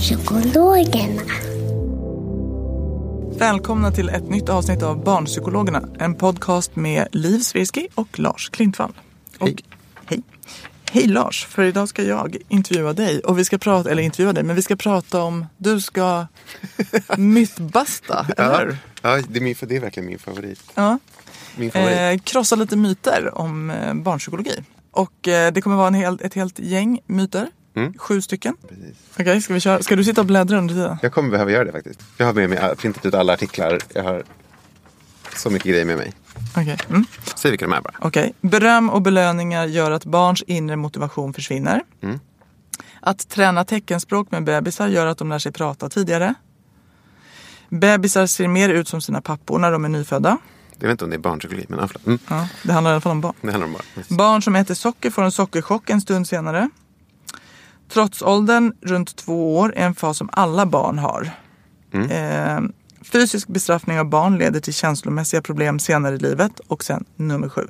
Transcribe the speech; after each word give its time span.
Barnpsykologerna. 0.00 1.22
Välkomna 3.38 3.90
till 3.90 4.08
ett 4.08 4.30
nytt 4.30 4.48
avsnitt 4.48 4.82
av 4.82 5.04
Barnpsykologerna. 5.04 5.88
En 5.98 6.14
podcast 6.14 6.76
med 6.76 7.08
Liv 7.12 7.38
Svirsky 7.38 7.88
och 7.94 8.18
Lars 8.18 8.50
Klintvall. 8.50 8.92
Och, 9.38 9.46
Hej. 9.46 9.56
hej. 10.04 10.22
Hej 10.90 11.06
Lars, 11.06 11.46
för 11.46 11.62
idag 11.62 11.88
ska 11.88 12.02
jag 12.02 12.36
intervjua 12.48 12.92
dig. 12.92 13.20
Och 13.20 13.38
vi 13.38 13.44
ska 13.44 13.58
prata, 13.58 13.90
eller 13.90 14.02
intervjua 14.02 14.32
dig, 14.32 14.44
men 14.44 14.56
vi 14.56 14.62
ska 14.62 14.76
prata 14.76 15.22
om, 15.22 15.46
du 15.56 15.80
ska 15.80 16.26
mythbasta, 17.16 18.26
eller 18.36 18.66
hur? 18.66 18.78
Ja, 19.02 19.22
det 19.28 19.38
är, 19.38 19.42
min, 19.42 19.54
det 19.60 19.76
är 19.76 19.80
verkligen 19.80 20.06
min 20.06 20.18
favorit. 20.18 20.62
Ja. 20.74 20.98
Min 21.56 21.70
favorit. 21.70 21.98
Eh, 21.98 22.18
krossa 22.24 22.56
lite 22.56 22.76
myter 22.76 23.38
om 23.38 23.70
eh, 23.70 23.94
barnpsykologi. 23.94 24.64
Och 24.90 25.28
eh, 25.28 25.52
det 25.52 25.60
kommer 25.60 25.76
vara 25.76 25.88
en 25.88 25.94
hel, 25.94 26.18
ett 26.22 26.34
helt 26.34 26.58
gäng 26.58 27.00
myter. 27.06 27.48
Mm. 27.74 27.94
Sju 27.98 28.22
stycken. 28.22 28.56
Precis. 28.68 28.96
Okej, 29.18 29.40
ska 29.40 29.54
vi 29.54 29.60
köra? 29.60 29.82
Ska 29.82 29.96
du 29.96 30.04
sitta 30.04 30.20
och 30.20 30.26
bläddra 30.26 30.58
under 30.58 30.74
tiden? 30.74 30.98
Jag 31.02 31.12
kommer 31.12 31.30
behöva 31.30 31.50
göra 31.50 31.64
det 31.64 31.72
faktiskt. 31.72 32.00
Jag 32.16 32.26
har 32.26 32.32
med 32.32 32.50
mig, 32.50 32.76
printat 32.76 33.06
ut 33.06 33.14
alla 33.14 33.32
artiklar. 33.32 33.78
Jag 33.94 34.02
har 34.02 34.22
så 35.36 35.50
mycket 35.50 35.68
grejer 35.68 35.84
med 35.84 35.96
mig. 35.96 36.12
Okej. 36.56 36.78
Mm. 36.88 37.04
Säg 37.36 37.50
vilka 37.50 37.66
de 37.66 37.72
är 37.72 37.80
bara. 37.80 37.94
Okej. 37.98 38.34
Beröm 38.40 38.90
och 38.90 39.02
belöningar 39.02 39.66
gör 39.66 39.90
att 39.90 40.04
barns 40.04 40.42
inre 40.42 40.76
motivation 40.76 41.34
försvinner. 41.34 41.82
Mm. 42.02 42.20
Att 43.00 43.28
träna 43.28 43.64
teckenspråk 43.64 44.30
med 44.30 44.44
bebisar 44.44 44.88
gör 44.88 45.06
att 45.06 45.18
de 45.18 45.28
lär 45.28 45.38
sig 45.38 45.52
prata 45.52 45.88
tidigare. 45.88 46.34
Bebisar 47.68 48.26
ser 48.26 48.48
mer 48.48 48.68
ut 48.68 48.88
som 48.88 49.00
sina 49.00 49.20
pappor 49.20 49.58
när 49.58 49.72
de 49.72 49.84
är 49.84 49.88
nyfödda. 49.88 50.38
Jag 50.78 50.88
vet 50.88 50.90
inte 50.90 51.04
om 51.04 51.10
det 51.10 51.16
är 51.16 51.18
barnpsykologi, 51.18 51.66
men. 51.68 51.88
Mm. 52.06 52.18
Ja, 52.28 52.48
det 52.62 52.72
handlar 52.72 52.90
i 52.90 52.94
alla 52.94 53.00
fall 53.00 53.12
om 53.12 53.20
barn. 53.20 53.34
Det 53.40 53.50
handlar 53.50 53.66
om 53.66 53.72
barn. 53.72 54.16
Barn 54.16 54.42
som 54.42 54.56
äter 54.56 54.74
socker 54.74 55.10
får 55.10 55.22
en 55.22 55.32
sockerchock 55.32 55.90
en 55.90 56.00
stund 56.00 56.28
senare. 56.28 56.70
Trotsåldern 57.92 58.72
runt 58.80 59.16
två 59.16 59.58
år 59.58 59.72
är 59.76 59.86
en 59.86 59.94
fas 59.94 60.18
som 60.18 60.28
alla 60.32 60.66
barn 60.66 60.98
har. 60.98 61.30
Eh, 61.92 62.60
fysisk 63.02 63.48
bestraffning 63.48 63.98
av 63.98 64.04
barn 64.04 64.38
leder 64.38 64.60
till 64.60 64.74
känslomässiga 64.74 65.42
problem 65.42 65.78
senare 65.78 66.14
i 66.14 66.18
livet. 66.18 66.60
Och 66.66 66.84
sen 66.84 67.04
nummer 67.16 67.48
sju. 67.48 67.66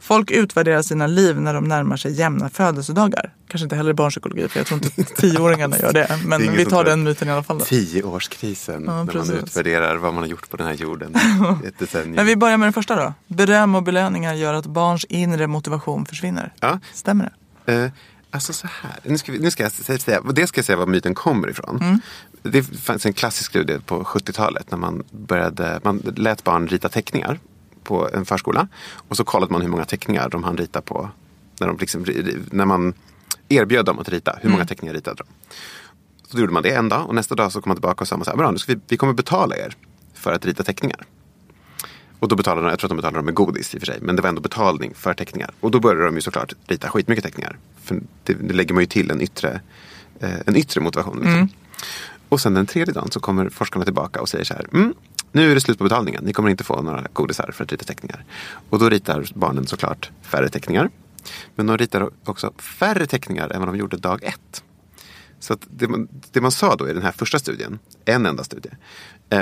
Folk 0.00 0.30
utvärderar 0.30 0.82
sina 0.82 1.06
liv 1.06 1.40
när 1.40 1.54
de 1.54 1.64
närmar 1.64 1.96
sig 1.96 2.12
jämna 2.12 2.48
födelsedagar. 2.48 3.34
Kanske 3.48 3.64
inte 3.64 3.76
heller 3.76 3.92
barnpsykologi 3.92 4.48
för 4.48 4.60
jag 4.60 4.66
tror 4.66 4.84
inte 4.84 5.04
tioåringarna 5.16 5.78
gör 5.78 5.92
det. 5.92 6.20
Men 6.26 6.40
Det 6.40 6.50
vi 6.50 6.64
tar 6.64 6.84
den 6.84 7.02
myten 7.02 7.28
i 7.28 7.30
alla 7.30 7.42
fall. 7.42 7.58
Då. 7.58 7.64
Tioårskrisen. 7.64 8.82
när 8.82 9.14
man 9.14 9.30
utvärderar 9.30 9.96
vad 9.96 10.14
man 10.14 10.22
har 10.22 10.28
gjort 10.30 10.50
på 10.50 10.56
den 10.56 10.66
här 10.66 10.74
jorden. 10.74 11.16
Men 12.06 12.26
vi 12.26 12.36
börjar 12.36 12.56
med 12.56 12.66
den 12.66 12.72
första 12.72 12.96
då. 12.96 13.14
Beröm 13.26 13.74
och 13.74 13.82
belöningar 13.82 14.34
gör 14.34 14.54
att 14.54 14.66
barns 14.66 15.04
inre 15.04 15.46
motivation 15.46 16.06
försvinner. 16.06 16.52
Ja. 16.60 16.78
Stämmer 16.92 17.32
det? 17.64 17.72
Eh, 17.72 17.90
alltså 18.32 18.52
så 18.52 18.66
här. 18.66 18.98
Nu 19.02 19.18
ska, 19.18 19.32
vi, 19.32 19.38
nu 19.38 19.50
ska 19.50 19.62
jag 19.62 19.72
sä- 19.72 19.98
säga, 19.98 20.20
det 20.20 20.46
ska 20.46 20.58
jag 20.58 20.64
säga 20.64 20.76
var 20.76 20.86
myten 20.86 21.14
kommer 21.14 21.50
ifrån. 21.50 21.78
Mm. 21.82 22.00
Det 22.42 22.62
fanns 22.62 23.06
en 23.06 23.12
klassisk 23.12 23.50
studie 23.50 23.78
på 23.86 24.04
70-talet 24.04 24.70
när 24.70 24.78
man 24.78 25.02
började, 25.10 25.80
man 25.84 25.98
lät 26.16 26.44
barn 26.44 26.68
rita 26.68 26.88
teckningar 26.88 27.40
på 27.84 28.08
en 28.14 28.24
förskola. 28.24 28.68
Och 29.08 29.16
så 29.16 29.24
kollade 29.24 29.52
man 29.52 29.62
hur 29.62 29.68
många 29.68 29.84
teckningar 29.84 30.28
de 30.28 30.44
hann 30.44 30.56
rita 30.56 30.80
på. 30.80 31.10
När, 31.60 31.66
de 31.66 31.76
liksom, 31.76 32.04
när 32.50 32.64
man 32.64 32.94
erbjöd 33.48 33.84
dem 33.84 33.98
att 33.98 34.08
rita, 34.08 34.38
hur 34.40 34.50
många 34.50 34.66
teckningar 34.66 34.94
ritade 34.94 35.16
de? 35.16 35.24
Så 36.28 36.36
då 36.36 36.40
gjorde 36.40 36.52
man 36.52 36.62
det 36.62 36.70
en 36.74 36.88
dag 36.88 37.08
och 37.08 37.14
nästa 37.14 37.34
dag 37.34 37.52
så 37.52 37.60
kom 37.62 37.70
man 37.70 37.76
tillbaka 37.76 38.00
och 38.00 38.08
sa 38.08 38.16
man 38.16 38.24
så 38.24 38.30
här, 38.30 38.38
bra 38.38 38.50
nu 38.50 38.58
ska 38.58 38.72
vi, 38.74 38.80
vi 38.88 38.96
kommer 38.96 39.12
betala 39.12 39.56
er 39.56 39.76
för 40.14 40.32
att 40.32 40.46
rita 40.46 40.62
teckningar. 40.62 41.06
Och 42.22 42.28
då 42.28 42.36
betalade 42.36 42.66
de, 42.66 42.70
jag 42.70 42.78
tror 42.78 42.86
att 42.86 42.90
de 42.90 42.96
betalade 42.96 43.18
dem 43.18 43.24
med 43.24 43.34
godis 43.34 43.74
i 43.74 43.76
och 43.76 43.80
för 43.80 43.86
sig. 43.86 43.98
Men 44.00 44.16
det 44.16 44.22
var 44.22 44.28
ändå 44.28 44.40
betalning 44.40 44.94
för 44.94 45.14
teckningar. 45.14 45.50
Och 45.60 45.70
då 45.70 45.80
började 45.80 46.04
de 46.04 46.14
ju 46.14 46.20
såklart 46.20 46.52
rita 46.66 46.88
skitmycket 46.88 47.24
teckningar. 47.24 47.58
För 47.82 48.00
det, 48.24 48.32
det 48.34 48.54
lägger 48.54 48.74
man 48.74 48.82
ju 48.82 48.86
till 48.86 49.10
en 49.10 49.20
yttre, 49.20 49.60
eh, 50.20 50.30
en 50.46 50.56
yttre 50.56 50.80
motivation. 50.80 51.16
Liksom. 51.16 51.48
Och 52.28 52.40
sen 52.40 52.54
den 52.54 52.66
tredje 52.66 52.94
dagen 52.94 53.10
så 53.10 53.20
kommer 53.20 53.48
forskarna 53.48 53.84
tillbaka 53.84 54.20
och 54.20 54.28
säger 54.28 54.44
så 54.44 54.54
här. 54.54 54.66
Mm, 54.72 54.94
nu 55.32 55.50
är 55.50 55.54
det 55.54 55.60
slut 55.60 55.78
på 55.78 55.84
betalningen. 55.84 56.24
Ni 56.24 56.32
kommer 56.32 56.50
inte 56.50 56.64
få 56.64 56.82
några 56.82 57.06
godisar 57.12 57.50
för 57.52 57.64
att 57.64 57.72
rita 57.72 57.84
teckningar. 57.84 58.24
Och 58.70 58.78
då 58.78 58.88
ritar 58.88 59.26
barnen 59.34 59.66
såklart 59.66 60.10
färre 60.22 60.48
teckningar. 60.48 60.90
Men 61.54 61.66
de 61.66 61.78
ritar 61.78 62.10
också 62.24 62.52
färre 62.58 63.06
teckningar 63.06 63.50
än 63.50 63.60
vad 63.60 63.68
de 63.68 63.76
gjorde 63.76 63.96
dag 63.96 64.22
ett. 64.22 64.62
Så 65.40 65.56
det, 65.70 65.88
man, 65.88 66.08
det 66.32 66.40
man 66.40 66.52
sa 66.52 66.76
då 66.76 66.88
i 66.88 66.92
den 66.92 67.02
här 67.02 67.12
första 67.12 67.38
studien, 67.38 67.78
en 68.04 68.26
enda 68.26 68.44
studie, 68.44 68.70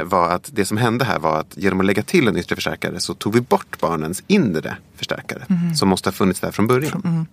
var 0.04 0.28
att 0.28 0.50
det 0.52 0.64
som 0.64 0.76
hände 0.76 1.04
här 1.04 1.18
var 1.18 1.40
att 1.40 1.56
genom 1.56 1.80
att 1.80 1.86
lägga 1.86 2.02
till 2.02 2.28
en 2.28 2.36
yttre 2.36 2.54
förstärkare 2.54 3.00
så 3.00 3.14
tog 3.14 3.34
vi 3.34 3.40
bort 3.40 3.80
barnens 3.80 4.22
inre 4.26 4.76
förstärkare 4.96 5.46
som 5.76 5.88
måste 5.88 6.08
ha 6.08 6.12
funnits 6.12 6.40
där 6.40 6.50
från 6.50 6.66
början. 6.66 7.26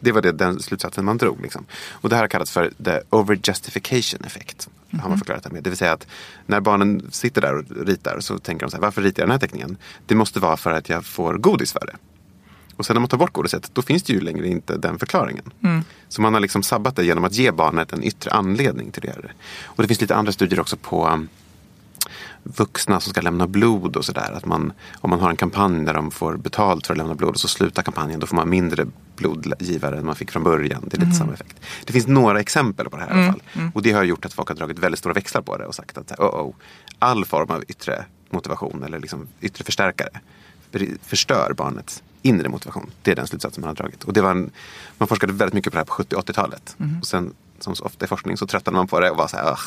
Det 0.00 0.12
var 0.12 0.22
det, 0.22 0.32
den 0.32 0.60
slutsatsen 0.60 1.04
man 1.04 1.18
drog. 1.18 1.42
Liksom. 1.42 1.64
Och 1.90 2.08
det 2.08 2.14
här 2.14 2.22
har 2.22 2.28
kallats 2.28 2.50
för 2.50 2.72
the 2.84 3.00
overjustification 3.10 4.24
effect. 4.24 4.68
Har 5.02 5.08
man 5.08 5.18
förklarat 5.18 5.42
det 5.42 5.50
med. 5.50 5.62
Det 5.62 5.70
vill 5.70 5.76
säga 5.76 5.92
att 5.92 6.06
när 6.46 6.60
barnen 6.60 7.06
sitter 7.10 7.40
där 7.40 7.54
och 7.54 7.86
ritar 7.86 8.20
så 8.20 8.38
tänker 8.38 8.66
de 8.66 8.70
så 8.70 8.76
här, 8.76 8.82
varför 8.82 9.02
ritar 9.02 9.22
jag 9.22 9.28
den 9.28 9.32
här 9.32 9.38
teckningen? 9.38 9.76
Det 10.06 10.14
måste 10.14 10.40
vara 10.40 10.56
för 10.56 10.72
att 10.72 10.88
jag 10.88 11.04
får 11.06 11.34
godis 11.38 11.72
för 11.72 11.86
det. 11.86 11.96
Och 12.76 12.86
sen 12.86 12.94
när 12.94 13.00
man 13.00 13.08
tar 13.08 13.18
bort 13.18 13.32
godiset, 13.32 13.70
då 13.72 13.82
finns 13.82 14.02
det 14.02 14.12
ju 14.12 14.20
längre 14.20 14.48
inte 14.48 14.76
den 14.76 14.98
förklaringen. 14.98 15.50
Så 16.08 16.22
man 16.22 16.34
har 16.34 16.40
liksom 16.40 16.62
sabbat 16.62 16.96
det 16.96 17.04
genom 17.04 17.24
att 17.24 17.32
ge 17.34 17.50
barnet 17.50 17.92
en 17.92 18.04
yttre 18.04 18.30
anledning 18.30 18.90
till 18.90 19.02
det. 19.02 19.08
här. 19.08 19.34
Och 19.64 19.82
det 19.82 19.88
finns 19.88 20.00
lite 20.00 20.14
andra 20.14 20.32
studier 20.32 20.60
också 20.60 20.76
på 20.76 21.08
um, 21.08 21.28
vuxna 22.44 23.00
som 23.00 23.10
ska 23.10 23.20
lämna 23.20 23.46
blod 23.46 23.96
och 23.96 24.04
sådär. 24.04 24.32
Att 24.32 24.46
man, 24.46 24.72
om 24.94 25.10
man 25.10 25.20
har 25.20 25.30
en 25.30 25.36
kampanj 25.36 25.84
där 25.84 25.94
de 25.94 26.10
får 26.10 26.36
betalt 26.36 26.86
för 26.86 26.94
att 26.94 26.98
lämna 26.98 27.14
blod 27.14 27.30
och 27.30 27.40
så 27.40 27.48
slutar 27.48 27.82
kampanjen, 27.82 28.20
då 28.20 28.26
får 28.26 28.36
man 28.36 28.48
mindre 28.48 28.86
blodgivare 29.16 29.98
än 29.98 30.06
man 30.06 30.14
fick 30.14 30.30
från 30.30 30.42
början. 30.42 30.82
Det 30.86 30.96
är 30.96 31.00
lite 31.00 31.12
samma 31.12 31.32
effekt. 31.32 31.56
Det 31.84 31.92
finns 31.92 32.06
några 32.06 32.40
exempel 32.40 32.90
på 32.90 32.96
det 32.96 33.02
här 33.02 33.10
i 33.10 33.12
alla 33.12 33.32
fall. 33.32 33.42
Och 33.74 33.82
det 33.82 33.92
har 33.92 34.04
gjort 34.04 34.24
att 34.24 34.32
folk 34.32 34.48
har 34.48 34.56
dragit 34.56 34.78
väldigt 34.78 34.98
stora 34.98 35.14
växlar 35.14 35.42
på 35.42 35.56
det 35.56 35.66
och 35.66 35.74
sagt 35.74 35.98
att 35.98 36.18
oh, 36.18 36.26
oh, 36.26 36.54
all 36.98 37.24
form 37.24 37.50
av 37.50 37.64
yttre 37.68 38.04
motivation 38.30 38.82
eller 38.82 38.98
liksom 38.98 39.28
yttre 39.40 39.64
förstärkare 39.64 40.20
förstör 41.02 41.52
barnets 41.56 42.02
inre 42.22 42.48
motivation. 42.48 42.90
Det 43.02 43.10
är 43.10 43.16
den 43.16 43.26
slutsatsen 43.26 43.60
man 43.60 43.68
har 43.68 43.74
dragit. 43.74 44.04
Och 44.04 44.12
det 44.12 44.22
var 44.22 44.30
en, 44.30 44.50
man 44.98 45.08
forskade 45.08 45.32
väldigt 45.32 45.54
mycket 45.54 45.72
på 45.72 45.76
det 45.76 45.80
här 45.80 45.84
på 45.84 45.92
70 45.92 46.16
80-talet. 46.16 46.76
Och 47.00 47.06
sen 47.06 47.34
som 47.58 47.76
så 47.76 47.84
ofta 47.84 48.04
i 48.04 48.08
forskning 48.08 48.36
så 48.36 48.46
tröttnade 48.46 48.76
man 48.76 48.86
på 48.86 49.00
det 49.00 49.10
och 49.10 49.16
var 49.16 49.28
så 49.28 49.36
här, 49.36 49.50
"Ugh, 49.50 49.60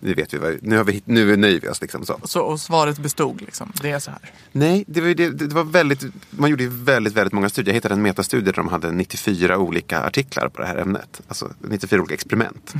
nu 0.00 0.14
vet 0.14 0.34
vi, 0.34 0.38
vad, 0.38 0.58
nu, 0.62 0.76
har 0.76 0.84
vi, 0.84 1.02
nu 1.04 1.36
nöjer 1.36 1.60
vi 1.60 1.68
oss. 1.68 1.80
Liksom, 1.80 2.06
så. 2.06 2.20
Så, 2.24 2.40
och 2.40 2.60
svaret 2.60 2.98
bestod 2.98 3.40
liksom. 3.40 3.72
Det 3.82 3.90
är 3.90 3.98
så 3.98 4.10
här. 4.10 4.20
Nej, 4.52 4.84
det 4.86 5.00
var, 5.00 5.08
det, 5.08 5.30
det 5.30 5.54
var 5.54 5.64
väldigt, 5.64 6.02
man 6.30 6.50
gjorde 6.50 6.66
väldigt, 6.68 7.14
väldigt 7.14 7.32
många 7.32 7.48
studier. 7.48 7.72
Jag 7.72 7.74
hittade 7.74 7.94
en 7.94 8.02
metastudie 8.02 8.44
där 8.44 8.52
de 8.52 8.68
hade 8.68 8.92
94 8.92 9.58
olika 9.58 10.00
artiklar 10.02 10.48
på 10.48 10.60
det 10.60 10.66
här 10.68 10.76
ämnet. 10.76 11.20
Alltså 11.28 11.50
94 11.58 12.00
olika 12.00 12.14
experiment. 12.14 12.74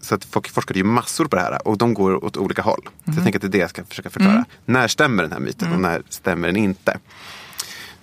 Så 0.00 0.14
att 0.14 0.24
folk 0.24 0.48
forskade 0.48 0.78
ju 0.78 0.84
massor 0.84 1.24
på 1.24 1.36
det 1.36 1.42
här 1.42 1.68
och 1.68 1.78
de 1.78 1.94
går 1.94 2.24
åt 2.24 2.36
olika 2.36 2.62
håll. 2.62 2.82
Så 3.04 3.10
jag 3.10 3.22
tänker 3.22 3.38
att 3.38 3.42
det 3.42 3.48
är 3.48 3.52
det 3.52 3.58
jag 3.58 3.70
ska 3.70 3.84
försöka 3.84 4.10
förklara. 4.10 4.44
När 4.64 4.88
stämmer 4.88 5.22
den 5.22 5.32
här 5.32 5.40
myten 5.40 5.72
och 5.72 5.80
när 5.80 6.02
stämmer 6.08 6.48
den 6.48 6.56
inte? 6.56 6.98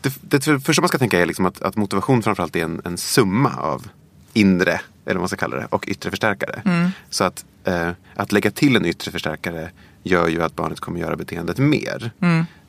Det, 0.02 0.14
det 0.22 0.60
första 0.60 0.82
man 0.82 0.90
ska 0.90 0.98
tänka 0.98 1.20
är 1.20 1.26
liksom 1.26 1.46
att, 1.46 1.62
att 1.62 1.76
motivation 1.76 2.24
framförallt 2.24 2.56
är 2.56 2.64
en, 2.64 2.82
en 2.86 2.98
summa 2.98 3.56
av 3.58 3.88
inre, 4.34 4.82
eller 5.06 5.16
vad 5.16 5.22
man 5.22 5.28
ska 5.28 5.38
kalla 5.38 5.56
det, 5.56 5.68
och 5.70 5.86
yttre 5.88 6.10
förstärkare. 6.10 6.62
Så 7.10 7.24
att, 7.24 7.46
eh, 7.64 7.90
att 8.16 8.32
lägga 8.32 8.52
till 8.52 8.76
en 8.76 8.86
yttre 8.86 9.12
förstärkare 9.12 9.72
gör 10.04 10.28
ju 10.28 10.44
att 10.44 10.56
barnet 10.56 10.80
kommer 10.80 11.00
göra 11.00 11.16
beteendet 11.16 11.58
mer. 11.58 12.12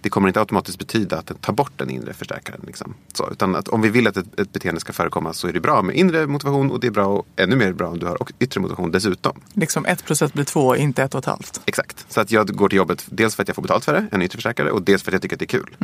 det 0.04 0.10
kommer 0.10 0.28
inte 0.28 0.40
automatiskt 0.40 0.78
betyda 0.78 1.18
att 1.18 1.26
den 1.26 1.36
tar 1.36 1.52
bort 1.52 1.72
den 1.76 1.90
inre 1.90 2.12
förstärkaren. 2.12 2.60
Liksom. 2.66 2.94
Så, 3.12 3.30
utan 3.32 3.56
att 3.56 3.68
om 3.68 3.82
vi 3.82 3.88
vill 3.88 4.06
att 4.06 4.16
ett, 4.16 4.40
ett 4.40 4.52
beteende 4.52 4.80
ska 4.80 4.92
förekomma 4.92 5.32
så 5.32 5.48
är 5.48 5.52
det 5.52 5.60
bra 5.60 5.82
med 5.82 5.96
inre 5.96 6.26
motivation 6.26 6.70
och 6.70 6.80
det 6.80 6.86
är 6.86 6.90
bra 6.90 7.06
och 7.06 7.26
ännu 7.36 7.56
mer 7.56 7.72
bra 7.72 7.88
om 7.88 7.98
du 7.98 8.06
har 8.06 8.22
och 8.22 8.32
yttre 8.38 8.60
motivation 8.60 8.90
dessutom. 8.90 9.40
Liksom 9.52 9.86
ett 9.86 10.04
plus 10.04 10.22
ett 10.22 10.32
blir 10.32 10.44
två, 10.44 10.76
inte 10.76 11.02
ett 11.02 11.14
och 11.14 11.18
ett 11.18 11.24
halvt. 11.24 11.60
Exakt. 11.64 12.06
Så 12.08 12.20
att 12.20 12.30
jag 12.30 12.56
går 12.56 12.68
till 12.68 12.76
jobbet 12.76 13.06
dels 13.10 13.34
för 13.34 13.42
att 13.42 13.48
jag 13.48 13.54
får 13.54 13.62
betalt 13.62 13.84
för 13.84 13.92
det, 13.92 14.06
en 14.10 14.22
yttre 14.22 14.36
förstärkare, 14.36 14.70
och 14.70 14.82
dels 14.82 15.02
för 15.02 15.10
att 15.10 15.12
jag 15.12 15.22
tycker 15.22 15.36
att 15.36 15.40
det 15.40 15.44
är 15.44 15.58
kul. 15.58 15.76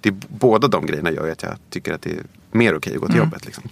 Det 0.00 0.08
är, 0.08 0.16
båda 0.28 0.68
de 0.68 0.86
grejerna 0.86 1.10
gör 1.10 1.26
ju 1.26 1.32
att 1.32 1.42
jag 1.42 1.56
tycker 1.70 1.92
att 1.94 2.02
det 2.02 2.10
är 2.10 2.24
mer 2.50 2.76
okej 2.76 2.94
att 2.94 3.00
gå 3.00 3.06
till 3.06 3.16
jobbet. 3.16 3.46
Liksom. 3.46 3.64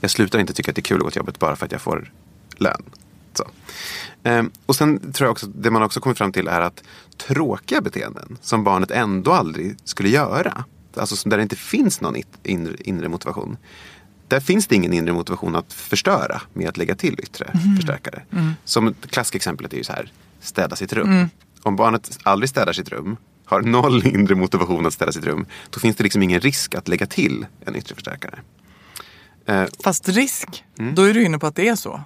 Jag 0.00 0.10
slutar 0.10 0.38
inte 0.38 0.52
tycka 0.52 0.70
att 0.70 0.76
det 0.76 0.80
är 0.80 0.82
kul 0.82 0.96
att 0.96 1.02
gå 1.02 1.10
till 1.10 1.20
jobbet 1.20 1.38
bara 1.38 1.56
för 1.56 1.66
att 1.66 1.72
jag 1.72 1.80
får 1.80 2.12
lön. 2.56 2.82
Ehm, 4.22 4.50
och 4.66 4.76
sen 4.76 5.12
tror 5.12 5.26
jag 5.26 5.32
också, 5.32 5.46
det 5.46 5.70
man 5.70 5.82
också 5.82 6.00
kommit 6.00 6.18
fram 6.18 6.32
till 6.32 6.48
är 6.48 6.60
att 6.60 6.82
tråkiga 7.16 7.80
beteenden 7.80 8.38
som 8.40 8.64
barnet 8.64 8.90
ändå 8.90 9.32
aldrig 9.32 9.76
skulle 9.84 10.08
göra, 10.08 10.64
alltså 10.96 11.16
som 11.16 11.30
där 11.30 11.36
det 11.36 11.42
inte 11.42 11.56
finns 11.56 12.00
någon 12.00 12.16
inre, 12.42 12.74
inre 12.78 13.08
motivation. 13.08 13.56
Där 14.28 14.40
finns 14.40 14.66
det 14.66 14.74
ingen 14.74 14.92
inre 14.92 15.12
motivation 15.12 15.56
att 15.56 15.72
förstöra 15.72 16.42
med 16.52 16.68
att 16.68 16.76
lägga 16.76 16.94
till 16.94 17.20
yttre 17.20 17.52
förstärkare. 17.76 18.22
Som 18.64 18.88
ett 18.88 19.10
klassexemplet 19.10 19.72
är 19.72 19.76
ju 19.76 19.84
så 19.84 19.92
här, 19.92 20.12
städa 20.40 20.76
sitt 20.76 20.92
rum. 20.92 21.28
Om 21.62 21.76
barnet 21.76 22.18
aldrig 22.22 22.48
städar 22.50 22.72
sitt 22.72 22.88
rum, 22.88 23.16
har 23.44 23.60
noll 23.60 24.06
inre 24.14 24.34
motivation 24.34 24.86
att 24.86 24.92
städa 24.92 25.12
sitt 25.12 25.24
rum, 25.24 25.46
då 25.70 25.80
finns 25.80 25.96
det 25.96 26.02
liksom 26.04 26.22
ingen 26.22 26.40
risk 26.40 26.74
att 26.74 26.88
lägga 26.88 27.06
till 27.06 27.46
en 27.66 27.76
yttre 27.76 27.94
förstärkare. 27.94 28.38
Eh, 29.48 29.64
Fast 29.84 30.08
risk, 30.08 30.64
Mm. 30.78 30.94
då 30.94 31.02
är 31.02 31.14
du 31.14 31.24
inne 31.24 31.38
på 31.38 31.46
att 31.46 31.54
det 31.56 31.68
är 31.68 31.76
så. 31.76 32.00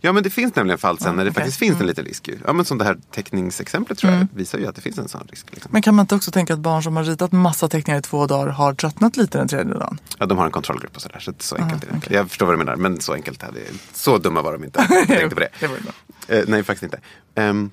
Ja 0.00 0.12
men 0.12 0.22
det 0.22 0.30
finns 0.30 0.54
nämligen 0.54 0.78
fall 0.78 0.98
sen 0.98 1.16
när 1.16 1.24
det 1.24 1.30
okej. 1.30 1.40
faktiskt 1.42 1.58
finns 1.58 1.80
en 1.80 1.86
liten 1.86 2.04
risk. 2.04 2.28
Ja, 2.46 2.52
men 2.52 2.64
som 2.64 2.78
det 2.78 2.84
här 2.84 2.98
teckningsexemplet 3.14 3.98
tror 3.98 4.12
jag 4.12 4.26
visar 4.34 4.58
ju 4.58 4.66
att 4.66 4.74
det 4.74 4.80
finns 4.80 4.98
en 4.98 5.08
sån 5.08 5.26
risk. 5.30 5.46
Liksom. 5.50 5.70
Men 5.72 5.82
kan 5.82 5.94
man 5.94 6.02
inte 6.04 6.14
också 6.14 6.30
tänka 6.30 6.52
att 6.54 6.58
barn 6.60 6.82
som 6.82 6.96
har 6.96 7.04
ritat 7.04 7.32
massa 7.32 7.68
teckningar 7.68 7.98
i 7.98 8.02
två 8.02 8.26
dagar 8.26 8.46
har 8.52 8.74
tröttnat 8.74 9.16
lite 9.16 9.38
den 9.38 9.48
tredje 9.48 9.74
dagen? 9.74 10.00
Ja, 10.18 10.26
de 10.26 10.38
har 10.38 10.44
en 10.44 10.50
kontrollgrupp 10.50 10.96
och 10.96 11.02
sådär. 11.02 11.18
Så, 11.20 11.32
så 11.38 11.56
enkelt 11.56 11.82
är 11.84 11.86
det 11.88 11.94
okej. 11.98 12.12
Jag 12.16 12.28
förstår 12.28 12.46
vad 12.46 12.54
du 12.54 12.58
menar 12.58 12.76
men 12.76 13.00
så 13.00 13.12
enkelt 13.14 13.42
är 13.42 13.52
det. 13.52 13.60
Så 13.92 14.18
dumma 14.18 14.42
var 14.42 14.52
de 14.52 14.64
inte. 14.64 14.86
Jag 14.90 15.06
tänkte 15.08 15.28
på 15.34 15.40
det. 15.40 15.48
Det 15.60 15.68
bra. 15.68 16.36
Eh, 16.36 16.44
nej 16.48 16.62
faktiskt 16.64 16.82
inte. 16.94 17.00
Ehm, 17.34 17.70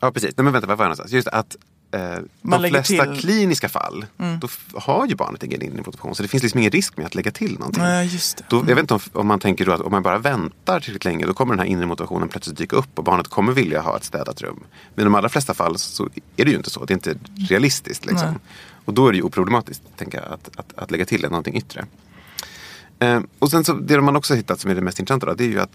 ja 0.00 0.10
precis. 0.12 0.34
Nej 0.36 0.44
men 0.44 0.52
vänta, 0.52 0.66
var 0.68 0.76
var 0.76 0.84
jag 0.84 0.88
någonstans? 0.88 1.12
Just 1.12 1.24
det, 1.24 1.30
att 1.30 1.56
eh, 1.90 2.00
de 2.42 2.60
flesta 2.68 2.82
till- 2.82 3.00
Mm. 3.00 3.16
kliniska 3.16 3.68
fall 3.68 4.06
då 4.40 4.46
f- 4.46 4.66
har 4.74 5.06
ju 5.06 5.14
barnet 5.14 5.42
ingen 5.42 5.62
inre 5.62 5.76
motivation. 5.86 6.14
Så 6.14 6.22
det 6.22 6.28
finns 6.28 6.42
liksom 6.42 6.58
ingen 6.60 6.70
risk 6.72 6.96
med 6.96 7.06
att 7.06 7.14
lägga 7.14 7.30
till 7.30 7.58
någonting. 7.58 7.82
Nej, 7.82 8.06
just. 8.06 8.42
Då, 8.48 8.56
jag 8.56 8.64
vet 8.74 8.78
inte 8.78 8.94
om, 8.94 9.00
om 9.12 9.26
man 9.26 9.40
tänker 9.40 9.66
då 9.66 9.72
att 9.72 9.80
om 9.80 9.90
man 9.92 10.02
bara 10.02 10.18
väntar 10.18 10.80
tillräckligt 10.80 11.04
länge 11.04 11.26
då 11.26 11.34
kommer 11.34 11.54
den 11.54 11.58
här 11.58 11.66
inre 11.66 11.86
motivationen 11.86 12.28
plötsligt 12.28 12.56
dyka 12.56 12.76
upp 12.76 12.98
och 12.98 13.04
barnet 13.04 13.28
kommer 13.28 13.52
vilja 13.52 13.80
ha 13.80 13.96
ett 13.96 14.04
städat 14.04 14.42
rum. 14.42 14.64
Men 14.94 15.02
i 15.02 15.04
de 15.04 15.14
allra 15.14 15.28
flesta 15.28 15.54
fall 15.54 15.78
så 15.78 16.08
är 16.36 16.44
det 16.44 16.50
ju 16.50 16.56
inte 16.56 16.70
så. 16.70 16.84
Det 16.84 16.92
är 16.92 16.94
inte 16.94 17.14
realistiskt. 17.50 18.06
Liksom. 18.06 18.28
Nej. 18.30 18.38
Och 18.84 18.94
då 18.94 19.08
är 19.08 19.12
det 19.12 19.16
ju 19.18 19.22
oproblematiskt 19.22 19.82
tänker 19.96 20.18
jag, 20.22 20.32
att, 20.32 20.50
att, 20.56 20.78
att 20.78 20.90
lägga 20.90 21.04
till 21.04 21.22
någonting 21.22 21.56
yttre. 21.56 21.86
Eh, 22.98 23.20
och 23.38 23.50
sen 23.50 23.64
så, 23.64 23.72
det 23.72 24.00
man 24.00 24.16
också 24.16 24.34
hittat 24.34 24.60
som 24.60 24.70
är 24.70 24.74
det 24.74 24.80
mest 24.80 24.98
intressanta 25.00 25.26
då, 25.26 25.34
det 25.34 25.44
är 25.44 25.48
ju 25.48 25.60
att 25.60 25.70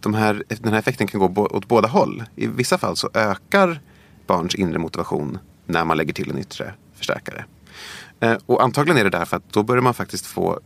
de 0.00 0.14
här, 0.14 0.44
den 0.48 0.72
här 0.72 0.78
effekten 0.78 1.06
kan 1.06 1.20
gå 1.20 1.46
åt 1.50 1.68
båda 1.68 1.88
håll. 1.88 2.24
I 2.36 2.46
vissa 2.46 2.78
fall 2.78 2.96
så 2.96 3.10
ökar 3.14 3.80
barns 4.26 4.54
inre 4.54 4.78
motivation 4.78 5.38
när 5.66 5.84
man 5.84 5.96
lägger 5.96 6.12
till 6.12 6.30
en 6.30 6.38
yttre 6.38 6.74
förstärkare. 6.94 7.44
Eh, 8.20 8.36
och 8.46 8.62
antagligen 8.62 8.98
är 9.00 9.04
det 9.04 9.10
därför 9.18 9.36
att 9.36 9.52
då 9.52 9.62
börjar 9.62 9.82
man 9.82 9.94
faktiskt 9.94 10.26
få 10.26 10.60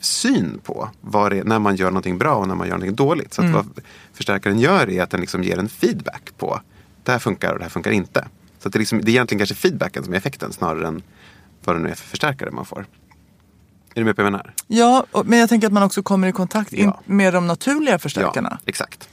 syn 0.00 0.60
på 0.64 0.90
vad 1.00 1.32
är, 1.32 1.44
när 1.44 1.58
man 1.58 1.76
gör 1.76 1.86
någonting 1.90 2.18
bra 2.18 2.34
och 2.34 2.48
när 2.48 2.54
man 2.54 2.66
gör 2.68 2.74
någonting 2.74 2.96
dåligt. 2.96 3.34
Så 3.34 3.42
att 3.42 3.50
vad 3.50 3.80
förstärkaren 4.12 4.58
gör 4.58 4.90
är 4.90 5.02
att 5.02 5.10
den 5.10 5.20
liksom 5.20 5.42
ger 5.42 5.58
en 5.58 5.68
feedback 5.68 6.32
på 6.38 6.60
det 7.04 7.12
här 7.12 7.18
funkar 7.18 7.52
och 7.52 7.58
det 7.58 7.64
här 7.64 7.70
funkar 7.70 7.90
inte. 7.90 8.28
Så 8.58 8.68
det, 8.68 8.78
liksom, 8.78 9.00
det 9.00 9.10
är 9.10 9.12
egentligen 9.12 9.38
kanske 9.38 9.54
feedbacken 9.54 10.04
som 10.04 10.12
är 10.12 10.16
effekten 10.16 10.52
snarare 10.52 10.86
än 10.88 11.02
vad 11.64 11.76
det 11.76 11.80
nu 11.82 11.88
är 11.90 11.94
för 11.94 12.08
förstärkare 12.08 12.50
man 12.50 12.64
får. 12.64 12.86
Är 13.94 14.00
du 14.00 14.04
med 14.04 14.16
på 14.16 14.22
vad 14.22 14.26
jag 14.26 14.32
menar? 14.32 14.54
Ja, 14.66 15.06
men 15.24 15.38
jag 15.38 15.48
tänker 15.48 15.66
att 15.66 15.72
man 15.72 15.82
också 15.82 16.02
kommer 16.02 16.28
i 16.28 16.32
kontakt 16.32 16.72
Ja. 16.72 17.00
med 17.06 17.34
de 17.34 17.46
naturliga 17.46 17.98
förstärkarna. 17.98 18.48
Ja, 18.50 18.58
exakt. 18.66 19.08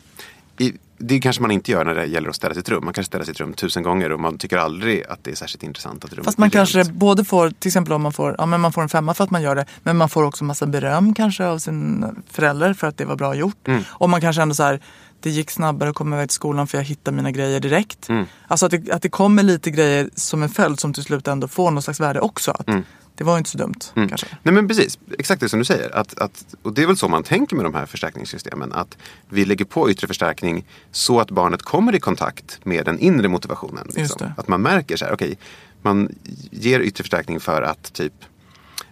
I, 0.57 0.74
det 1.00 1.19
kanske 1.19 1.42
man 1.42 1.51
inte 1.51 1.72
gör 1.72 1.86
när 1.86 1.96
det 1.96 2.06
gäller 2.06 2.30
att 2.30 2.36
städa 2.36 2.56
sitt 2.56 2.69
rum. 2.69 2.86
Man 2.86 2.94
kanske 2.94 3.07
städar 3.10 3.25
sitt 3.25 3.40
rum 3.40 3.54
tusen 3.54 3.84
gånger 3.84 4.12
och 4.12 4.19
man 4.19 4.38
tycker 4.38 4.57
aldrig 4.57 5.04
att 5.10 5.24
det 5.24 5.31
är 5.31 5.36
särskilt 5.36 5.63
intressant 5.63 6.06
att 6.06 6.12
rummet 6.13 6.25
Fast 6.25 6.38
man 6.38 6.46
rent. 6.50 6.54
kanske 6.54 6.84
både 6.94 7.24
får, 7.25 7.50
till 7.50 7.69
exempel 7.69 7.94
om 7.94 8.01
man 8.01 8.13
får, 8.13 8.36
ja, 8.38 8.46
men 8.46 8.62
man 8.62 8.74
får 8.74 8.81
en 8.81 8.90
femma 8.90 9.13
för 9.13 9.24
att 9.24 9.31
man 9.31 9.42
gör 9.42 9.56
det, 9.56 9.66
men 9.84 9.98
man 9.98 10.10
får 10.10 10.24
också 10.24 10.44
massa 10.44 10.66
beröm 10.66 11.13
kanske 11.13 11.46
av 11.46 11.57
sin 11.57 12.06
förälder 12.31 12.74
för 12.74 12.88
att 12.88 12.98
det 12.98 13.06
var 13.06 13.16
bra 13.16 13.36
gjort. 13.36 13.68
Mm. 13.68 13.84
Och 13.90 14.10
man 14.10 14.22
kanske 14.22 14.42
ändå 14.42 14.56
så 14.56 14.63
här, 14.63 14.80
det 15.22 15.30
gick 15.30 15.51
snabbare 15.51 15.90
att 15.90 15.96
komma 15.96 16.16
iväg 16.16 16.30
till 16.30 16.36
skolan 16.36 16.68
för 16.68 16.78
jag 16.78 16.86
hittade 16.86 17.18
mina 17.18 17.31
grejer 17.31 17.60
direkt. 17.60 18.10
Mm. 18.10 18.25
Alltså 18.48 18.66
att 18.66 18.72
det, 18.72 18.92
att 18.92 19.02
det 19.02 19.10
kommer 19.10 19.44
lite 19.44 19.72
grejer 19.72 20.10
som 20.16 20.44
en 20.44 20.50
följd 20.50 20.80
som 20.80 20.94
till 20.94 21.04
slut 21.04 21.28
ändå 21.28 21.48
får 21.48 21.72
någon 21.72 21.81
slags 21.81 22.00
värde 22.00 22.19
också. 22.19 22.52
Att 22.52 22.68
Mm. 22.68 22.84
Det 23.19 23.25
var 23.25 23.38
inte 23.38 23.50
så 23.50 23.57
dumt 23.57 23.80
kanske. 23.95 24.27
Nej 24.44 24.54
men 24.54 24.68
precis, 24.68 25.00
exakt 25.18 25.42
det 25.42 25.50
som 25.50 25.60
du 25.60 25.66
säger. 25.66 25.95
Att, 25.95 26.19
att, 26.19 26.56
och 26.62 26.74
det 26.74 26.83
är 26.83 26.88
väl 26.88 26.98
så 26.98 27.07
man 27.07 27.24
tänker 27.24 27.56
med 27.56 27.66
de 27.66 27.74
här 27.74 27.86
förstärkningssystemen. 27.86 28.74
Att 28.74 28.98
vi 29.30 29.45
lägger 29.45 29.66
på 29.66 29.92
yttre 29.92 30.07
förstärkning 30.07 30.66
så 30.92 31.19
att 31.19 31.31
barnet 31.31 31.62
kommer 31.62 31.95
i 31.95 32.00
kontakt 32.00 32.66
med 32.66 32.86
den 32.86 33.00
inre 33.00 33.27
motivationen. 33.27 33.88
Liksom. 33.95 34.31
Att 34.38 34.48
man 34.48 34.62
märker 34.62 34.98
så 34.98 35.06
här, 35.06 35.13
okej, 35.13 35.38
man 35.81 36.16
ger 36.51 36.80
yttre 36.80 37.04
förstärkning 37.04 37.39
för 37.39 37.62
att 37.62 37.94
typ 37.94 38.13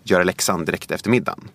göra 0.03 0.23
läxan 0.23 0.65
direkt 0.65 0.91
efter 0.91 1.09
middagen. 1.09 1.49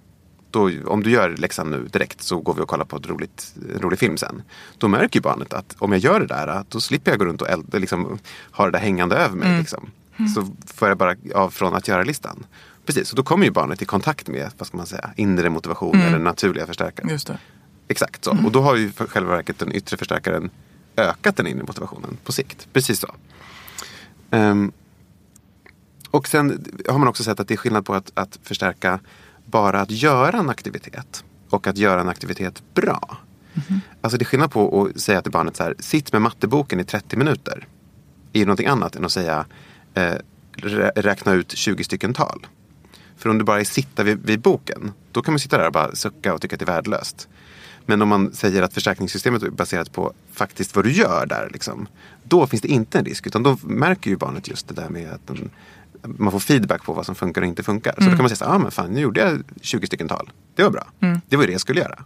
Då, 0.50 0.70
om 0.86 1.02
du 1.02 1.10
gör 1.10 1.36
läxan 1.36 1.70
nu 1.70 1.88
direkt 1.92 2.22
så 2.22 2.40
går 2.40 2.54
vi 2.54 2.60
och 2.60 2.68
kollar 2.68 2.84
på 2.84 2.96
ett 2.96 3.06
roligt, 3.06 3.54
en 3.74 3.80
rolig 3.82 3.98
film 3.98 4.16
sen. 4.16 4.42
Då 4.78 4.88
märker 4.88 5.16
ju 5.16 5.22
barnet 5.22 5.52
att 5.52 5.76
om 5.78 5.92
jag 5.92 6.00
gör 6.00 6.20
det 6.20 6.26
där, 6.26 6.64
då 6.68 6.80
slipper 6.80 7.10
jag 7.10 7.18
gå 7.18 7.24
runt 7.24 7.42
och 7.42 7.80
liksom, 7.80 8.18
ha 8.52 8.64
det 8.64 8.70
där 8.70 8.78
hängande 8.78 9.16
över 9.16 9.36
mig. 9.36 9.58
Liksom. 9.58 9.90
Så 10.28 10.48
får 10.66 10.88
jag 10.88 10.98
bara 10.98 11.16
av 11.34 11.50
från 11.50 11.74
att 11.74 11.88
göra-listan. 11.88 12.46
Precis, 12.86 13.10
och 13.10 13.16
då 13.16 13.22
kommer 13.22 13.44
ju 13.44 13.50
barnet 13.50 13.82
i 13.82 13.84
kontakt 13.84 14.28
med 14.28 14.50
vad 14.58 14.66
ska 14.66 14.76
man 14.76 14.86
säga, 14.86 15.10
inre 15.16 15.50
motivation 15.50 16.00
eller 16.00 16.18
naturliga 16.18 16.66
förstärkare. 16.66 17.10
Just 17.10 17.26
det. 17.26 17.38
Exakt 17.88 18.24
så. 18.24 18.36
Och 18.44 18.52
då 18.52 18.60
har 18.60 18.76
ju 18.76 18.90
för 18.90 19.06
själva 19.06 19.36
verket 19.36 19.58
den 19.58 19.72
yttre 19.72 19.96
förstärkaren 19.96 20.50
ökat 20.96 21.36
den 21.36 21.46
inre 21.46 21.64
motivationen 21.64 22.16
på 22.24 22.32
sikt. 22.32 22.68
Precis 22.72 23.00
så. 23.00 23.14
Ehm, 24.30 24.72
och 26.10 26.28
sen 26.28 26.64
har 26.88 26.98
man 26.98 27.08
också 27.08 27.24
sett 27.24 27.40
att 27.40 27.48
det 27.48 27.54
är 27.54 27.58
skillnad 27.58 27.86
på 27.86 27.94
att, 27.94 28.12
att 28.14 28.38
förstärka 28.42 29.00
bara 29.44 29.80
att 29.80 29.90
göra 29.90 30.38
en 30.38 30.50
aktivitet 30.50 31.24
och 31.50 31.66
att 31.66 31.76
göra 31.76 32.00
en 32.00 32.08
aktivitet 32.08 32.62
bra. 32.74 33.18
Alltså 34.00 34.18
det 34.18 34.22
är 34.22 34.26
skillnad 34.26 34.50
på 34.50 34.86
att 34.86 35.00
säga 35.00 35.22
till 35.22 35.32
barnet 35.32 35.56
så 35.56 35.62
här, 35.62 35.74
sitt 35.78 36.12
med 36.12 36.22
matteboken 36.22 36.80
i 36.80 36.84
30 36.84 37.16
minuter. 37.16 37.66
är 38.32 38.38
ju 38.38 38.46
någonting 38.46 38.66
annat 38.66 38.96
än 38.96 39.04
att 39.04 39.12
säga 39.12 39.46
eh, 39.94 40.14
rä- 40.56 40.92
räkna 40.96 41.32
ut 41.32 41.52
20 41.52 41.84
stycken 41.84 42.14
tal. 42.14 42.46
För 43.16 43.30
om 43.30 43.38
du 43.38 43.44
bara 43.44 43.64
sitta 43.64 44.02
vid, 44.02 44.26
vid 44.26 44.40
boken, 44.40 44.92
då 45.12 45.22
kan 45.22 45.32
man 45.34 45.38
sitta 45.38 45.58
där 45.58 45.66
och 45.66 45.72
bara 45.72 45.94
sucka 45.94 46.34
och 46.34 46.40
tycka 46.40 46.54
att 46.56 46.60
det 46.60 46.64
är 46.64 46.74
värdelöst. 46.74 47.28
Men 47.86 48.02
om 48.02 48.08
man 48.08 48.32
säger 48.32 48.62
att 48.62 48.74
förstärkningssystemet 48.74 49.42
är 49.42 49.50
baserat 49.50 49.92
på 49.92 50.12
faktiskt 50.32 50.76
vad 50.76 50.84
du 50.84 50.92
gör 50.92 51.26
där, 51.26 51.50
liksom, 51.52 51.86
då 52.24 52.46
finns 52.46 52.62
det 52.62 52.68
inte 52.68 52.98
en 52.98 53.04
risk. 53.04 53.26
Utan 53.26 53.42
då 53.42 53.58
märker 53.62 54.10
ju 54.10 54.16
barnet 54.16 54.48
just 54.48 54.68
det 54.68 54.74
där 54.74 54.88
med 54.88 55.10
att 55.12 55.26
den, 55.26 55.50
man 56.02 56.32
får 56.32 56.38
feedback 56.40 56.84
på 56.84 56.92
vad 56.92 57.06
som 57.06 57.14
funkar 57.14 57.40
och 57.42 57.46
inte 57.48 57.62
funkar. 57.62 57.94
Så 57.98 58.00
då 58.00 58.08
kan 58.10 58.18
man 58.18 58.28
säga 58.28 58.36
så 58.36 58.44
ah, 58.44 58.58
men 58.58 58.70
fan, 58.70 58.90
nu 58.90 59.00
gjorde 59.00 59.20
jag 59.20 59.42
20 59.60 59.86
stycken 59.86 60.08
tal. 60.08 60.30
Det 60.54 60.62
var 60.62 60.70
bra. 60.70 60.86
Det 61.28 61.36
var 61.36 61.42
ju 61.42 61.46
det 61.46 61.52
jag 61.52 61.60
skulle 61.60 61.80
göra. 61.80 62.04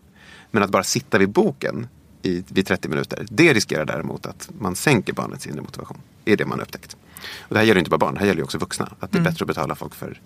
Men 0.50 0.62
att 0.62 0.70
bara 0.70 0.84
sitta 0.84 1.18
vid 1.18 1.28
boken 1.28 1.88
i, 2.22 2.44
vid 2.48 2.66
30 2.66 2.88
minuter, 2.88 3.26
det 3.30 3.52
riskerar 3.54 3.84
däremot 3.84 4.26
att 4.26 4.50
man 4.60 4.76
sänker 4.76 5.12
barnets 5.12 5.46
inre 5.46 5.60
motivation. 5.60 5.98
Det 6.24 6.32
är 6.32 6.36
det 6.36 6.46
man 6.46 6.58
har 6.58 6.64
upptäckt. 6.66 6.96
Och 7.40 7.54
det 7.54 7.58
här 7.58 7.66
gäller 7.66 7.78
inte 7.78 7.90
bara 7.90 7.98
barn, 7.98 8.14
det 8.14 8.20
här 8.20 8.26
gäller 8.26 8.42
också 8.42 8.58
vuxna. 8.58 8.92
Att 9.00 9.12
det 9.12 9.18
är 9.18 9.22
bättre 9.22 9.42
att 9.42 9.48
betala 9.48 9.74
folk 9.74 9.94
för 9.94 10.20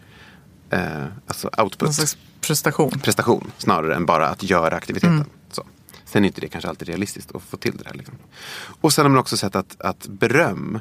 eh, 0.70 1.04
alltså 1.26 1.50
output 1.58 1.82
Någon 1.82 1.92
slags 1.94 2.16
prestation. 2.40 2.90
prestation 2.90 3.50
snarare 3.58 3.94
än 3.94 4.06
bara 4.06 4.28
att 4.28 4.42
göra 4.42 4.76
aktiviteten. 4.76 5.24
Så. 5.50 5.64
Sen 6.04 6.24
är 6.24 6.26
inte 6.26 6.40
det 6.40 6.48
kanske 6.48 6.68
alltid 6.68 6.88
realistiskt 6.88 7.34
att 7.34 7.42
få 7.42 7.56
till 7.56 7.76
det 7.76 7.84
där. 7.84 7.94
Liksom. 7.94 8.14
Och 8.80 8.92
sen 8.92 9.04
har 9.04 9.10
man 9.10 9.18
också 9.18 9.36
sett 9.36 9.56
att, 9.56 9.80
att 9.80 10.06
beröm, 10.06 10.78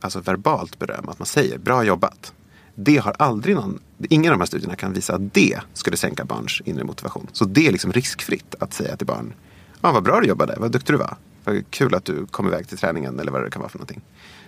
alltså 0.00 0.20
verbalt 0.20 0.78
beröm, 0.78 1.08
att 1.08 1.18
man 1.18 1.26
säger 1.26 1.58
bra 1.58 1.84
jobbat. 1.84 2.32
Det 2.74 2.96
har 2.96 3.14
aldrig 3.18 3.54
någon, 3.54 3.78
ingen 3.98 4.32
av 4.32 4.38
de 4.38 4.40
här 4.40 4.46
studierna 4.46 4.76
kan 4.76 4.92
visa 4.92 5.14
att 5.14 5.34
det 5.34 5.60
skulle 5.74 5.96
sänka 5.96 6.24
barns 6.24 6.62
inre 6.64 6.84
motivation. 6.84 7.26
Så 7.32 7.44
det 7.44 7.66
är 7.66 7.72
liksom 7.72 7.92
riskfritt 7.92 8.54
att 8.60 8.74
säga 8.74 8.96
till 8.96 9.06
barn, 9.06 9.34
ah, 9.80 9.92
vad 9.92 10.02
bra 10.02 10.20
du 10.20 10.26
jobbade, 10.26 10.56
vad 10.58 10.72
duktig 10.72 10.94
du 10.94 10.98
var. 10.98 11.16
Vad 11.44 11.70
kul 11.70 11.94
att 11.94 12.04
du 12.04 12.26
kom 12.26 12.46
iväg 12.46 12.68
till 12.68 12.78
träningen 12.78 13.20
eller 13.20 13.32
vad 13.32 13.44
det 13.44 13.50
kan 13.50 13.60
vara 13.60 13.70
för 13.70 13.78
någonting. 13.78 14.00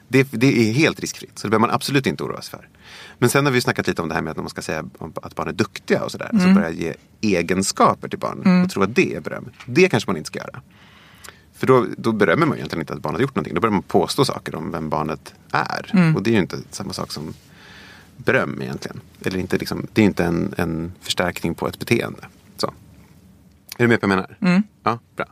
Det, 0.09 0.29
det 0.31 0.69
är 0.69 0.73
helt 0.73 1.01
riskfritt, 1.01 1.39
så 1.39 1.47
det 1.47 1.51
behöver 1.51 1.67
man 1.67 1.75
absolut 1.75 2.07
inte 2.07 2.25
oroa 2.25 2.43
sig 2.43 2.51
för. 2.51 2.69
Men 3.19 3.29
sen 3.31 3.45
har 3.45 3.53
vi 3.53 3.61
snackat 3.61 3.87
lite 3.87 4.03
om 4.03 4.09
det 4.09 4.15
här 4.15 4.23
med 4.23 4.31
att 4.31 4.37
man 4.37 4.49
ska 4.49 4.63
säga 4.63 4.85
att 5.23 5.35
barn 5.35 5.49
är 5.49 5.53
duktiga 5.53 6.05
och 6.05 6.13
sådär. 6.13 6.31
Så 6.33 6.55
börja 6.55 6.71
ge 6.71 6.95
egenskaper 7.21 8.09
till 8.09 8.19
barn 8.19 8.63
och 8.65 8.71
tro 8.71 8.83
att 8.83 8.95
det 8.95 9.15
är 9.15 9.21
beröm. 9.21 9.51
Det 9.67 9.89
kanske 9.89 10.11
man 10.11 10.17
inte 10.17 10.27
ska 10.27 10.39
göra. 10.39 10.63
För 11.55 11.67
då, 11.67 11.87
då 11.99 12.13
berömmer 12.13 12.47
man 12.47 12.57
ju 12.57 12.61
egentligen 12.61 12.81
inte 12.83 12.93
att 12.93 13.01
barnet 13.03 13.19
har 13.19 13.23
gjort 13.23 13.35
någonting. 13.35 13.55
Då 13.55 13.61
börjar 13.61 13.73
man 13.73 13.83
påstå 13.83 14.25
saker 14.25 14.55
om 14.55 14.71
vem 14.73 14.89
barnet 14.89 15.35
är. 15.53 15.91
Och 16.17 16.23
det 16.23 16.31
är 16.31 16.35
ju 16.35 16.41
inte 16.41 16.59
samma 16.71 16.93
sak 16.93 17.13
som 17.13 17.35
beröm 18.17 18.63
egentligen. 18.63 19.01
Eller 19.25 19.39
inte 19.39 19.59
liksom, 19.59 19.87
det 19.93 20.01
är 20.03 20.07
inte 20.07 20.25
en, 20.25 20.55
en 20.57 20.93
förstärkning 21.01 21.55
på 21.55 21.69
ett 21.69 21.79
beteende. 21.79 22.27
Så. 22.57 22.67
Är 23.77 23.85
du 23.85 23.89
med 23.89 24.01
på 24.01 24.07
vad 24.07 24.17
jag 24.17 24.23
menar? 24.23 24.37
Ja, 24.83 24.99
bra. 25.17 25.27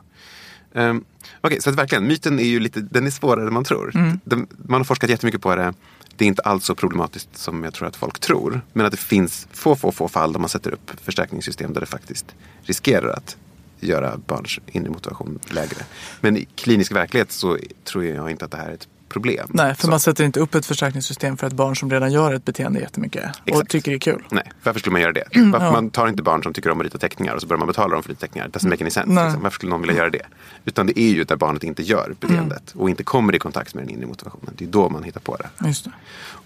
Um, 0.73 1.05
Okej, 1.41 1.61
så 1.61 1.69
att 1.69 1.75
verkligen, 1.75 2.07
myten 2.07 2.39
är 2.39 2.43
ju 2.43 2.59
lite, 2.59 2.81
den 2.81 3.05
är 3.05 3.11
svårare 3.11 3.47
än 3.47 3.53
man 3.53 3.63
tror. 3.63 3.91
Den, 4.23 4.47
man 4.57 4.79
har 4.79 4.85
forskat 4.85 5.09
jättemycket 5.09 5.41
på 5.41 5.55
det. 5.55 5.73
Det 6.15 6.25
är 6.25 6.27
inte 6.27 6.41
alls 6.41 6.65
så 6.65 6.75
problematiskt 6.75 7.37
som 7.37 7.63
jag 7.63 7.73
tror 7.73 7.87
att 7.87 7.95
folk 7.95 8.19
tror. 8.19 8.61
Men 8.73 8.85
att 8.85 8.91
det 8.91 8.97
finns 8.97 9.47
få, 9.51 9.75
få, 9.75 9.91
få 9.91 10.07
fall 10.07 10.33
där 10.33 10.39
man 10.39 10.49
sätter 10.49 10.71
upp 10.71 10.91
förstärkningssystem 11.03 11.73
där 11.73 11.81
det 11.81 11.87
faktiskt 11.87 12.35
riskerar 12.61 13.09
att 13.09 13.37
göra 13.79 14.17
barns 14.17 14.59
inre 14.67 14.89
motivation 14.89 15.39
lägre. 15.49 15.85
Men 16.21 16.37
i 16.37 16.47
klinisk 16.55 16.91
verklighet 16.91 17.31
så 17.31 17.57
tror 17.83 18.05
jag 18.05 18.31
inte 18.31 18.45
att 18.45 18.51
det 18.51 18.57
här 18.57 18.69
är 18.69 18.73
ett 18.73 18.87
problem. 19.13 19.47
Nej, 19.53 19.75
för 19.75 19.81
Så- 19.81 19.89
man 19.89 19.99
sätter 19.99 20.23
inte 20.23 20.39
upp 20.39 20.55
ett 20.55 20.65
förstärkningssystem 20.65 21.37
för 21.37 21.47
ett 21.47 21.53
barn 21.53 21.75
som 21.75 21.91
redan 21.91 22.11
gör 22.11 22.33
ett 22.33 22.45
beteende 22.45 22.79
jättemycket 22.79 23.23
och 23.41 23.47
Exakt. 23.49 23.71
tycker 23.71 23.91
det 23.91 23.97
är 23.97 23.99
kul. 23.99 24.23
Nej, 24.31 24.51
varför 24.63 24.79
skulle 24.79 24.91
man 24.93 25.01
göra 25.01 25.11
det? 25.11 25.23
Varför 25.35 25.71
Man 25.71 25.89
tar 25.89 26.07
inte 26.07 26.23
barn 26.23 26.43
som 26.43 26.53
tycker 26.53 26.69
om 26.69 26.79
att 26.79 26.83
rita 26.83 26.97
teckningar 26.97 27.33
och 27.35 27.41
så 27.41 27.47
börjar 27.47 27.59
man 27.59 27.67
betala 27.67 27.93
dem 27.93 28.03
för 28.03 28.09
att 28.09 28.15
rita 28.15 28.21
teckningar. 28.27 28.47
Doesn't 28.47 28.69
make 28.69 28.83
any 28.83 28.91
sense. 28.91 29.09
Nej. 29.13 29.23
Liksom. 29.25 29.43
Varför 29.43 29.55
skulle 29.55 29.69
någon 29.69 29.81
vilja 29.81 29.95
göra 29.95 30.09
det? 30.09 30.21
Utan 30.65 30.87
det 30.87 30.99
är 30.99 31.09
ju 31.13 31.23
där 31.23 31.35
barnet 31.35 31.63
inte 31.63 31.83
gör 31.83 32.15
beteendet 32.19 32.71
och 32.75 32.89
inte 32.89 33.03
kommer 33.03 33.35
i 33.35 33.39
kontakt 33.39 33.73
med 33.75 33.83
den 33.83 33.89
inre 33.95 34.05
motivationen. 34.07 34.53
Det 34.57 34.65
är 34.65 34.69
då 34.69 34.89
man 34.89 35.03
hittar 35.03 35.19
på 35.21 35.35
det. 35.37 35.67
Just 35.67 35.83
det. 35.85 35.91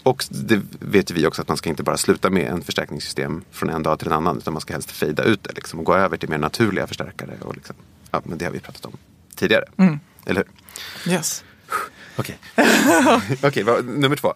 Och 0.04 0.26
det 0.30 0.62
vet 0.80 1.12
vi 1.12 1.28
också 1.28 1.42
att 1.42 1.48
man 1.48 1.58
ska 1.58 1.70
inte 1.70 1.84
bara 1.84 1.98
sluta 1.98 2.30
med 2.30 2.44
en 2.52 2.62
förstärkningssystem 2.62 3.44
från 3.52 3.70
en 3.70 3.84
dag 3.84 4.00
till 4.00 4.08
en 4.08 4.14
annan. 4.14 4.38
Utan 4.38 4.54
man 4.54 4.62
ska 4.62 4.74
helst 4.74 4.92
fejda 4.92 5.24
ut 5.24 5.44
det 5.44 5.54
liksom, 5.56 5.80
och 5.80 5.86
gå 5.86 5.96
över 5.96 6.18
till 6.18 6.30
mer 6.30 6.38
naturliga 6.38 6.88
förstärkare. 6.88 7.32
Och 7.42 7.56
liksom, 7.56 7.76
ja, 8.12 8.22
men 8.26 8.38
det 8.38 8.46
har 8.46 8.52
vi 8.52 8.60
pratat 8.60 8.86
om 8.86 8.92
tidigare. 9.36 9.66
Eller 10.26 10.44
hur? 11.06 11.12
Yes. 11.14 11.44
Okej, 12.18 12.38
Okej, 13.44 13.64
vad- 13.64 13.86
nummer 13.86 14.16
två. 14.16 14.34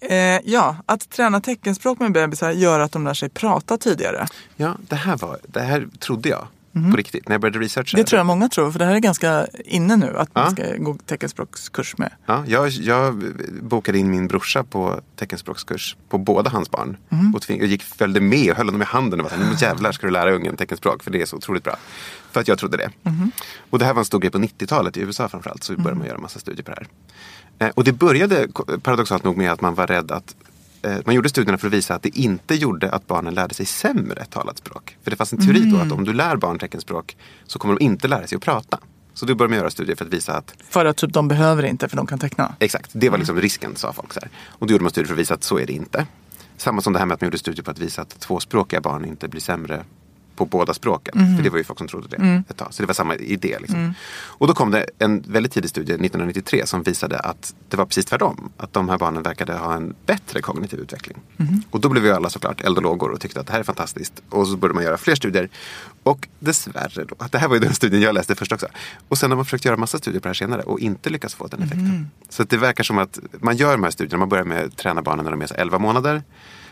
Eh, 0.00 0.16
ja, 0.44 0.76
att 0.86 1.10
träna 1.10 1.40
teckenspråk 1.40 1.98
med 2.00 2.12
bebisar 2.12 2.50
gör 2.50 2.80
att 2.80 2.92
de 2.92 3.04
lär 3.04 3.14
sig 3.14 3.28
prata 3.28 3.78
tidigare. 3.78 4.26
Ja, 4.56 4.76
det 4.88 4.96
här, 4.96 5.16
var, 5.16 5.38
det 5.46 5.60
här 5.60 5.86
trodde 5.98 6.28
jag 6.28 6.46
på 6.90 6.96
riktigt 6.96 7.28
när 7.28 7.34
jag 7.34 7.40
började 7.40 7.58
researcha. 7.58 7.96
Det 7.96 8.04
tror 8.04 8.18
jag 8.18 8.26
många 8.26 8.48
tror, 8.48 8.70
för 8.72 8.78
det 8.78 8.84
här 8.84 8.94
är 8.94 8.98
ganska 8.98 9.46
inne 9.64 9.96
nu 9.96 10.16
att 10.18 10.34
man 10.34 10.44
Ja. 10.44 10.50
ska 10.50 10.76
gå 10.76 10.98
teckenspråkskurs 11.06 11.98
med. 11.98 12.12
Ja, 12.26 12.44
jag, 12.46 12.68
jag 12.68 13.22
bokade 13.62 13.98
in 13.98 14.10
min 14.10 14.26
brorsa 14.28 14.64
på 14.64 15.00
teckenspråkskurs 15.16 15.96
på 16.08 16.18
båda 16.18 16.50
hans 16.50 16.70
barn. 16.70 16.96
Och, 17.34 17.42
tving, 17.42 17.60
och 17.60 17.66
gick, 17.66 17.82
följde 17.82 18.20
med 18.20 18.50
och 18.50 18.56
höll 18.56 18.66
honom 18.66 18.82
i 18.82 18.84
handen 18.84 19.20
och 19.20 19.24
var 19.24 19.30
såhär, 19.38 19.50
nu 19.50 19.56
jävlar 19.60 19.92
ska 19.92 20.06
du 20.06 20.12
lära 20.12 20.32
ungen 20.34 20.56
teckenspråk 20.56 21.02
för 21.02 21.10
det 21.10 21.22
är 21.22 21.26
så 21.26 21.36
otroligt 21.36 21.64
bra. 21.64 21.76
För 22.32 22.40
att 22.40 22.48
jag 22.48 22.58
trodde 22.58 22.76
det. 22.76 22.90
Och 23.70 23.78
det 23.78 23.84
här 23.84 23.92
var 23.94 24.00
en 24.00 24.04
stor 24.04 24.18
grej 24.20 24.30
på 24.30 24.38
90-talet 24.38 24.96
i 24.96 25.00
USA 25.00 25.28
framförallt. 25.28 25.64
Så 25.64 25.76
började 25.76 25.98
man 25.98 26.06
göra 26.06 26.18
massa 26.18 26.38
studier 26.38 26.64
på 26.64 26.70
det 26.70 26.76
här. 26.76 26.86
Eh, 27.68 27.72
och 27.74 27.84
det 27.84 27.92
började 27.92 28.48
paradoxalt 28.82 29.24
nog 29.24 29.36
med 29.36 29.52
att 29.52 29.60
man 29.60 29.74
var 29.74 29.86
rädd 29.86 30.10
att 30.10 30.34
man 31.04 31.14
gjorde 31.14 31.28
studierna 31.28 31.58
för 31.58 31.66
att 31.66 31.72
visa 31.72 31.94
att 31.94 32.02
det 32.02 32.18
inte 32.18 32.54
gjorde 32.54 32.90
att 32.90 33.06
barnen 33.06 33.34
lärde 33.34 33.54
sig 33.54 33.66
sämre 33.66 34.24
talat 34.24 34.58
språk. 34.58 34.96
För 35.02 35.10
det 35.10 35.16
fanns 35.16 35.32
en 35.32 35.46
teori 35.46 35.60
då 35.60 35.76
att 35.76 35.92
om 35.92 36.04
du 36.04 36.12
lär 36.12 36.36
barn 36.36 36.58
teckenspråk 36.58 37.16
så 37.46 37.58
kommer 37.58 37.74
de 37.74 37.84
inte 37.84 38.08
lära 38.08 38.26
sig 38.26 38.36
att 38.36 38.42
prata. 38.42 38.78
Så 39.14 39.26
då 39.26 39.34
började 39.34 39.50
man 39.50 39.58
göra 39.58 39.70
studier 39.70 39.96
för 39.96 40.04
att 40.04 40.12
visa 40.12 40.32
att 40.36 40.54
För 40.68 40.84
att 40.84 40.96
typ 40.96 41.12
de 41.12 41.28
behöver 41.28 41.62
inte, 41.62 41.88
för 41.88 41.96
de 41.96 42.06
kan 42.06 42.18
teckna. 42.18 42.54
Exakt, 42.58 42.90
det 42.94 43.08
var 43.08 43.18
liksom 43.18 43.40
risken 43.40 43.76
sa 43.76 43.92
folk. 43.92 44.12
Så 44.12 44.20
här. 44.20 44.30
Och 44.48 44.66
då 44.66 44.72
gjorde 44.72 44.84
man 44.84 44.90
studier 44.90 45.06
för 45.06 45.14
att 45.14 45.20
visa 45.20 45.34
att 45.34 45.44
så 45.44 45.58
är 45.58 45.66
det 45.66 45.72
inte. 45.72 46.06
Samma 46.56 46.80
som 46.80 46.92
det 46.92 46.98
här 46.98 47.06
med 47.06 47.14
att 47.14 47.20
man 47.20 47.26
gjorde 47.26 47.38
studier 47.38 47.64
på 47.64 47.70
att 47.70 47.78
visa 47.78 48.02
att 48.02 48.20
tvåspråkiga 48.20 48.80
barn 48.80 49.04
inte 49.04 49.28
blir 49.28 49.40
sämre 49.40 49.84
på 50.36 50.44
båda 50.44 50.74
språken. 50.74 51.36
För 51.36 51.42
det 51.42 51.50
var 51.50 51.58
ju 51.58 51.64
folk 51.64 51.78
som 51.78 51.88
trodde 51.88 52.08
det 52.08 52.42
ett 52.48 52.56
tag. 52.56 52.74
Så 52.74 52.82
det 52.82 52.86
var 52.86 52.94
samma 52.94 53.14
idé. 53.14 53.56
Liksom. 53.60 53.94
Och 54.14 54.46
då 54.46 54.54
kom 54.54 54.70
det 54.70 54.86
en 54.98 55.24
väldigt 55.26 55.52
tidig 55.52 55.70
studie 55.70 55.92
1993 55.92 56.66
som 56.66 56.82
visade 56.82 57.18
att 57.18 57.54
det 57.68 57.76
var 57.76 57.86
precis 57.86 58.04
tvärtom. 58.04 58.50
Att 58.56 58.72
de 58.72 58.88
här 58.88 58.98
barnen 58.98 59.22
verkade 59.22 59.52
ha 59.52 59.74
en 59.74 59.94
bättre 60.06 60.40
kognitiv 60.40 60.80
utveckling. 60.80 61.18
Och 61.70 61.80
då 61.80 61.88
blev 61.88 62.02
vi 62.02 62.10
alla 62.10 62.30
såklart 62.30 62.60
eld 62.60 62.78
och 62.78 63.20
tyckte 63.20 63.40
att 63.40 63.46
det 63.46 63.52
här 63.52 63.60
är 63.60 63.64
fantastiskt. 63.64 64.22
Och 64.28 64.46
så 64.46 64.56
började 64.56 64.74
man 64.74 64.84
göra 64.84 64.96
fler 64.96 65.14
studier. 65.14 65.48
Och 66.02 66.28
dessvärre 66.38 67.04
då, 67.04 67.14
att 67.18 67.32
det 67.32 67.38
här 67.38 67.48
var 67.48 67.56
ju 67.56 67.60
den 67.60 67.74
studien 67.74 68.02
jag 68.02 68.14
läste 68.14 68.34
först 68.34 68.52
också. 68.52 68.66
Och 69.08 69.18
sen 69.18 69.30
har 69.30 69.36
man 69.36 69.44
försökt 69.44 69.64
göra 69.64 69.76
massa 69.76 69.98
studier 69.98 70.20
på 70.20 70.24
det 70.24 70.28
här 70.28 70.34
senare 70.34 70.62
och 70.62 70.80
inte 70.80 71.10
lyckats 71.10 71.34
få 71.34 71.46
den 71.46 71.62
effekten. 71.62 72.10
Så 72.28 72.42
att 72.42 72.50
det 72.50 72.56
verkar 72.56 72.84
som 72.84 72.98
att 72.98 73.18
man 73.40 73.56
gör 73.56 73.72
de 73.72 73.82
här 73.82 73.90
studierna, 73.90 74.18
man 74.18 74.28
börjar 74.28 74.44
med 74.44 74.64
att 74.64 74.76
träna 74.76 75.02
barnen 75.02 75.24
när 75.24 75.30
de 75.30 75.42
är 75.42 75.46
så 75.46 75.54
11 75.54 75.78
månader. 75.78 76.22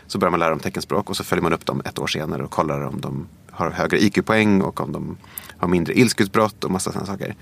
Så 0.07 0.17
börjar 0.19 0.31
man 0.31 0.39
lära 0.39 0.49
dem 0.49 0.59
teckenspråk 0.59 1.09
och 1.09 1.17
så 1.17 1.23
följer 1.23 1.43
man 1.43 1.53
upp 1.53 1.65
dem 1.65 1.81
ett 1.85 1.99
år 1.99 2.07
senare 2.07 2.43
och 2.43 2.51
kollar 2.51 2.81
om 2.81 3.01
de 3.01 3.27
har 3.53 3.71
högre 3.71 4.03
IQ-poäng 4.03 4.61
och 4.61 4.81
om 4.81 4.91
de 4.91 5.17
har 5.57 5.67
mindre 5.67 5.93
ilskeutbrott 5.93 6.63
och 6.63 6.71
massa 6.71 6.91
sådana 6.91 7.05
saker. 7.05 7.35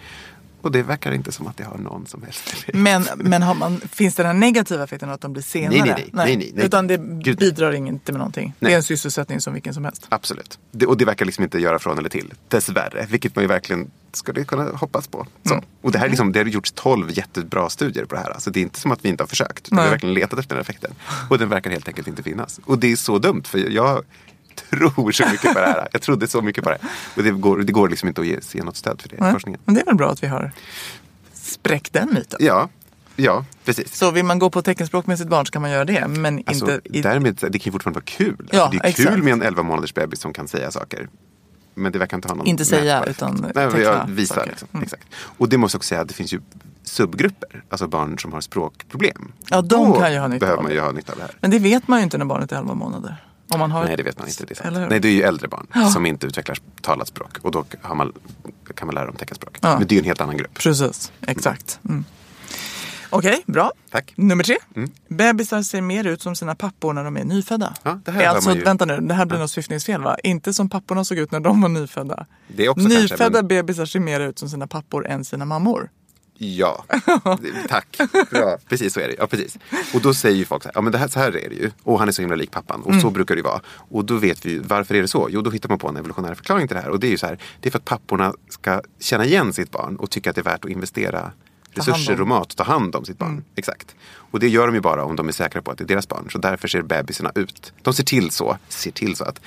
Och 0.62 0.72
det 0.72 0.84
verkar 0.84 1.12
inte 1.12 1.32
som 1.32 1.48
att 1.48 1.58
det 1.58 1.63
har 1.63 1.77
någon 1.77 2.06
som 2.08 2.24
helst 2.24 2.48
effekt. 2.48 2.77
Men, 2.77 3.08
men 3.15 3.41
har 3.41 3.56
man, 3.56 3.82
finns 3.91 4.15
det 4.15 4.24
den 4.24 4.39
negativa 4.39 4.84
effekten 4.84 5.10
att 5.10 5.22
de 5.22 5.34
blir 5.34 5.44
senare? 5.44 5.80
Nej, 5.80 5.82
nej, 5.82 5.96
nej. 5.96 6.10
Nej, 6.12 6.38
nej, 6.38 6.51
nej. 6.56 6.65
Utan 6.65 6.88
det 6.88 6.98
Gud. 6.98 7.38
bidrar 7.38 7.72
inte 7.72 8.12
med 8.12 8.20
någonting. 8.20 8.53
Det 8.60 8.74
är 8.74 8.75
en 8.75 8.84
sysselsättning 8.84 9.41
som 9.41 9.53
vilken 9.53 9.74
som 9.74 9.86
helst. 9.86 10.06
Absolut. 10.10 10.60
Det, 10.72 10.86
och 10.86 10.98
det 10.98 11.06
verkar 11.06 11.25
liksom 11.25 11.44
inte 11.44 11.60
göra 11.60 11.80
från 11.80 11.98
eller 11.98 12.10
till. 12.10 12.34
Dessvärre. 12.48 13.08
Vilket 13.10 13.36
man 13.36 13.44
ju 13.44 13.48
verkligen 13.48 13.91
skulle 14.13 14.44
kunna 14.44 14.63
hoppas 14.63 15.08
på. 15.08 15.27
Mm. 15.46 15.63
Och 15.82 15.91
det, 15.91 16.00
här 16.00 16.06
är 16.06 16.10
liksom, 16.10 16.32
det 16.32 16.39
har 16.39 16.46
gjorts 16.46 16.72
12 16.72 17.12
jättebra 17.12 17.70
studier 17.70 18.06
på 18.06 18.15
det 18.15 18.22
här. 18.22 18.30
Alltså 18.30 18.51
det 18.51 18.60
är 18.60 18.62
inte 18.62 18.80
som 18.80 18.91
att 18.91 19.06
vi 19.06 19.10
inte 19.10 19.24
har 19.24 19.27
försökt. 19.27 19.72
Vi 19.72 19.75
har 19.75 19.89
verkligen 19.89 20.13
letat 20.13 20.39
efter 20.39 20.56
den 20.56 20.58
här 20.58 20.62
effekten. 20.62 20.91
Och 21.30 21.38
den 21.38 21.50
verkar 21.50 21.72
helt 21.72 21.88
enkelt 21.88 22.08
inte 22.08 22.24
finnas. 22.24 22.60
Och 22.65 22.77
det 22.77 22.91
är 22.91 22.96
så 22.96 23.20
dumt. 23.20 23.44
För 23.46 23.70
jag 23.70 24.03
tror 24.55 25.12
så 25.12 25.25
mycket 25.31 25.53
på 25.53 25.60
det 25.60 25.65
här. 25.65 25.88
Jag 25.91 26.01
trodde 26.01 26.27
så 26.27 26.41
mycket 26.41 26.63
på 26.63 26.70
det. 26.70 26.77
Och 27.17 27.24
det 27.24 27.31
går, 27.31 27.58
det 27.60 27.72
går 27.72 27.89
liksom 27.89 28.08
inte 28.08 28.22
att 28.22 28.27
ge, 28.27 28.41
se 28.41 28.63
något 28.63 28.77
stöd 28.77 29.01
för 29.01 29.10
det 29.10 29.15
i 29.15 29.31
forskningen. 29.31 29.62
Men 29.65 29.75
det 29.75 29.81
är 29.81 29.86
väl 29.86 29.96
bra 29.96 30.10
att 30.12 30.24
vi 30.24 30.27
har 30.27 30.51
spräckt 31.34 31.93
den 31.93 32.13
myten. 32.13 32.39
Ja, 32.43 32.70
ja 33.15 33.46
precis. 33.65 33.96
Så 33.96 34.12
vill 34.12 34.25
man 34.25 34.39
gå 34.39 34.50
på 34.50 34.62
teckenspråk 34.62 35.05
med 35.08 35.17
sitt 35.17 35.27
barn 35.27 35.46
så 35.46 35.51
kan 35.51 35.62
man 35.62 35.72
göra 35.72 35.86
det. 35.86 36.08
Men 36.08 36.43
Alltså, 36.46 36.72
inte... 36.72 36.98
I... 36.98 37.01
därmed, 37.01 37.36
det 37.36 37.60
kan 37.60 37.65
ju 37.65 37.72
fortfarande 37.72 37.98
vara 37.98 38.05
kul. 38.05 38.36
Alltså, 38.39 38.55
Ja, 38.55 38.70
det 38.72 38.77
är 38.77 38.86
exakt. 38.89 39.10
kul 39.10 39.24
med 39.24 39.34
en 39.34 39.41
11 39.41 39.63
månaders 39.63 39.93
bebis 39.93 40.20
som 40.20 40.34
kan 40.34 40.48
säga 40.48 40.72
saker. 40.72 41.10
Men 41.74 41.91
det 41.91 42.00
verkar 42.00 42.17
inte 42.17 42.27
ha 42.27 42.36
någon 42.36 42.48
Inte 42.48 42.65
säga, 42.65 42.96
mätbar 43.00 43.10
utan 43.12 43.51
Nej, 43.55 43.65
teckna 43.72 43.79
jag 43.79 44.08
visar. 44.10 44.36
saker. 44.36 44.50
Liksom. 44.50 44.67
Mm. 44.74 44.84
Exakt. 44.84 45.03
Och 45.38 45.50
det 45.50 45.58
måste 45.58 45.75
jag 45.75 45.79
också 45.79 45.88
säga 45.88 46.01
att 46.01 46.08
det 46.08 46.13
finns 46.13 46.34
ju 46.34 46.41
subgrupper. 46.84 47.63
Alltså 47.70 47.88
barn 47.88 48.20
som 48.20 48.34
har 48.34 48.41
språkproblem. 48.41 49.31
Ja, 49.50 49.62
de 49.62 49.89
Då 49.89 50.00
kan 50.00 50.13
ju 50.13 50.20
ha 50.20 50.27
nytta 50.27 50.39
behöver 50.39 50.63
man 50.63 50.72
ju 50.72 50.79
ha 50.79 50.91
nytta 50.91 51.12
av 51.12 51.17
det 51.17 51.24
här. 51.24 51.36
Men 51.41 51.51
det 51.51 51.60
vet 51.60 51.88
man 51.88 52.00
ju 52.00 52.03
inte 52.03 52.17
när 52.17 52.25
barnet 52.25 52.51
är 52.51 52.55
11 52.58 52.74
månader. 52.74 53.24
Om 53.51 53.60
man 53.60 53.72
har... 53.72 53.86
Nej, 53.86 53.98
det 53.98 54.03
vet 54.03 54.20
man 54.20 54.27
inte. 54.27 54.46
Det 54.46 54.60
är? 54.65 54.88
Nej, 54.89 55.00
det 55.00 55.08
är 55.08 55.12
ju 55.13 55.22
äldre 55.22 55.48
barn 55.48 55.67
Ja. 55.74 55.89
som 55.89 56.05
inte 56.05 56.27
utvecklar 56.27 56.58
talat 56.81 57.08
språk. 57.08 57.38
Och 57.41 57.51
då 57.51 57.65
man, 57.96 58.13
kan 58.75 58.86
man 58.86 58.96
lära 58.96 59.05
dem 59.05 59.15
teckenspråk. 59.15 59.58
Ja. 59.62 59.77
Men 59.79 59.88
det 59.88 59.93
är 59.93 59.96
ju 59.96 60.00
en 60.00 60.05
helt 60.05 60.22
annan 60.22 60.38
grupp. 60.38 60.53
Precis, 60.53 61.12
exakt. 61.27 61.79
Mm. 61.89 62.05
Okej, 63.13 63.43
bra. 63.46 63.72
Tack. 63.89 64.13
Nummer 64.15 64.43
tre. 64.43 64.55
Mm. 64.75 64.89
Bebisar 65.08 65.62
ser 65.62 65.81
mer 65.81 66.03
ut 66.03 66.22
som 66.22 66.36
sina 66.36 66.55
pappor 66.55 66.93
när 66.93 67.03
de 67.03 67.17
är 67.17 67.24
nyfödda. 67.24 67.74
Ja, 67.84 68.00
det 68.05 68.12
här 68.12 68.25
alltså, 68.25 68.55
ju. 68.55 68.63
Vänta 68.63 68.86
nu, 68.86 68.98
det 69.01 69.13
här 69.13 69.25
blir 69.25 69.39
något 69.39 69.51
syftningsfel 69.51 70.01
va? 70.01 70.17
Inte 70.24 70.53
som 70.53 70.70
papporna 70.70 71.03
såg 71.05 71.17
ut 71.17 71.31
när 71.31 71.39
de 71.39 71.62
var 71.62 71.70
nyfödda. 71.70 72.25
Det 72.48 72.65
är 72.65 72.70
också 72.70 72.88
kanske, 72.89 73.01
Nyfödda 73.01 73.38
men- 73.39 73.48
bebisar 73.48 73.86
ser 73.86 74.00
mer 74.00 74.20
ut 74.20 74.39
som 74.39 74.50
sina 74.50 74.67
pappor 74.67 75.08
än 75.08 75.25
sina 75.25 75.46
mammor. 75.46 75.89
Ja, 76.43 76.86
tack. 77.69 77.98
Bra. 78.31 78.57
Precis 78.69 78.93
så 78.93 79.00
är 79.00 79.07
det. 79.07 79.15
Ja, 79.17 79.27
precis. 79.27 79.57
Och 79.93 80.01
då 80.01 80.13
säger 80.13 80.36
ju 80.38 80.45
folk 80.45 80.63
så 80.63 80.69
här, 80.69 80.74
ja 80.75 80.81
men 80.81 80.91
det 80.91 80.98
här, 80.98 81.07
så 81.07 81.19
här 81.19 81.27
är 81.38 81.50
det 81.50 81.55
ju. 81.55 81.71
Och 81.83 82.00
han 82.00 82.07
är 82.07 82.12
så 82.12 82.21
himla 82.21 82.36
lik 82.36 82.51
pappan. 82.51 82.81
Och 82.81 82.89
Mm. 82.89 83.01
så 83.01 83.10
brukar 83.10 83.36
det 83.36 83.39
ju 83.39 83.43
vara. 83.43 83.62
Och 83.67 84.05
då 84.05 84.15
vet 84.17 84.45
vi 84.45 84.50
ju, 84.51 84.60
varför 84.60 84.95
är 84.95 85.01
det 85.01 85.07
så? 85.07 85.27
Jo, 85.31 85.41
då 85.41 85.51
hittar 85.51 85.69
man 85.69 85.79
på 85.79 85.88
en 85.88 85.98
evolutionär 85.98 86.36
förklaring 86.36 86.67
till 86.67 86.75
det 86.75 86.81
här. 86.81 86.89
Och 86.89 87.00
det 87.00 87.07
är 87.07 87.12
ju 87.12 87.17
så 87.17 87.25
här, 87.27 87.38
det 87.60 87.69
är 87.69 87.71
för 87.71 87.79
att 87.79 87.86
papporna 87.86 88.33
ska 88.50 88.81
känna 89.00 89.25
igen 89.25 89.53
sitt 89.53 89.71
barn 89.71 89.95
och 89.95 90.10
tycka 90.10 90.29
att 90.29 90.36
det 90.36 90.41
är 90.41 90.43
värt 90.43 90.65
att 90.65 90.71
investera 90.71 91.31
resurser 91.74 92.13
om. 92.15 92.21
och 92.21 92.27
mat, 92.27 92.55
ta 92.57 92.63
hand 92.63 92.95
om 92.95 93.05
sitt 93.05 93.17
barn. 93.17 93.43
Exakt. 93.55 93.95
Och 94.13 94.39
det 94.39 94.48
gör 94.50 94.67
de 94.67 94.75
ju 94.75 94.81
bara 94.81 95.03
om 95.03 95.15
de 95.15 95.27
är 95.27 95.31
säkra 95.31 95.62
på 95.62 95.71
att 95.71 95.77
det 95.77 95.83
är 95.83 95.88
deras 95.88 96.07
barn. 96.07 96.27
Så 96.31 96.38
därför 96.38 96.67
ser 96.67 96.81
bebisarna 96.81 97.31
ut. 97.36 97.74
De 97.81 97.93
ser 97.93 98.03
till 98.03 98.31
så, 98.31 98.57
ser 98.69 98.91
till 98.91 99.15
så 99.15 99.24
att 99.24 99.41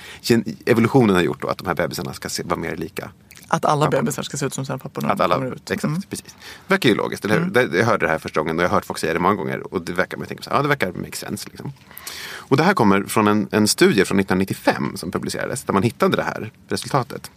evolutionen 0.65 1.15
har 1.15 1.21
gjort 1.23 1.41
då 1.41 1.47
att 1.47 1.57
de 1.57 1.67
här 1.67 1.75
bebisarna 1.75 2.13
ska 2.13 2.29
se, 2.29 2.43
vara 2.43 2.59
mer 2.59 2.75
lika 2.75 3.11
Att 3.47 3.65
alla 3.65 3.85
Papporna. 3.85 4.01
bebisar 4.01 4.23
ska 4.23 4.37
se 4.37 4.45
ut 4.45 4.53
som 4.53 4.65
sina 4.65 4.77
pappor 4.77 5.01
när 5.01 5.09
att 5.09 5.21
alla, 5.21 5.35
kommer 5.35 5.47
ut. 5.51 5.71
exakt, 5.71 5.83
Mm. 5.83 6.01
precis. 6.09 6.35
Verkar 6.67 6.89
ju 6.89 6.95
logiskt, 6.95 7.25
eller 7.25 7.39
hur? 7.39 7.45
Det- 7.45 7.77
Jag 7.77 7.85
hörde 7.85 8.05
det 8.05 8.11
här 8.11 8.17
första 8.19 8.39
gången 8.39 8.57
och 8.57 8.63
jag 8.63 8.69
har 8.69 8.75
hört 8.75 8.85
folk 8.85 8.99
säga 8.99 9.13
det 9.13 9.19
många 9.19 9.35
gånger. 9.35 9.73
Och 9.73 9.81
det 9.81 9.93
verkar 9.93 10.17
man 10.17 10.27
tänka 10.27 10.43
så 10.43 10.49
här, 10.49 10.57
ja 10.57 10.61
det 10.61 10.67
verkar 10.67 10.91
make 10.91 11.17
sense. 11.17 11.49
Liksom. 11.49 11.73
Och 12.35 12.57
det 12.57 12.63
här 12.63 12.73
kommer 12.73 13.03
från 13.03 13.27
en, 13.27 13.47
en 13.51 13.67
studie 13.67 14.05
från 14.05 14.19
1995 14.19 14.97
som 14.97 15.11
publicerades. 15.11 15.63
Där 15.63 15.73
man 15.73 15.83
hittade 15.83 16.15
det 16.17 16.23
här 16.23 16.51
resultatet. 16.69 17.31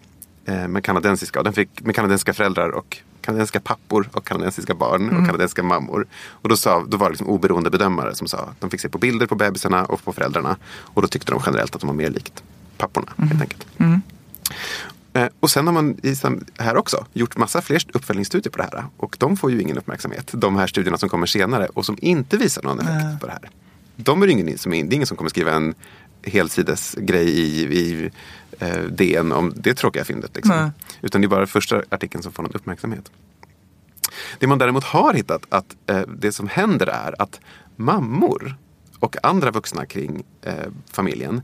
Eh, 0.44 0.68
med 0.68 0.84
kanadensiska, 0.84 1.38
och 1.38 1.44
den 1.44 1.52
fick, 1.52 1.82
med 1.82 1.94
kanadensiska 1.94 2.32
föräldrar 2.34 2.68
och 2.70 2.98
kanadensiska 3.20 3.60
pappor 3.60 4.08
och 4.12 4.26
kanadensiska 4.26 4.74
barn 4.74 5.08
och 5.10 5.26
kanadensiska 5.26 5.62
mammor. 5.62 6.06
Och 6.22 6.48
då, 6.48 6.56
sa, 6.56 6.84
då 6.88 6.96
var 6.96 7.06
det 7.06 7.10
liksom 7.12 7.26
oberoende 7.28 7.70
bedömare 7.70 8.14
som 8.14 8.28
sa 8.28 8.38
att 8.38 8.60
de 8.60 8.70
fick 8.70 8.80
se 8.80 8.88
på 8.88 8.98
bilder 8.98 9.26
på 9.26 9.34
bebisarna 9.34 9.84
och 9.84 10.04
på 10.04 10.12
föräldrarna. 10.12 10.56
Och 10.78 11.02
då 11.02 11.08
tyckte 11.08 11.32
de 11.32 11.42
generellt 11.46 11.74
att 11.74 11.80
de 11.80 11.86
var 11.86 11.94
mer 11.94 12.10
likt 12.10 12.42
papporna 12.78 13.12
helt 13.18 13.40
enkelt. 13.42 13.66
Eh, 13.78 13.96
Och 15.40 15.50
sen 15.50 15.66
har 15.66 15.74
man 15.74 15.96
här 16.58 16.76
också 16.76 17.06
gjort 17.12 17.36
massa 17.36 17.60
fler 17.62 17.82
uppföljningsstudier 17.92 18.50
på 18.50 18.58
det 18.58 18.64
här. 18.72 18.84
Och 18.96 19.16
de 19.18 19.36
får 19.36 19.50
ju 19.50 19.60
ingen 19.62 19.78
uppmärksamhet. 19.78 20.30
De 20.32 20.56
här 20.56 20.66
studierna 20.66 20.98
som 20.98 21.08
kommer 21.08 21.26
senare 21.26 21.66
och 21.66 21.86
som 21.86 21.96
inte 22.00 22.36
visar 22.36 22.62
någon 22.62 22.80
effekt 22.80 23.20
på 23.20 23.26
det 23.26 23.32
här. 23.32 23.50
De 23.96 24.22
är 24.22 24.26
ingen 24.26 24.58
som, 24.58 24.72
är- 24.72 24.84
det 24.84 24.92
är 24.92 24.94
ingen 24.94 25.06
som 25.06 25.16
kommer 25.16 25.30
skriva 25.30 25.52
en 25.52 25.74
helsidesgrej 26.22 27.28
i, 27.28 27.62
i 27.78 28.10
eh, 28.58 28.78
DN 28.82 29.32
om 29.32 29.52
det 29.56 29.74
tråkiga 29.74 30.04
fyndet. 30.04 30.36
Liksom. 30.36 30.56
Nej. 30.56 30.70
Utan 31.00 31.20
det 31.20 31.26
är 31.26 31.28
bara 31.28 31.46
första 31.46 31.82
artikeln 31.88 32.22
som 32.22 32.32
får 32.32 32.42
någon 32.42 32.52
uppmärksamhet. 32.54 33.10
Det 34.38 34.46
man 34.46 34.58
däremot 34.58 34.84
har 34.84 35.14
hittat 35.14 35.42
att 35.48 35.76
eh, 35.86 36.00
det 36.00 36.32
som 36.32 36.48
händer 36.48 36.86
är 36.86 37.22
att 37.22 37.40
mammor 37.76 38.56
och 38.98 39.16
andra 39.22 39.50
vuxna 39.50 39.86
kring 39.86 40.22
eh, 40.42 40.54
familjen 40.92 41.42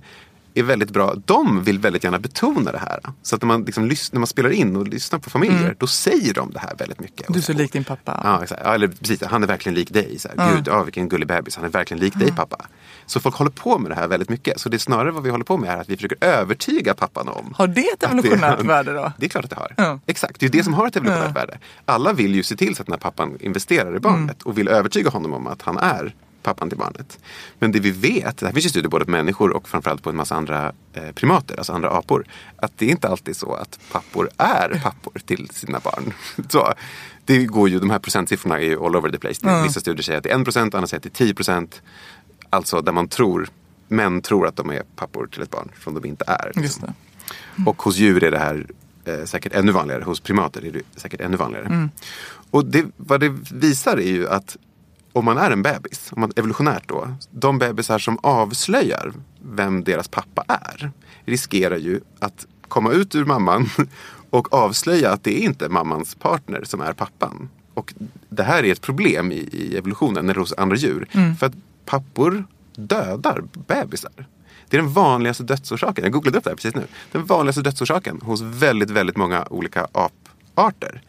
är 0.61 0.63
väldigt 0.63 0.91
bra. 0.91 1.15
De 1.25 1.65
vill 1.65 1.79
väldigt 1.79 2.05
gärna 2.05 2.19
betona 2.19 2.73
det 2.73 2.79
här. 2.79 3.01
Så 3.23 3.37
att 3.37 3.43
när 3.43 3.47
man, 3.47 3.63
liksom, 3.65 3.89
när 4.13 4.19
man 4.19 4.27
spelar 4.27 4.51
in 4.51 4.77
och 4.77 4.89
lyssnar 4.89 5.19
på 5.19 5.31
familjer, 5.31 5.77
då 5.79 5.87
säger 5.87 6.35
de 6.35 6.51
det 6.51 6.59
här 6.59 6.75
väldigt 6.79 7.01
mycket. 7.01 7.27
Du 7.33 7.39
är 7.39 7.43
så 7.43 7.53
lik 7.53 7.73
din 7.73 7.85
pappa. 7.85 8.21
Ja, 8.25 8.43
exakt. 8.43 8.61
Ja, 8.65 8.75
eller 8.75 8.89
precis, 8.89 9.23
han 9.23 9.43
är 9.43 9.47
verkligen 9.47 9.75
lik 9.75 9.91
dig. 9.93 10.19
Så 10.19 10.29
här, 10.37 10.55
Gud, 10.55 10.69
ja, 10.69 10.83
vilken 10.83 11.09
gullig 11.09 11.29
bebis. 11.29 11.57
Han 11.57 11.65
är 11.65 11.69
verkligen 11.69 12.01
lik 12.01 12.15
dig 12.19 12.33
pappa. 12.33 12.67
Så 13.07 13.21
folk 13.21 13.35
håller 13.35 13.51
på 13.51 13.79
med 13.79 13.91
det 13.91 13.95
här 13.95 14.09
väldigt 14.09 14.29
mycket. 14.29 14.61
Så 14.61 14.69
det 14.69 14.77
är 14.77 14.79
snarare 14.79 15.11
vad 15.11 15.23
vi 15.23 15.31
håller 15.31 15.45
på 15.45 15.57
med 15.57 15.71
är 15.71 15.77
att 15.81 15.89
vi 15.89 15.97
försöker 15.97 16.19
övertyga 16.21 16.95
pappan 16.95 17.29
om. 17.29 17.55
Har 17.57 17.67
det 17.67 17.81
ett 17.81 18.01
det 18.01 18.07
evolutionärt 18.07 18.57
han. 18.57 18.67
värde 18.67 18.93
då? 18.95 19.13
Det 19.19 19.27
är 19.27 19.31
klart 19.31 19.45
att 19.45 19.51
det 19.51 19.57
har. 19.85 20.01
Exakt, 20.07 20.41
det 20.41 20.47
är 20.47 20.51
det 20.51 20.65
som 20.65 20.75
har 20.75 20.87
ett 20.87 20.97
evolutionärt 20.97 21.37
värde. 21.37 21.59
Alla 21.85 22.13
vill 22.13 22.35
ju 22.35 22.43
se 22.43 22.57
till 22.57 22.77
så 22.77 22.83
att 22.83 22.89
när 22.89 22.97
pappan 22.97 23.37
investerar 23.41 23.97
i 23.97 24.01
barnet 24.01 24.15
Mm. 24.25 24.37
och 24.45 24.59
vill 24.59 24.69
övertyga 24.69 25.11
honom 25.11 25.33
om 25.35 25.47
att 25.47 25.63
han 25.63 25.79
är 25.79 26.15
pappan 26.45 26.69
till 26.69 26.79
barnet. 26.79 27.19
Men 27.59 27.73
det 27.73 27.81
vi 27.81 27.91
vet, 27.91 28.37
det 28.37 28.47
här 28.47 28.53
finns 28.53 28.65
ju 28.65 28.69
studier 28.69 28.91
både 28.91 29.05
på 29.05 29.11
människor 29.11 29.51
och 29.51 29.69
framförallt 29.69 30.03
på 30.03 30.11
en 30.11 30.17
massa 30.17 30.35
andra 30.35 30.73
eh, 30.93 31.13
primater, 31.13 31.57
alltså 31.57 31.73
andra 31.73 31.91
apor. 31.91 32.25
Att 32.57 32.73
det 32.79 32.87
är 32.87 32.91
inte 32.91 33.09
alltid 33.09 33.37
så 33.37 33.55
att 33.55 33.79
pappor 33.93 34.31
är 34.39 34.81
pappor 34.85 35.21
till 35.27 35.49
sina 35.53 35.81
barn. 35.81 36.13
Så, 36.49 36.73
det 37.25 37.45
går 37.45 37.69
ju, 37.69 37.79
de 37.81 37.91
här 37.91 37.99
procentsiffrorna 37.99 38.59
är 38.61 38.65
ju 38.65 38.85
all 38.85 38.97
over 38.97 39.11
the 39.11 39.19
place. 39.19 39.41
Det- 39.47 39.63
Vissa 39.63 39.81
studier 39.81 40.03
säger 40.03 40.19
att 40.19 40.25
det 40.25 40.31
är 40.31 40.39
1 40.39 40.45
procent, 40.45 40.75
andra 40.75 40.87
säger 40.87 40.99
att 40.99 41.03
det 41.03 41.09
är 41.21 41.27
10 41.27 41.35
procent. 41.35 41.83
Alltså 42.51 42.81
där 42.81 42.93
man 42.93 43.09
tror, 43.09 43.49
män 43.89 44.23
tror 44.23 44.47
att 44.47 44.57
de 44.57 44.71
är 44.71 44.83
pappor 44.97 45.27
till 45.27 45.43
ett 45.43 45.51
barn 45.51 45.69
som 45.85 45.95
de 45.95 46.05
inte 46.09 46.25
är. 46.29 46.47
liksom. 46.47 46.63
Just 46.63 46.81
det. 46.81 46.93
Och 47.67 47.83
hos 47.83 47.97
djur 47.97 48.25
är 48.25 48.31
det 48.31 48.39
här 48.39 48.67
eh, 49.05 49.25
säkert 49.25 49.53
ännu 49.53 49.73
vanligare. 49.73 50.05
Hos 50.05 50.21
primater 50.21 50.65
är 50.67 50.71
det 50.73 50.83
säkert 50.97 51.21
ännu 51.21 51.37
vanligare. 51.37 51.67
Mm. 51.67 51.91
Och 52.51 52.65
det, 52.67 52.85
vad 52.97 53.21
det 53.21 53.29
visar 53.53 53.97
är 53.97 54.11
ju 54.13 54.29
att 54.29 54.57
om 55.15 55.25
man 55.25 55.39
är 55.39 55.51
en 55.51 55.63
bebis, 55.63 56.13
om 56.13 56.21
man, 56.21 56.33
evolutionärt 56.37 56.89
då, 56.89 57.09
de 57.31 57.59
bebisar 57.59 57.99
som 57.99 58.19
avslöjar 58.23 59.13
vem 59.43 59.85
deras 59.85 60.09
pappa 60.09 60.45
är 60.49 60.91
riskerar 61.25 61.77
ju 61.77 62.01
att 62.19 62.47
komma 62.69 62.93
ut 62.93 63.15
ur 63.15 63.25
mamman 63.25 63.69
och 64.31 64.55
avslöja 64.55 65.13
att 65.13 65.25
det 65.25 65.43
är 65.43 65.45
inte 65.45 65.69
mammans 65.69 66.15
partner 66.15 66.65
som 66.65 66.81
är 66.81 66.93
pappan. 66.93 67.49
Och 67.75 67.95
det 68.29 68.43
här 68.43 68.65
är 68.65 68.73
ett 68.73 68.81
problem 68.81 69.33
i, 69.33 69.49
i 69.53 69.77
evolutionen 69.77 70.31
eller 70.31 70.41
hos 70.41 70.53
andra 70.53 70.77
djur. 70.77 71.09
För 71.39 71.47
att 71.47 71.55
pappor 71.85 72.47
dödar 72.77 73.45
bebisar. 73.67 74.27
Det 74.69 74.77
är 74.77 74.83
den 74.83 74.93
vanligaste 74.93 75.43
dödsorsaken. 75.43 76.05
Jag 76.05 76.13
googlade 76.13 76.39
upp 76.39 76.45
det 76.45 76.51
här 76.51 76.57
precis 76.57 76.75
nu. 76.75 76.87
Den 77.13 77.25
vanligaste 77.25 77.63
dödsorsaken 77.63 78.21
hos 78.23 78.41
väldigt, 78.41 78.91
väldigt 78.91 79.17
många 79.17 79.47
olika 79.51 79.87
aparter. 79.93 81.03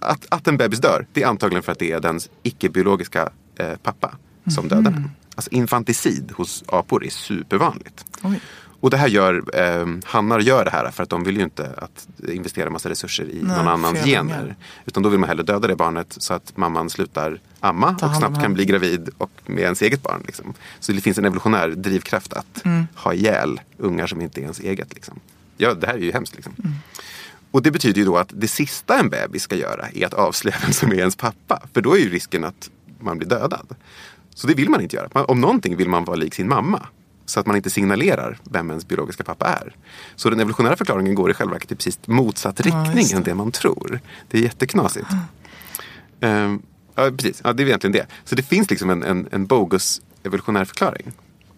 Att, 0.00 0.26
att 0.28 0.48
en 0.48 0.56
bebis 0.56 0.80
dör, 0.80 1.06
det 1.12 1.22
är 1.22 1.26
antagligen 1.26 1.62
för 1.62 1.72
att 1.72 1.78
det 1.78 1.92
är 1.92 2.00
dens 2.00 2.30
icke-biologiska 2.42 3.28
eh, 3.56 3.74
pappa 3.82 4.14
som 4.54 4.68
dödar 4.68 4.90
den. 4.90 5.10
Alltså 5.34 5.50
infanticid 5.50 6.32
hos 6.36 6.64
apor 6.66 7.04
är 7.04 7.10
supervanligt. 7.10 8.04
Oj. 8.22 8.40
Och 8.80 8.90
det 8.90 8.96
här 8.96 9.08
gör, 9.08 9.42
eh, 9.60 9.86
hannar 10.04 10.40
gör 10.40 10.64
det 10.64 10.70
här 10.70 10.90
för 10.90 11.02
att 11.02 11.08
de 11.08 11.24
vill 11.24 11.36
ju 11.36 11.42
inte 11.42 11.70
att 11.76 12.08
investera 12.28 12.70
massa 12.70 12.90
resurser 12.90 13.24
i 13.24 13.40
Nej, 13.42 13.56
någon 13.56 13.68
annans 13.68 14.04
gener. 14.04 14.56
Utan 14.86 15.02
då 15.02 15.08
vill 15.08 15.20
man 15.20 15.28
hellre 15.28 15.42
döda 15.42 15.68
det 15.68 15.76
barnet 15.76 16.14
så 16.18 16.34
att 16.34 16.56
mamman 16.56 16.90
slutar 16.90 17.40
amma 17.60 17.96
och 18.02 18.16
snabbt 18.16 18.42
kan 18.42 18.54
bli 18.54 18.64
gravid 18.64 19.08
och 19.18 19.30
med 19.46 19.58
ens 19.62 19.82
eget 19.82 20.02
barn. 20.02 20.22
Liksom. 20.26 20.54
Så 20.80 20.92
det 20.92 21.00
finns 21.00 21.18
en 21.18 21.24
evolutionär 21.24 21.68
drivkraft 21.68 22.32
att 22.32 22.64
Mm. 22.64 22.86
ha 22.94 23.14
ihjäl 23.14 23.60
ungar 23.78 24.06
som 24.06 24.20
inte 24.20 24.40
är 24.40 24.42
ens 24.42 24.60
eget. 24.60 24.94
Liksom. 24.94 25.20
Ja, 25.56 25.74
det 25.74 25.86
här 25.86 25.94
är 25.94 25.98
ju 25.98 26.12
hemskt. 26.12 26.34
Liksom. 26.34 26.52
Mm. 26.64 26.76
Och 27.54 27.62
det 27.62 27.70
betyder 27.70 27.98
ju 27.98 28.04
då 28.04 28.16
att 28.16 28.32
det 28.32 28.48
sista 28.48 28.98
en 28.98 29.08
bebis 29.08 29.42
ska 29.42 29.56
göra 29.56 29.88
är 29.94 30.06
att 30.06 30.14
avslöja 30.14 30.56
vem 30.62 30.72
som 30.72 30.90
är 30.90 30.96
ens 30.96 31.16
pappa. 31.16 31.62
För 31.74 31.80
då 31.80 31.96
är 31.96 32.00
ju 32.00 32.10
risken 32.10 32.44
att 32.44 32.70
man 33.00 33.18
blir 33.18 33.28
dödad. 33.28 33.66
Så 34.34 34.46
det 34.46 34.54
vill 34.54 34.70
man 34.70 34.80
inte 34.80 34.96
göra. 34.96 35.08
Man, 35.12 35.24
om 35.24 35.40
någonting 35.40 35.76
vill 35.76 35.88
man 35.88 36.04
vara 36.04 36.16
lik 36.16 36.34
sin 36.34 36.48
mamma. 36.48 36.86
Så 37.26 37.40
att 37.40 37.46
man 37.46 37.56
inte 37.56 37.70
signalerar 37.70 38.38
vem 38.44 38.70
ens 38.70 38.88
biologiska 38.88 39.24
pappa 39.24 39.46
är. 39.46 39.76
Så 40.16 40.30
den 40.30 40.40
evolutionära 40.40 40.76
förklaringen 40.76 41.14
går 41.14 41.30
i 41.30 41.34
själva 41.34 41.52
verket 41.52 41.72
i 41.72 41.74
precis 41.74 41.98
motsatt 42.06 42.60
riktning 42.60 43.06
det. 43.10 43.16
än 43.16 43.22
det 43.22 43.34
man 43.34 43.52
tror. 43.52 44.00
Det 44.30 44.38
är 44.38 44.42
jätteknasigt. 44.42 45.08
Ehm, 46.20 46.62
ja, 46.94 47.10
precis. 47.10 47.40
Ja, 47.44 47.52
det 47.52 47.62
är 47.62 47.66
egentligen 47.66 47.92
det. 47.92 48.06
Så 48.24 48.34
det 48.34 48.42
finns 48.42 48.70
liksom 48.70 48.90
en, 48.90 49.02
en, 49.02 49.28
en 49.32 49.46
bogus 49.46 50.02
evolutionär 50.22 50.64
förklaring. 50.64 51.12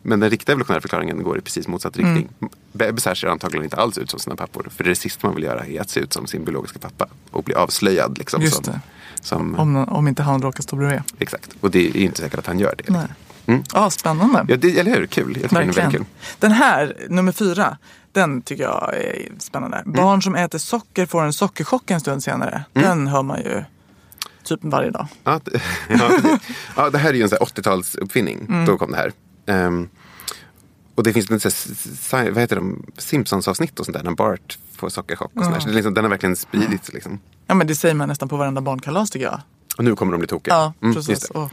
Men 0.07 0.21
den 0.21 0.31
riktiga 0.31 0.53
evolutionära 0.53 0.81
förklaringen 0.81 1.23
går 1.23 1.39
i 1.39 1.41
precis 1.41 1.69
motsatt 1.69 1.97
riktning. 1.97 2.29
Bebisar 2.73 3.15
ser 3.15 3.29
antagligen 3.29 3.65
inte 3.65 3.77
alls 3.77 3.99
ut 3.99 4.11
som 4.11 4.21
sina 4.21 4.37
pappor. 4.37 4.69
För 4.77 4.85
det 4.85 4.95
sista 4.95 5.27
man 5.27 5.37
vill 5.37 5.45
göra 5.45 5.67
är 5.67 5.81
att 5.81 5.91
se 5.91 6.01
ut 6.01 6.13
som 6.13 6.27
sin 6.27 6.45
biologiska 6.45 6.79
pappa. 6.79 7.07
Och 7.31 7.43
bli 7.43 7.55
avslöjad. 7.55 8.19
Liksom, 8.19 8.43
Just 8.43 8.55
som, 8.55 8.65
det. 8.65 8.81
Som, 9.21 9.55
Om, 9.55 9.77
om 9.77 10.09
inte 10.09 10.23
han 10.23 10.43
råkar 10.43 10.63
stå 10.63 10.77
bredvid. 10.77 11.03
Exakt. 11.19 11.51
Och 11.61 11.71
det 11.71 11.89
är 11.89 11.97
inte 11.97 12.21
säkert 12.21 12.39
att 12.39 12.47
han 12.47 12.59
gör 12.59 12.75
det. 12.79 12.93
Nej. 12.93 13.07
Mm. 13.47 13.63
Ja, 13.75 13.91
spännande. 13.91 14.45
Ja, 14.49 14.57
det, 14.57 14.79
eller 14.79 14.95
hur? 14.95 15.07
Kul. 15.07 15.39
Jag 15.41 15.51
tycker 15.51 15.57
den 15.57 15.67
Verkligen. 15.67 15.91
kul. 15.91 16.05
Den 16.39 16.53
här, 16.53 16.97
nummer 17.09 17.33
fyra, 17.33 17.79
den 18.13 18.43
tycker 18.43 18.63
jag 18.63 18.95
är 18.95 19.29
spännande. 19.39 19.77
Mm. 19.77 19.93
Barn 19.93 20.23
som 20.23 20.35
äter 20.35 20.59
socker 20.59 21.07
får 21.07 21.23
en 21.25 21.33
sockerchock 21.33 21.91
en 21.91 22.01
stund 22.01 22.23
senare. 22.23 22.65
Mm. 22.75 22.89
Den 22.89 23.07
hör 23.07 23.23
man 23.23 23.39
ju 23.39 23.65
typ 24.45 24.61
varje 24.63 24.91
dag. 24.91 25.07
Ja, 25.25 25.41
det, 25.45 25.61
ja, 25.89 26.09
precis. 26.09 26.57
ja, 26.77 26.91
det 26.91 26.99
här 26.99 27.11
är 27.11 27.15
ju 27.15 27.23
en 27.23 27.29
sån 27.29 27.39
här 27.41 27.47
80-talsuppfinning. 27.47 28.49
Mm. 28.49 28.67
Då 28.67 28.79
kom 28.79 28.91
det 28.91 28.97
här. 28.97 29.13
Ehm, 29.47 29.89
och 30.95 31.03
det 31.03 31.13
finns 31.13 31.29
här, 32.13 32.31
vad 32.31 32.41
heter 32.41 32.57
de, 32.57 32.87
Simpsons-avsnitt 32.99 33.81
och 33.81 33.87
sånt 33.87 33.97
där. 33.97 34.05
När 34.05 34.15
Bart 34.15 34.59
får 34.77 34.89
sockerchock 34.89 35.31
och 35.35 35.43
där. 35.43 35.61
Så 35.61 35.69
liksom, 35.69 35.95
den 35.95 36.05
har 36.05 36.11
verkligen 36.11 36.37
spridits. 36.37 36.93
Liksom. 36.93 37.21
Ja 37.47 37.55
men 37.55 37.67
det 37.67 37.75
säger 37.75 37.95
man 37.95 38.09
nästan 38.09 38.29
på 38.29 38.37
varenda 38.37 38.61
barnkalas 38.61 39.11
tycker 39.11 39.27
jag. 39.27 39.41
Och 39.79 39.85
nu 39.85 39.97
kommer 39.97 40.13
de 40.13 40.19
bli 40.19 40.27
tokiga. 40.29 40.55
Ja, 40.55 40.73
Mm, 40.83 40.95
precis. 40.95 41.31
Och, 41.31 41.51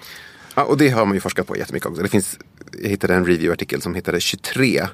Ja, 0.56 0.64
och 0.64 0.78
det 0.78 0.90
har 0.90 1.06
man 1.06 1.14
ju 1.14 1.22
forskat 1.22 1.48
på 1.48 1.58
jättemycket 1.58 1.90
också. 1.90 2.04
Det 2.04 2.10
finns, 2.10 2.40
jag 2.82 2.90
hittade 2.90 3.16
en 3.16 3.26
review-artikel 3.26 3.82
som 3.82 3.96
hittade 3.96 4.20
23 4.20 4.80
eh, 4.80 4.88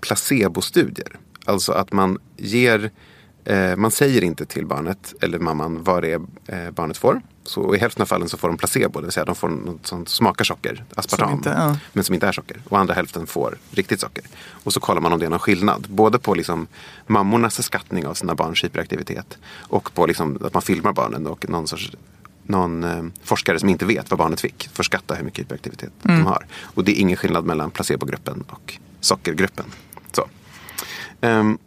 placebostudier. 0.00 1.16
Alltså 1.44 1.72
att 1.72 1.92
man 1.92 2.18
ger, 2.36 2.90
eh, 3.44 3.76
man 3.76 3.90
säger 3.90 4.24
inte 4.24 4.46
till 4.46 4.66
barnet 4.66 5.14
eller 5.20 5.38
mamman 5.38 5.82
vad 5.82 6.02
det 6.02 6.12
är 6.12 6.20
eh, 6.46 6.70
barnet 6.70 6.96
får. 6.96 7.22
Så 7.46 7.74
i 7.74 7.78
hälften 7.78 8.02
av 8.02 8.06
fallen 8.06 8.28
så 8.28 8.36
får 8.36 8.48
de 8.48 8.56
placebo, 8.58 9.00
det 9.00 9.06
vill 9.06 9.12
säga 9.12 9.24
de 9.24 9.34
får 9.34 9.48
något 9.48 9.86
som 9.86 10.06
smakar 10.06 10.44
socker, 10.44 10.84
aspartam, 10.94 11.28
Som 11.28 11.36
inte- 11.38 11.54
ja. 11.58 11.76
men 11.92 12.04
som 12.04 12.14
inte 12.14 12.26
är 12.28 12.32
socker. 12.32 12.56
Och 12.68 12.78
andra 12.78 12.94
hälften 12.94 13.26
får 13.26 13.58
riktigt 13.70 14.00
socker. 14.00 14.24
Och 14.50 14.72
så 14.72 14.80
kollar 14.80 15.00
man 15.00 15.12
om 15.12 15.18
det 15.18 15.26
är 15.26 15.30
någon 15.30 15.38
skillnad. 15.38 15.86
Både 15.88 16.18
på 16.18 16.34
liksom 16.34 16.66
mammornas 17.06 17.62
skattning 17.62 18.06
av 18.06 18.14
sina 18.14 18.34
barns 18.34 18.64
hyperaktivitet 18.64 19.38
och 19.58 19.94
på 19.94 20.06
liksom 20.06 20.38
att 20.44 20.54
man 20.54 20.62
filmar 20.62 20.92
barnen 20.92 21.26
och 21.26 21.48
någon 21.48 21.66
sorts 21.66 21.90
någon 22.46 22.84
eh, 22.84 23.02
forskare 23.22 23.58
som 23.58 23.68
inte 23.68 23.84
vet 23.84 24.10
vad 24.10 24.18
barnet 24.18 24.40
fick 24.40 24.68
får 24.72 24.82
skatta 24.82 25.14
hur 25.14 25.24
mycket 25.24 25.40
hyperaktivitet 25.40 25.92
Mm. 26.04 26.18
de 26.18 26.26
har. 26.26 26.46
Och 26.62 26.84
det 26.84 26.92
är 26.98 27.00
ingen 27.00 27.16
skillnad 27.16 27.44
mellan 27.44 27.70
placebogruppen 27.70 28.44
och 28.50 28.74
sockergruppen. 29.00 29.64
Så. 30.12 30.28
Ehm, 31.20 31.58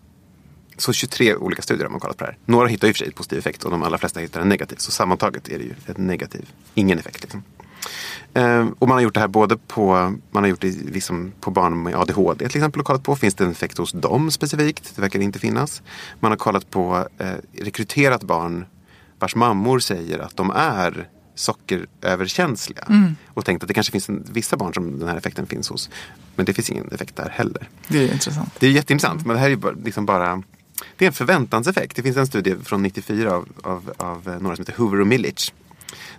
så 0.77 0.93
23 0.93 1.35
olika 1.35 1.61
studier 1.61 1.85
har 1.85 1.91
man 1.91 1.99
kollat 1.99 2.17
på 2.17 2.23
det 2.23 2.31
här. 2.31 2.37
Några 2.45 2.67
hittar 2.67 2.87
i 2.87 2.91
och 2.91 2.95
för 2.95 2.99
sig 2.99 3.07
ett 3.07 3.15
positiv 3.15 3.39
effekt 3.39 3.63
och 3.63 3.71
de 3.71 3.83
allra 3.83 3.97
flesta 3.97 4.19
hittar 4.19 4.41
en 4.41 4.49
negativ. 4.49 4.75
Så 4.75 4.91
sammantaget 4.91 5.49
är 5.49 5.57
det 5.57 5.63
ju 5.63 5.73
en 5.85 6.07
negativ, 6.07 6.49
ingen 6.73 6.99
effekt. 6.99 7.21
Liksom. 7.21 7.43
Ehm, 8.33 8.75
och 8.79 8.87
man 8.87 8.95
har 8.95 9.01
gjort 9.01 9.13
det 9.13 9.19
här 9.19 9.27
både 9.27 9.57
på, 9.57 10.13
man 10.31 10.43
har 10.43 10.47
gjort 10.47 10.61
det 10.61 10.71
liksom 10.85 11.31
på 11.41 11.51
barn 11.51 11.83
med 11.83 11.95
ADHD 11.95 12.47
till 12.47 12.57
exempel 12.57 12.79
och 12.79 12.85
kollat 12.87 13.03
på. 13.03 13.15
Finns 13.15 13.35
det 13.35 13.43
en 13.43 13.51
effekt 13.51 13.77
hos 13.77 13.91
dem 13.91 14.31
specifikt? 14.31 14.95
Det 14.95 15.01
verkar 15.01 15.19
inte 15.19 15.39
finnas. 15.39 15.81
Man 16.19 16.31
har 16.31 16.37
kollat 16.37 16.69
på 16.69 17.07
eh, 17.17 17.31
rekryterat 17.61 18.23
barn 18.23 18.65
vars 19.19 19.35
mammor 19.35 19.79
säger 19.79 20.19
att 20.19 20.37
de 20.37 20.51
är 20.51 21.09
sockeröverkänsliga. 21.35 22.87
Och 23.27 23.45
tänkt 23.45 23.63
att 23.63 23.67
det 23.67 23.73
kanske 23.73 23.91
finns 23.91 24.09
en, 24.09 24.25
vissa 24.31 24.57
barn 24.57 24.73
som 24.73 24.99
den 24.99 25.07
här 25.07 25.17
effekten 25.17 25.47
finns 25.47 25.69
hos. 25.69 25.89
Men 26.35 26.45
det 26.45 26.53
finns 26.53 26.69
ingen 26.69 26.91
effekt 26.91 27.15
där 27.15 27.29
heller. 27.29 27.69
det 27.87 27.97
är 27.97 28.13
intressant. 28.13 28.53
Det 28.59 28.67
är 28.67 28.71
jätteintressant, 28.71 29.25
men 29.25 29.35
det 29.35 29.39
här 29.39 29.49
är 29.49 29.51
ju 29.51 29.83
liksom 29.83 30.05
bara 30.05 30.43
det 30.97 31.05
är 31.05 31.07
en 31.07 31.13
förväntanseffekt. 31.13 31.95
Det 31.95 32.03
finns 32.03 32.17
en 32.17 32.27
studie 32.27 32.55
från 32.63 32.83
94 32.83 33.33
av, 33.33 33.47
av, 33.63 33.93
av 33.97 34.29
eh, 34.29 34.39
några 34.39 34.55
som 34.55 34.65
heter 34.65 34.77
Hoover 34.77 35.01
och 35.01 35.07
Millich. 35.07 35.53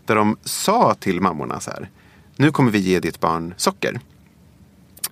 Där 0.04 0.16
de 0.16 0.36
sa 0.44 0.94
till 0.94 1.20
mammorna 1.20 1.60
så 1.60 1.70
här. 1.70 1.90
Nu 2.36 2.50
kommer 2.50 2.70
vi 2.70 2.78
ge 2.78 3.00
ditt 3.00 3.20
barn 3.20 3.54
socker. 3.56 4.00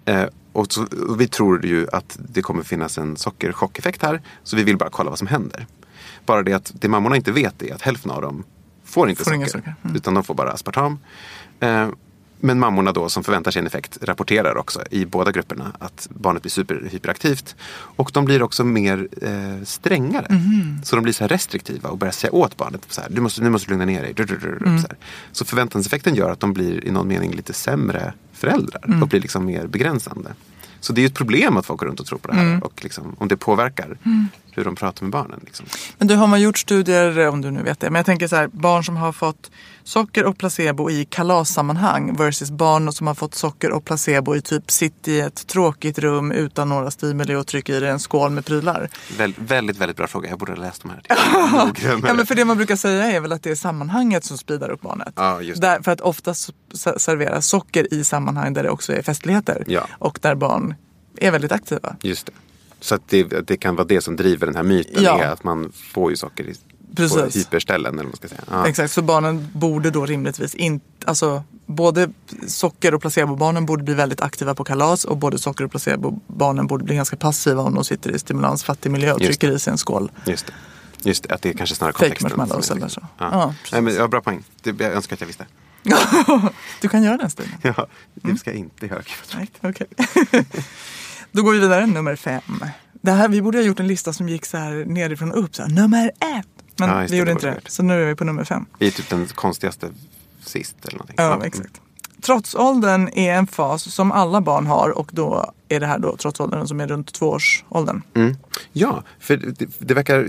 Eh, 0.04 0.24
och, 0.52 0.72
så, 0.72 0.86
och 1.08 1.20
vi 1.20 1.28
tror 1.28 1.66
ju 1.66 1.86
att 1.92 2.18
det 2.28 2.42
kommer 2.42 2.62
finnas 2.62 2.98
en 2.98 3.16
sockerchockeffekt 3.16 4.02
här. 4.02 4.22
Så 4.42 4.56
vi 4.56 4.62
vill 4.62 4.76
bara 4.76 4.90
kolla 4.90 5.10
vad 5.10 5.18
som 5.18 5.28
händer. 5.28 5.66
Bara 6.26 6.42
det 6.42 6.52
att 6.52 6.72
det 6.74 6.88
mammorna 6.88 7.16
inte 7.16 7.32
vet 7.32 7.62
är 7.62 7.74
att 7.74 7.82
hälften 7.82 8.10
av 8.10 8.22
dem 8.22 8.44
får 8.84 9.10
inte 9.10 9.24
Får 9.24 9.30
socker. 9.30 9.46
socker. 9.46 9.74
Mm. 9.84 9.96
Utan 9.96 10.14
de 10.14 10.24
får 10.24 10.34
bara 10.34 10.52
aspartam. 10.52 10.98
Eh, 11.60 11.88
men 12.40 12.58
mammorna 12.58 12.92
då 12.92 13.08
som 13.08 13.24
förväntar 13.24 13.50
sig 13.50 13.60
en 13.60 13.66
effekt 13.66 13.98
rapporterar 14.02 14.56
också 14.56 14.82
i 14.90 15.06
båda 15.06 15.32
grupperna 15.32 15.72
att 15.78 16.08
barnet 16.10 16.42
blir 16.42 16.50
superhyperaktivt. 16.50 17.56
Och 17.70 18.10
de 18.14 18.24
blir 18.24 18.42
också 18.42 18.64
mer 18.64 19.08
eh, 19.22 19.64
strängare. 19.64 20.26
Mhm. 20.30 20.80
Så 20.84 20.96
de 20.96 21.02
blir 21.02 21.12
så 21.12 21.24
här 21.24 21.28
restriktiva 21.28 21.88
och 21.88 21.98
börjar 21.98 22.12
säga 22.12 22.32
åt 22.32 22.56
barnet. 22.56 22.86
Så 22.88 23.00
här, 23.00 23.10
du 23.10 23.20
måste, 23.20 23.42
nu 23.42 23.50
måste 23.50 23.66
du 23.66 23.70
lugna 23.70 23.84
ner 23.84 24.02
dig. 24.02 24.14
Så, 24.82 24.88
här. 24.88 24.96
så 25.32 25.44
förväntanseffekten 25.44 26.14
gör 26.14 26.30
att 26.30 26.40
de 26.40 26.52
blir 26.52 26.86
i 26.86 26.90
någon 26.90 27.08
mening 27.08 27.32
lite 27.32 27.52
sämre 27.52 28.12
föräldrar. 28.32 28.82
Och 29.02 29.08
blir 29.08 29.20
liksom 29.20 29.44
mer 29.44 29.66
begränsande. 29.66 30.34
Så 30.80 30.92
det 30.92 31.00
är 31.00 31.02
ju 31.02 31.06
ett 31.06 31.14
problem 31.14 31.56
att 31.56 31.66
folk 31.66 31.80
går 31.80 31.86
runt 31.86 32.00
och 32.00 32.06
tror 32.06 32.18
på 32.18 32.28
det 32.28 32.34
här. 32.34 32.64
Och 32.64 32.84
liksom, 32.84 33.16
om 33.18 33.28
det 33.28 33.36
påverkar 33.36 33.98
hur 34.56 34.64
de 34.64 34.74
pratar 34.76 35.02
med 35.02 35.12
barnen. 35.12 35.40
Liksom. 35.44 35.66
Men 35.98 36.08
du, 36.08 36.14
har 36.14 36.26
man 36.26 36.40
gjort 36.40 36.58
studier, 36.58 37.28
om 37.28 37.40
du 37.42 37.50
nu 37.50 37.62
vet 37.62 37.80
det, 37.80 37.90
men 37.90 37.98
jag 37.98 38.06
tänker 38.06 38.28
så 38.28 38.36
här, 38.36 38.48
barn 38.48 38.84
som 38.84 38.96
har 38.96 39.12
fått 39.12 39.50
socker 39.84 40.24
och 40.24 40.38
placebo 40.38 40.90
i 40.90 41.04
kalassammanhang 41.04 42.16
versus 42.16 42.50
barn 42.50 42.92
som 42.92 43.06
har 43.06 43.14
fått 43.14 43.34
socker 43.34 43.70
och 43.70 43.84
placebo 43.84 44.36
i 44.36 44.40
typ 44.40 44.70
sitt 44.70 45.08
i 45.08 45.20
ett 45.20 45.46
tråkigt 45.46 45.98
rum 45.98 46.32
utan 46.32 46.68
några 46.68 46.90
stimuli 46.90 47.34
och 47.34 47.46
trycker 47.46 47.74
i 47.74 47.80
dig 47.80 47.88
en 47.90 47.98
skål 48.00 48.30
med 48.30 48.44
prylar. 48.46 48.88
Väl, 49.18 49.34
väldigt, 49.38 49.76
väldigt 49.76 49.96
bra 49.96 50.06
fråga. 50.06 50.28
Jag 50.28 50.38
borde 50.38 50.52
ha 50.52 50.58
läst 50.60 50.82
de 50.82 50.90
här. 50.90 51.02
Ja, 52.06 52.14
men 52.14 52.26
för 52.26 52.34
det 52.34 52.44
man 52.44 52.56
brukar 52.56 52.76
säga 52.76 53.04
är 53.12 53.20
väl 53.20 53.32
att 53.32 53.42
det 53.42 53.50
är 53.50 53.54
sammanhanget 53.54 54.24
som 54.24 54.38
speedar 54.38 54.70
upp 54.70 54.80
barnet. 54.80 55.12
Ja. 55.16 55.40
Där, 55.56 55.82
för 55.82 55.90
att 55.92 56.00
oftast 56.00 56.50
s- 56.74 57.02
serveras 57.02 57.46
socker 57.46 57.94
i 57.94 58.04
sammanhang 58.04 58.52
där 58.54 58.62
det 58.62 58.70
också 58.70 58.92
är 58.92 59.02
festligheter. 59.02 59.64
Ja. 59.66 59.86
Och 59.98 60.18
där 60.22 60.34
barn 60.34 60.74
är 61.20 61.30
väldigt 61.30 61.52
aktiva. 61.52 61.96
Just 62.02 62.26
det. 62.26 62.32
Så 62.86 62.94
att 62.94 63.08
det, 63.08 63.22
det 63.22 63.56
kan 63.56 63.76
vara 63.76 63.86
det 63.86 64.00
som 64.00 64.16
driver 64.16 64.46
den 64.46 64.56
här 64.56 64.62
myten. 64.62 65.02
Ja. 65.04 65.18
Är 65.22 65.28
att 65.30 65.44
man 65.44 65.72
får 65.92 66.10
ju 66.10 66.16
socker 66.16 66.44
i, 66.44 66.54
på 66.96 67.28
hyperställen. 67.34 67.94
Eller 67.94 68.02
vad 68.02 68.06
man 68.06 68.16
ska 68.16 68.28
säga. 68.28 68.40
Ja. 68.50 68.66
Exakt, 68.68 68.92
så 68.92 69.02
barnen 69.02 69.48
borde 69.52 69.90
då 69.90 70.06
rimligtvis 70.06 70.54
inte, 70.54 70.86
alltså 71.04 71.44
både 71.66 72.10
socker 72.46 72.94
och 72.94 73.00
placebobarnen 73.00 73.66
borde 73.66 73.82
bli 73.84 73.94
väldigt 73.94 74.20
aktiva 74.20 74.54
på 74.54 74.64
kalas 74.64 75.04
och 75.04 75.16
både 75.16 75.38
socker 75.38 75.64
och 75.64 75.70
placebobarnen 75.70 76.66
borde 76.66 76.84
bli 76.84 76.94
ganska 76.96 77.16
passiva 77.16 77.62
om 77.62 77.74
de 77.74 77.84
sitter 77.84 78.10
i 78.10 78.18
stimulansfattig 78.18 78.90
miljö 78.90 79.12
och 79.12 79.18
trycker 79.20 79.50
i 79.50 79.58
sig 79.58 79.70
en 79.70 79.78
skål. 79.78 80.10
Just 80.26 80.46
det. 80.46 80.52
Just 81.08 81.22
det, 81.28 81.34
att 81.34 81.42
det 81.42 81.48
är 81.48 81.52
kanske 81.52 81.76
snarare 81.76 81.92
Fake 81.92 82.04
kontexten. 82.06 82.32
marshmallows 82.38 82.70
är 82.70 82.76
eller 82.76 82.88
så. 82.88 83.00
Ja. 83.18 83.28
Ja. 83.32 83.54
Nej, 83.72 83.80
men, 83.82 83.94
ja, 83.94 84.08
bra 84.08 84.20
poäng. 84.20 84.44
Det, 84.62 84.80
jag 84.84 84.92
önskar 84.92 85.16
att 85.16 85.20
jag 85.20 85.26
visste. 85.26 85.46
Du 86.80 86.88
kan 86.88 87.02
göra 87.02 87.16
den 87.16 87.30
stilen. 87.30 87.52
Ja, 87.62 87.86
det 88.14 88.24
Mm. 88.24 88.38
ska 88.38 88.50
jag 88.50 88.58
inte 88.58 88.86
göra. 88.86 89.02
Nej, 89.34 89.48
okej. 89.62 89.86
Då 91.36 91.42
går 91.42 91.52
vi 91.52 91.58
vidare, 91.58 91.86
nummer 91.86 92.16
fem. 92.16 92.42
Det 92.92 93.10
här, 93.12 93.28
vi 93.28 93.42
borde 93.42 93.58
ha 93.58 93.62
gjort 93.64 93.80
en 93.80 93.86
lista 93.86 94.12
som 94.12 94.28
gick 94.28 94.46
så 94.46 94.56
här 94.56 94.84
nerifrån 94.84 95.30
och 95.32 95.38
upp. 95.44 95.54
Så 95.56 95.62
här, 95.62 95.68
nummer 95.68 96.08
ett. 96.08 96.46
Men 96.78 96.88
Ja, 96.88 96.98
vi 97.00 97.06
det, 97.06 97.16
gjorde 97.16 97.30
det 97.30 97.32
inte 97.32 97.46
det. 97.46 97.60
vi. 97.64 97.70
Så 97.70 97.82
nu 97.82 98.02
är 98.02 98.06
vi 98.06 98.14
på 98.14 98.24
nummer 98.24 98.44
fem. 98.44 98.66
Det 98.78 98.86
är 98.86 98.90
typ 98.90 99.08
den 99.10 99.26
konstigaste 99.26 99.88
sist 100.40 100.76
eller 100.82 100.92
någonting. 100.98 101.14
Ja, 101.18 101.44
exakt. 101.44 101.80
Trotsåldern 102.26 103.08
är 103.12 103.32
en 103.32 103.46
fas 103.46 103.94
som 103.94 104.12
alla 104.12 104.40
barn 104.40 104.66
har 104.66 104.90
och 104.90 105.10
då 105.12 105.52
är 105.68 105.80
det 105.80 105.86
här 105.86 105.98
då 105.98 106.16
trotsåldern 106.16 106.66
som 106.66 106.80
är 106.80 106.86
runt 106.86 107.12
tvåårsåldern. 107.12 108.02
Mm. 108.14 108.36
Ja, 108.72 109.02
för 109.20 109.36
det, 109.36 109.66
det 109.78 109.94
verkar 109.94 110.28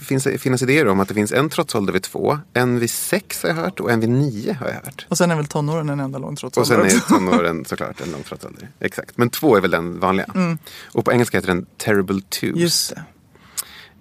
finns, 0.00 0.28
finnas 0.38 0.62
idéer 0.62 0.88
om 0.88 1.00
att 1.00 1.08
det 1.08 1.14
finns 1.14 1.32
en 1.32 1.50
trotsålder 1.50 1.92
vid 1.92 2.02
två, 2.02 2.38
en 2.52 2.78
vid 2.78 2.90
sex 2.90 3.42
har 3.42 3.48
jag 3.48 3.56
hört 3.56 3.80
och 3.80 3.90
en 3.90 4.00
vid 4.00 4.10
nio 4.10 4.52
har 4.52 4.66
jag 4.66 4.74
hört. 4.74 5.06
Och 5.08 5.18
sen 5.18 5.30
är 5.30 5.36
väl 5.36 5.46
tonåren 5.46 5.88
en 5.88 6.00
enda 6.00 6.18
lång 6.18 6.32
Och 6.32 6.38
trotsålder 6.38 6.88
sen 6.88 6.98
är 6.98 7.00
tonåren 7.00 7.64
såklart 7.64 8.00
en 8.00 8.10
lång 8.10 8.22
trotsålder. 8.22 8.68
Exakt, 8.80 9.16
men 9.16 9.30
två 9.30 9.56
är 9.56 9.60
väl 9.60 9.70
den 9.70 10.00
vanliga. 10.00 10.56
Och 10.92 11.04
på 11.04 11.12
engelska 11.12 11.38
heter 11.38 11.48
den 11.48 11.66
terrible 11.76 12.20
twos. 12.20 12.42
Mm. 12.42 12.60
Just 12.60 12.94
det. 12.94 13.02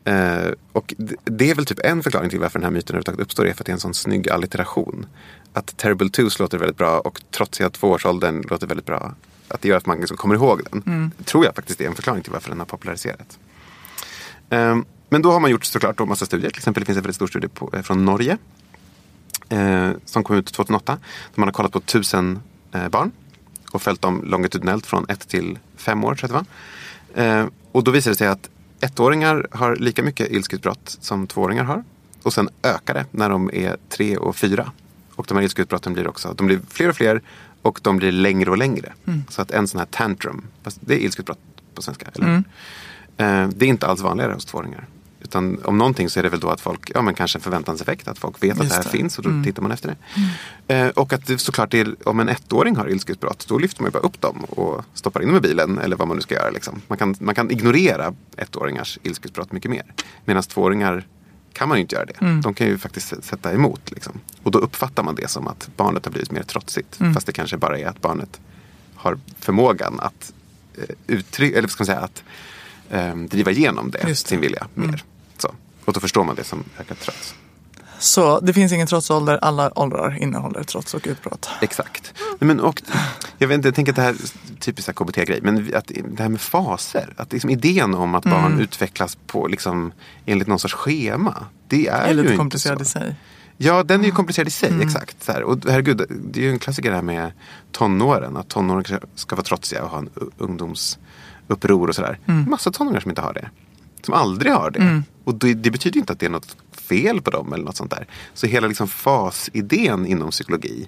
Eh, 0.08 0.52
och 0.72 0.94
det, 0.98 1.16
det 1.24 1.52
är 1.52 1.56
väl 1.56 1.66
typ 1.66 1.80
en 1.84 2.04
förklaring 2.04 2.30
till 2.30 2.40
varför 2.40 2.60
den 2.60 2.64
här 2.64 2.72
myten 2.72 2.90
överhuvudtaget 2.90 3.20
uppstår. 3.20 3.46
är 3.46 3.54
för 3.54 3.62
att 3.62 3.66
det 3.66 3.72
är 3.72 3.74
en 3.74 3.80
sån 3.80 3.94
snygg 3.94 4.30
allitteration. 4.30 5.06
Att 5.58 5.78
terrible 5.78 6.10
twos 6.10 6.40
låter 6.40 6.58
väldigt 6.58 6.78
bra 6.78 7.00
och 7.00 7.22
trotsiga 7.32 7.70
tvåårsåldern 7.70 8.42
låter 8.50 8.68
väldigt 8.68 8.86
bra. 8.86 9.16
Att 9.48 9.62
det 9.62 9.68
gör 9.68 9.78
att 9.78 9.86
man 9.86 9.98
liksom 9.98 10.18
kommer 10.18 10.36
ihåg 10.36 10.62
den. 10.72 10.84
Mm. 10.86 11.12
Tror 11.26 11.46
jag 11.46 11.56
faktiskt 11.56 11.82
är 11.82 11.88
en 11.88 11.96
förklaring 11.96 12.24
till 12.24 12.32
varför 12.32 12.50
den 12.50 12.60
har 12.60 12.66
populariserats. 12.66 13.40
Eh, 14.50 14.78
men 15.10 15.22
då 15.22 15.32
har 15.32 15.40
man 15.40 15.52
gjort 15.52 15.66
såklart 15.66 15.98
då 15.98 16.06
massa 16.06 16.26
studier. 16.26 16.50
Till 16.50 16.60
exempel 16.60 16.82
det 16.82 16.86
finns 16.86 16.98
en 16.98 17.04
väldigt 17.04 17.16
stor 17.16 17.28
studie 17.28 17.48
på, 17.48 17.70
eh, 17.74 17.82
från 17.82 18.06
Norge. 18.06 18.38
Eh, 19.50 19.92
som 20.06 20.24
kom 20.24 20.36
ut 20.36 20.54
2008. 20.54 20.98
Där 21.34 21.40
man 21.40 21.48
har 21.48 21.54
kollat 21.54 21.72
på 21.72 21.80
tusen 21.80 22.40
eh, 22.72 22.90
barn. 22.90 23.12
Och 23.72 23.82
följt 23.82 24.02
dem 24.02 24.24
longitudinellt 24.26 24.86
från 24.86 25.06
ett 25.10 25.28
till 25.28 25.60
fem 25.76 26.04
år 26.04 26.16
tror 26.16 26.32
jag 26.32 26.46
det 26.46 26.46
var. 27.16 27.40
Eh, 27.40 27.48
och 27.72 27.84
då 27.84 27.92
visade 27.92 28.14
det 28.14 28.18
sig 28.18 28.28
att 28.28 28.50
ettåringar 28.82 29.48
har 29.52 29.76
lika 29.76 30.04
mycket 30.04 30.32
ilskutbrott 30.32 30.98
som 31.02 31.28
tvååringar 31.28 31.64
har. 31.64 31.84
Och 32.24 32.34
sen 32.34 32.50
ökar 32.64 32.94
det 32.94 33.06
när 33.12 33.30
de 33.30 33.50
är 33.54 33.78
tre 33.90 34.18
och 34.18 34.36
fyra. 34.36 34.72
Och 35.18 35.26
de 35.28 35.38
här 35.38 35.44
ilskutbrotten 35.44 35.94
blir 35.94 36.08
också, 36.08 36.34
de 36.38 36.48
blir 36.48 36.60
fler 36.70 36.90
och 36.90 36.96
fler 36.96 37.22
och 37.62 37.80
de 37.84 37.98
blir 37.98 38.12
längre 38.12 38.50
och 38.52 38.58
längre. 38.58 38.94
Så 39.30 39.42
att 39.42 39.52
en 39.52 39.68
sån 39.68 39.80
här 39.80 39.86
tantrum, 39.86 40.44
det 40.80 40.94
är 40.94 40.98
ilskutbrott 41.00 41.40
på 41.76 41.82
svenska, 41.82 42.06
eller 42.16 42.28
hur? 42.28 42.36
Eh, 43.26 43.48
Det 43.48 43.66
är 43.66 43.70
inte 43.70 43.88
alls 43.88 44.02
vanligare 44.02 44.34
hos 44.34 44.46
tvååringar. 44.46 44.86
Utan 45.22 45.60
om 45.64 45.78
någonting 45.78 46.10
så 46.10 46.20
är 46.20 46.24
det 46.24 46.30
väl 46.30 46.40
då 46.40 46.50
att 46.50 46.62
folk, 46.62 46.92
ja 46.96 47.02
men 47.02 47.14
kanske 47.14 47.38
en 47.38 47.42
förväntanseffekt, 47.42 48.08
att 48.08 48.18
folk 48.20 48.44
vet 48.44 48.52
att 48.52 48.58
Just 48.58 48.70
det 48.70 48.76
här 48.76 48.84
det. 48.84 48.90
finns 48.90 49.18
och 49.18 49.24
då 49.24 49.44
tittar 49.44 49.62
man 49.62 49.72
efter 49.72 49.96
det. 50.68 50.76
Eh, 50.76 50.88
och 50.90 51.14
att 51.14 51.26
det 51.28 51.38
såklart 51.38 51.74
är, 51.74 51.96
om 52.08 52.20
en 52.20 52.30
ettåring 52.30 52.76
har 52.76 52.90
ilskutbrott, 52.90 53.46
då 53.48 53.58
lyfter 53.58 53.82
man 53.82 53.88
ju 53.90 53.94
bara 53.94 54.04
upp 54.04 54.22
dem 54.22 54.44
och 54.44 54.84
stoppar 54.94 55.22
in 55.22 55.28
dem 55.28 55.38
i 55.38 55.40
bilen 55.42 55.78
eller 55.78 55.96
vad 55.96 56.08
man 56.08 56.18
nu 56.18 56.22
ska 56.22 56.36
göra. 56.36 56.50
Liksom. 56.50 56.82
Man, 56.88 56.98
kan, 56.98 57.16
man 57.20 57.36
kan 57.36 57.52
ignorera 57.52 58.14
ettåringars 58.38 59.00
ilskutbrott 59.04 59.52
mycket 59.52 59.72
mer. 59.72 59.84
Medan 60.26 60.44
tvååringar 60.44 61.08
kan 61.58 61.70
man 61.70 61.78
ju 61.78 61.82
inte 61.82 61.96
göra 61.96 62.06
det. 62.06 62.42
De 62.44 62.54
kan 62.54 62.68
ju 62.68 62.78
faktiskt 62.78 63.24
sätta 63.24 63.54
emot. 63.54 63.92
Liksom. 63.92 64.14
Och 64.44 64.52
då 64.52 64.60
uppfattar 64.60 65.04
man 65.04 65.16
det 65.16 65.28
som 65.28 65.48
att 65.48 65.70
barnet 65.76 66.06
har 66.06 66.12
blivit 66.12 66.32
mer 66.32 66.44
trotsigt. 66.44 67.00
Fast 67.14 67.28
det 67.28 67.34
kanske 67.34 67.58
bara 67.58 67.80
är 67.80 67.86
att 67.86 68.02
barnet 68.02 68.40
har 68.96 69.20
förmågan 69.40 70.00
att 70.00 70.34
eh, 70.78 70.96
uttrycka, 71.08 71.58
eller 71.58 71.68
ska 71.68 71.82
man 71.82 71.86
säga, 71.86 72.00
att 72.00 72.24
eh, 72.90 73.16
driva 73.16 73.52
igenom 73.52 73.92
det, 73.92 74.04
det. 74.06 74.16
sin 74.16 74.42
vilja 74.42 74.68
mer. 74.74 75.04
Så. 75.38 75.54
Och 75.86 75.94
då 75.94 76.00
förstår 76.00 76.24
man 76.24 76.36
det 76.36 76.44
som 76.44 76.64
ökat 76.80 77.00
trots. 77.00 77.36
Så 78.00 78.40
det 78.40 78.54
finns 78.54 78.72
ingen 78.74 78.88
trotsålder, 78.88 79.40
alla 79.42 79.80
åldrar 79.80 80.18
innehåller 80.22 80.64
trots 80.64 80.94
och 80.94 81.02
utbrott. 81.08 81.50
Exakt. 81.62 82.14
Nej, 82.18 82.48
Men, 82.48 82.60
och, 82.60 82.82
jag, 83.38 83.48
vet 83.48 83.56
inte, 83.56 83.68
jag 83.68 83.76
tänker 83.76 83.92
att 83.92 83.96
det 83.96 84.02
här 84.02 84.10
är 84.14 84.60
typiskt 84.60 84.96
KBT-grej, 84.96 85.40
men 85.44 85.72
att 85.76 85.88
det 85.88 86.24
här 86.24 86.30
med 86.30 86.42
faser. 86.42 87.14
Att 87.18 87.32
liksom 87.34 87.50
idén 87.50 87.96
om 87.96 88.16
att 88.16 88.24
barn 88.24 88.46
Mm. 88.46 88.60
utvecklas 88.60 89.18
på, 89.28 89.48
liksom, 89.48 89.92
enligt 90.26 90.48
någon 90.48 90.60
sorts 90.60 90.74
schema. 90.74 91.46
Det 91.68 91.88
är, 91.88 91.94
är 92.02 92.08
ju 92.10 92.14
lite 92.14 92.26
inte 92.28 92.38
komplicerad 92.38 92.78
så. 92.78 92.84
i 92.84 93.02
sig. 93.02 93.16
Ja, 93.58 93.84
den 93.84 94.02
är 94.02 94.06
ju 94.06 94.12
komplicerad 94.12 94.48
i 94.48 94.52
sig. 94.52 94.70
Mm. 94.70 94.82
Exakt. 94.88 95.24
Så 95.24 95.32
här. 95.32 95.44
Och 95.44 95.58
herregud, 95.70 96.02
det 96.10 96.40
är 96.40 96.44
ju 96.44 96.52
en 96.52 96.60
klassiker 96.60 96.90
det 96.90 96.96
här 96.96 97.04
med 97.04 97.32
tonåren. 97.72 98.38
Att 98.38 98.48
tonåren 98.50 98.84
ska 99.16 99.36
vara 99.36 99.44
trotsiga 99.44 99.84
och 99.84 99.90
ha 99.90 99.98
en 99.98 100.10
ungdomsuppror 100.38 101.88
och 101.90 101.96
sådär. 101.96 102.20
Mm. 102.26 102.50
Massa 102.50 102.72
tonåringar 102.72 103.00
som 103.02 103.12
inte 103.12 103.22
har 103.22 103.34
det. 103.34 103.50
Som 104.08 104.14
aldrig 104.14 104.54
har 104.54 104.72
det. 104.72 105.04
Och 105.24 105.36
det, 105.36 105.54
det 105.54 105.72
betyder 105.72 106.00
inte 106.00 106.14
att 106.14 106.20
det 106.20 106.26
är 106.26 106.30
något 106.30 106.56
fel 106.72 107.22
på 107.22 107.30
dem 107.30 107.54
eller 107.54 107.64
något 107.64 107.78
sånt 107.78 107.92
där. 107.92 108.08
Så 108.34 108.48
hela 108.48 108.68
liksom 108.68 108.88
fasidén 108.88 110.06
inom 110.06 110.30
psykologi. 110.30 110.88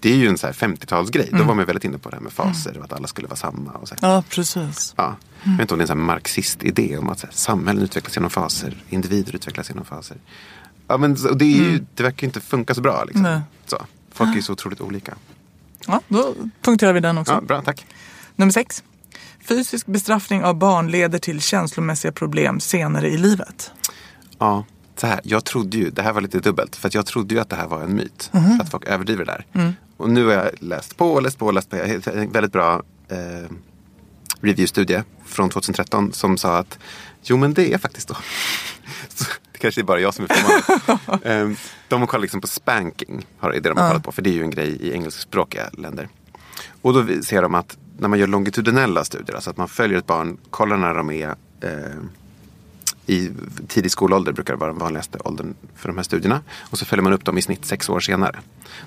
Det 0.00 0.12
är 0.12 0.16
ju 0.16 0.28
en 0.28 0.38
så 0.38 0.46
här 0.46 0.54
50-talsgrej. 0.54 1.28
Då 1.38 1.44
var 1.44 1.54
man 1.54 1.64
väldigt 1.64 1.84
inne 1.84 1.98
på 1.98 2.10
det 2.10 2.16
här 2.16 2.22
med 2.22 2.32
faser 2.32 2.78
och 2.78 2.84
att 2.84 2.92
alla 2.92 3.06
skulle 3.06 3.28
vara 3.28 3.36
samma. 3.36 3.72
Och 3.72 3.88
så. 3.88 3.94
Mm. 4.02 4.10
Ja, 4.10 4.22
precis. 4.28 4.94
Ja. 4.96 5.16
Jag 5.42 5.50
vet 5.52 5.60
inte 5.60 5.74
om 5.74 5.78
det 5.78 5.88
är 5.88 5.92
en 5.92 6.00
marxist-idé 6.00 6.96
om 6.98 7.08
att 7.08 7.22
här, 7.22 7.30
samhällen 7.32 7.82
utvecklas 7.82 8.16
genom 8.16 8.30
faser, 8.30 8.84
individer 8.88 9.34
utvecklas 9.34 9.68
genom 9.70 9.84
faser. 9.84 10.16
Ja, 10.88 10.96
men 10.96 11.14
det, 11.14 11.44
är 11.44 11.56
ju, 11.56 11.84
det 11.94 12.02
verkar 12.02 12.22
ju 12.22 12.26
inte 12.26 12.40
funka 12.40 12.74
så 12.74 12.80
bra. 12.80 13.04
Liksom. 13.04 13.22
Nej. 13.22 13.40
Så. 13.66 13.78
Folk 14.12 14.30
är 14.30 14.34
ju 14.34 14.42
så 14.42 14.52
otroligt 14.52 14.80
olika. 14.80 15.14
Ja, 15.86 16.00
då 16.08 16.34
punkterar 16.62 16.92
vi 16.92 17.00
den 17.00 17.18
också. 17.18 17.32
Ja, 17.32 17.40
bra, 17.40 17.62
tack. 17.62 17.86
Nummer 18.36 18.52
sex. 18.52 18.82
Fysisk 19.44 19.86
bestraffning 19.86 20.44
av 20.44 20.54
barn 20.54 20.90
leder 20.90 21.18
till 21.18 21.40
känslomässiga 21.40 22.12
problem 22.12 22.60
senare 22.60 23.08
i 23.08 23.18
livet. 23.18 23.70
Ja, 24.38 24.64
så 24.96 25.06
här, 25.06 25.20
jag 25.24 25.44
trodde 25.44 25.76
ju, 25.76 25.90
det 25.90 26.02
här 26.02 26.12
var 26.12 26.20
lite 26.20 26.38
dubbelt, 26.40 26.76
för 26.76 26.88
att 26.88 26.94
jag 26.94 27.06
trodde 27.06 27.34
ju 27.34 27.40
att 27.40 27.48
det 27.50 27.56
här 27.56 27.66
var 27.68 27.82
en 27.82 27.94
myt. 27.94 28.30
Mhm. 28.32 28.60
Att 28.60 28.70
folk 28.70 28.84
överdriver 28.86 29.24
det 29.24 29.32
där. 29.32 29.46
Mm. 29.60 29.72
Och 29.96 30.10
nu 30.10 30.24
har 30.26 30.32
jag 30.32 30.50
läst 30.58 30.96
på 30.96 31.12
och 31.12 31.22
läst 31.22 31.38
på 31.38 31.46
och 31.46 31.52
läst 31.54 31.70
på. 31.70 31.76
Har 31.76 32.08
En 32.16 32.32
väldigt 32.32 32.52
bra 32.52 32.82
eh, 33.08 33.50
reviewstudie 34.40 35.02
från 35.26 35.50
2013 35.50 36.12
som 36.12 36.38
sa 36.38 36.56
att 36.58 36.78
jo 37.22 37.36
men 37.36 37.54
det 37.54 37.72
är 37.72 37.78
faktiskt 37.78 38.08
då. 38.08 38.14
Så, 39.14 39.24
det 39.52 39.58
kanske 39.58 39.80
är 39.80 39.84
bara 39.84 40.00
jag 40.00 40.14
som 40.14 40.24
är 40.24 40.34
förvånad. 40.34 41.20
eh, 41.50 41.56
de 41.88 42.06
kollar 42.06 42.22
liksom 42.22 42.40
på 42.40 42.46
spanking, 42.46 43.26
har- 43.38 43.52
det 43.52 43.60
de 43.60 43.78
har 43.78 43.88
kollat 43.88 44.02
på. 44.04 44.12
För 44.12 44.22
det 44.22 44.30
är 44.30 44.34
ju 44.34 44.42
en 44.42 44.50
grej 44.50 44.68
i 44.68 44.92
engelskspråkiga 44.92 45.70
länder. 45.72 46.08
Och 46.82 46.94
då 46.94 47.22
ser 47.22 47.42
de 47.42 47.54
att 47.54 47.76
när 48.00 48.08
man 48.08 48.18
gör 48.18 48.26
longitudinella 48.26 49.04
studier, 49.04 49.34
alltså 49.34 49.50
att 49.50 49.56
man 49.56 49.68
följer 49.68 49.98
ett 49.98 50.06
barn, 50.06 50.36
kollar 50.50 50.76
när 50.76 50.94
de 50.94 51.10
är 51.10 51.34
eh, 51.60 51.70
i 53.06 53.30
tidig 53.68 53.90
skolålder 53.90 54.32
brukar 54.32 54.54
vara 54.54 54.70
den 54.70 54.80
vanligaste 54.80 55.18
åldern 55.24 55.54
för 55.76 55.88
de 55.88 55.96
här 55.96 56.04
studierna. 56.04 56.40
Och 56.60 56.78
så 56.78 56.84
följer 56.84 57.02
man 57.02 57.12
upp 57.12 57.24
dem 57.24 57.38
i 57.38 57.42
snitt 57.42 57.64
sex 57.64 57.88
år 57.88 58.00
senare. 58.00 58.38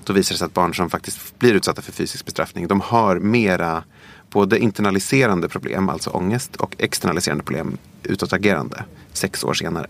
Då 0.04 0.12
visar 0.12 0.34
det 0.34 0.38
sig 0.38 0.46
att 0.46 0.54
barn 0.54 0.74
som 0.74 0.90
faktiskt 0.90 1.38
blir 1.38 1.54
utsatta 1.54 1.82
för 1.82 1.92
fysisk 1.92 2.24
bestraffning, 2.24 2.68
de 2.68 2.80
har 2.80 3.18
mera 3.18 3.84
både 4.30 4.58
internaliserande 4.58 5.48
problem, 5.48 5.88
alltså 5.88 6.10
ångest, 6.10 6.56
och 6.56 6.74
externaliserande 6.78 7.44
problem, 7.44 7.78
utåtagerande, 8.02 8.84
sex 9.12 9.44
år 9.44 9.54
senare. 9.54 9.86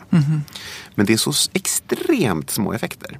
Men 0.94 1.06
det 1.06 1.12
är 1.12 1.16
så 1.16 1.32
extremt 1.52 2.50
små 2.50 2.72
effekter. 2.72 3.18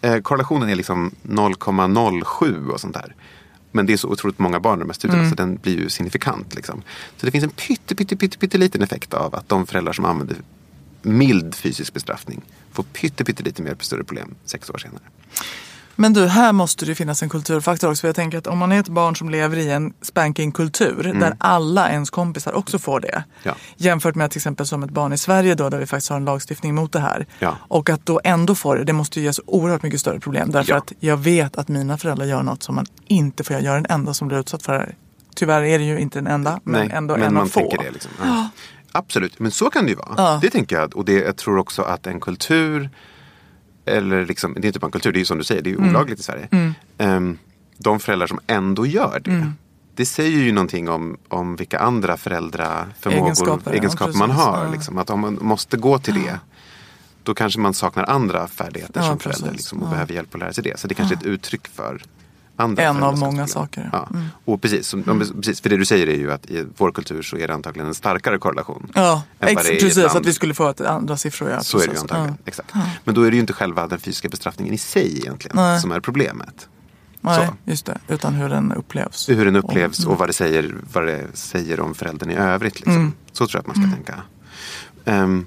Eh, 0.00 0.18
korrelationen 0.18 0.68
är 0.68 0.74
liksom 0.74 1.14
0,07 1.22 2.70
och 2.70 2.80
sånt 2.80 2.94
där. 2.94 3.14
Men 3.76 3.86
det 3.86 3.92
är 3.92 3.96
så 3.96 4.08
otroligt 4.08 4.38
många 4.38 4.60
barn 4.60 4.78
i 4.78 4.80
de 4.80 4.88
här 4.88 4.94
studierna 4.94 5.28
så 5.28 5.34
den 5.34 5.56
blir 5.56 5.78
ju 5.78 5.88
signifikant. 5.88 6.54
Liksom. 6.54 6.82
Så 7.16 7.26
det 7.26 7.32
finns 7.32 7.44
en 7.44 7.50
pytte, 7.50 7.94
pytte, 7.94 8.16
pytte, 8.16 8.38
pytte 8.38 8.58
liten 8.58 8.82
effekt 8.82 9.14
av 9.14 9.34
att 9.34 9.48
de 9.48 9.66
föräldrar 9.66 9.92
som 9.92 10.04
använder 10.04 10.36
mild 11.02 11.54
fysisk 11.54 11.94
bestraffning 11.94 12.42
får 12.72 12.82
pytte, 12.82 13.24
pytte 13.24 13.42
lite 13.42 13.62
mer 13.62 13.76
större 13.80 14.04
problem 14.04 14.34
sex 14.44 14.70
år 14.70 14.78
senare. 14.78 15.02
Men 15.96 16.12
du, 16.12 16.26
här 16.26 16.52
måste 16.52 16.86
det 16.86 16.94
finnas 16.94 17.22
en 17.22 17.28
kulturfaktor 17.28 17.90
också. 17.90 18.00
För 18.00 18.08
jag 18.08 18.14
tänker 18.16 18.38
att 18.38 18.46
om 18.46 18.58
man 18.58 18.72
är 18.72 18.80
ett 18.80 18.88
barn 18.88 19.16
som 19.16 19.30
lever 19.30 19.56
i 19.56 19.70
en 19.72 19.92
spankingkultur 20.02 21.14
där 21.20 21.36
alla 21.38 21.90
ens 21.90 22.10
kompisar 22.10 22.52
också 22.52 22.78
får 22.78 23.00
det. 23.00 23.08
Mm. 23.12 23.24
Ja. 23.42 23.54
Jämfört 23.76 24.14
med 24.14 24.30
till 24.30 24.38
exempel 24.38 24.66
som 24.66 24.82
ett 24.82 24.90
barn 24.90 25.12
i 25.12 25.18
Sverige 25.18 25.54
då 25.54 25.68
där 25.70 25.78
vi 25.78 25.86
faktiskt 25.86 26.10
har 26.10 26.16
en 26.16 26.24
lagstiftning 26.24 26.74
mot 26.74 26.92
det 26.92 27.00
här. 27.00 27.26
Ja. 27.38 27.56
Och 27.60 27.90
att 27.90 28.06
då 28.06 28.20
ändå 28.24 28.54
få 28.54 28.74
det, 28.74 28.84
det 28.84 28.92
måste 28.92 29.20
ju 29.20 29.26
ge 29.26 29.32
så 29.32 29.42
oerhört 29.46 29.82
mycket 29.82 30.00
större 30.00 30.20
problem. 30.20 30.50
Därför 30.50 30.72
Ja. 30.72 30.78
att 30.78 30.92
jag 31.00 31.16
vet 31.16 31.56
att 31.56 31.68
mina 31.68 31.98
föräldrar 31.98 32.26
gör 32.26 32.42
något 32.42 32.62
som 32.62 32.74
man 32.74 32.86
inte 33.06 33.44
får 33.44 33.54
göra. 33.54 33.64
Jag 33.64 33.72
är 33.76 33.80
den 33.80 33.90
enda 33.90 34.14
som 34.14 34.28
blir 34.28 34.38
utsatt 34.38 34.62
för 34.62 34.72
det 34.72 34.78
här. 34.78 34.94
Tyvärr 35.34 35.62
är 35.62 35.78
det 35.78 35.84
ju 35.84 35.98
inte 35.98 36.18
den 36.18 36.26
enda, 36.26 36.60
men 36.64 36.90
ändå 36.90 37.16
men 37.16 37.26
en 37.26 37.36
av 37.36 37.46
få. 37.46 37.74
det. 37.82 37.90
Liksom. 37.90 38.10
Absolut, 38.92 39.38
men 39.38 39.50
så 39.50 39.70
kan 39.70 39.84
det 39.84 39.90
ju 39.90 39.96
vara. 39.96 40.38
Det 40.38 40.50
tänker 40.50 40.76
jag. 40.76 40.96
Och 40.96 41.04
det, 41.04 41.12
jag 41.12 41.36
tror 41.36 41.58
också 41.58 41.82
att 41.82 42.06
en 42.06 42.20
kultur, 42.20 42.90
eller 43.86 44.26
liksom, 44.26 44.54
det 44.54 44.60
är 44.60 44.66
inte 44.66 44.78
bara 44.78 44.86
en 44.86 44.92
kultur, 44.92 45.12
det 45.12 45.16
är 45.16 45.20
ju 45.20 45.24
som 45.24 45.38
du 45.38 45.44
säger, 45.44 45.62
det 45.62 45.70
är 45.70 45.74
Mm. 45.74 45.84
ju 45.84 45.90
olagligt 45.90 46.20
i 46.20 46.22
Sverige. 46.22 46.48
Ehm, 46.98 47.38
de 47.78 48.00
föräldrar 48.00 48.26
som 48.26 48.40
ändå 48.46 48.86
gör 48.86 49.20
det. 49.24 49.30
Mm. 49.30 49.52
Det 49.94 50.06
säger 50.06 50.38
ju 50.38 50.52
någonting 50.52 50.88
om, 50.88 51.16
om 51.28 51.56
vilka 51.56 51.78
andra 51.78 52.16
föräldraförmågor, 52.16 53.24
Egenskaper, 53.24 53.72
egenskaper, 53.72 54.12
ja, 54.12 54.18
man 54.18 54.30
har. 54.30 54.68
Liksom. 54.72 54.98
Att 54.98 55.10
om 55.10 55.20
man 55.20 55.38
måste 55.40 55.76
gå 55.76 55.98
till 55.98 56.14
det, 56.14 56.38
då 57.22 57.34
kanske 57.34 57.60
man 57.60 57.74
saknar 57.74 58.04
andra 58.10 58.46
färdigheter 58.48 59.00
Ja, 59.00 59.06
som 59.08 59.18
förälder 59.18 59.52
liksom, 59.52 59.82
och 59.82 59.88
behöver 59.90 60.14
hjälp 60.14 60.34
att 60.34 60.40
lära 60.40 60.52
sig 60.52 60.64
det. 60.64 60.80
Så 60.80 60.88
det 60.88 60.94
kanske 60.94 61.14
är 61.14 61.16
ett 61.18 61.22
uttryck 61.26 61.66
för 61.68 62.02
andra 62.56 62.82
En 62.82 63.02
av 63.02 63.18
många 63.18 63.46
saker. 63.46 63.90
Ja. 63.92 64.08
Mm. 64.14 64.26
Och 64.44 64.62
precis, 64.62 64.86
som, 64.88 65.04
om- 65.06 65.18
precis, 65.36 65.60
för 65.60 65.68
det 65.68 65.76
du 65.76 65.84
säger 65.84 66.06
är 66.06 66.16
ju 66.16 66.32
att 66.32 66.46
i 66.46 66.66
vår 66.76 66.92
kultur 66.92 67.22
så 67.22 67.36
är 67.36 67.48
det 67.48 67.54
antagligen 67.54 67.88
en 67.88 67.94
starkare 67.94 68.38
korrelation. 68.38 68.90
Ja, 68.94 69.22
ex- 69.40 69.62
precis. 69.62 69.98
Att 69.98 70.26
vi 70.26 70.32
skulle 70.32 70.54
få 70.54 70.68
ett 70.68 70.80
andra 70.80 71.16
siffror. 71.16 71.50
Ja, 71.50 71.60
Så 71.60 71.78
är 71.78 71.86
det 71.86 71.92
ju 71.92 71.98
antagligen. 71.98 72.30
Ja. 72.38 72.42
Exakt. 72.44 72.74
Men 73.04 73.14
då 73.14 73.22
är 73.22 73.30
det 73.30 73.34
ju 73.36 73.40
inte 73.40 73.52
själva 73.52 73.86
den 73.86 73.98
fysiska 73.98 74.28
bestraffningen 74.28 74.74
i 74.74 74.78
sig 74.78 75.18
egentligen 75.18 75.56
Nej. 75.56 75.80
som 75.80 75.92
är 75.92 76.00
problemet. 76.00 76.68
Nej, 77.20 77.46
Så. 77.46 77.70
just 77.70 77.86
det. 77.86 77.98
Utan 78.08 78.34
hur 78.34 78.48
den 78.48 78.72
upplevs. 78.72 79.28
Hur 79.28 79.44
den 79.44 79.56
upplevs 79.56 79.98
Mm. 79.98 80.12
och 80.12 80.18
vad 80.18 80.28
det 80.28 80.32
säger, 80.32 80.74
vad 80.92 81.06
det 81.06 81.24
säger 81.34 81.80
om 81.80 81.94
föräldern 81.94 82.30
i 82.30 82.34
övrigt. 82.34 82.74
Liksom. 82.74 82.92
Mm. 82.96 83.12
Så 83.32 83.46
tror 83.46 83.58
jag 83.64 83.70
att 83.70 83.76
man 83.76 83.88
ska 83.88 83.96
tänka. 83.96 84.22
Ehm, 85.04 85.46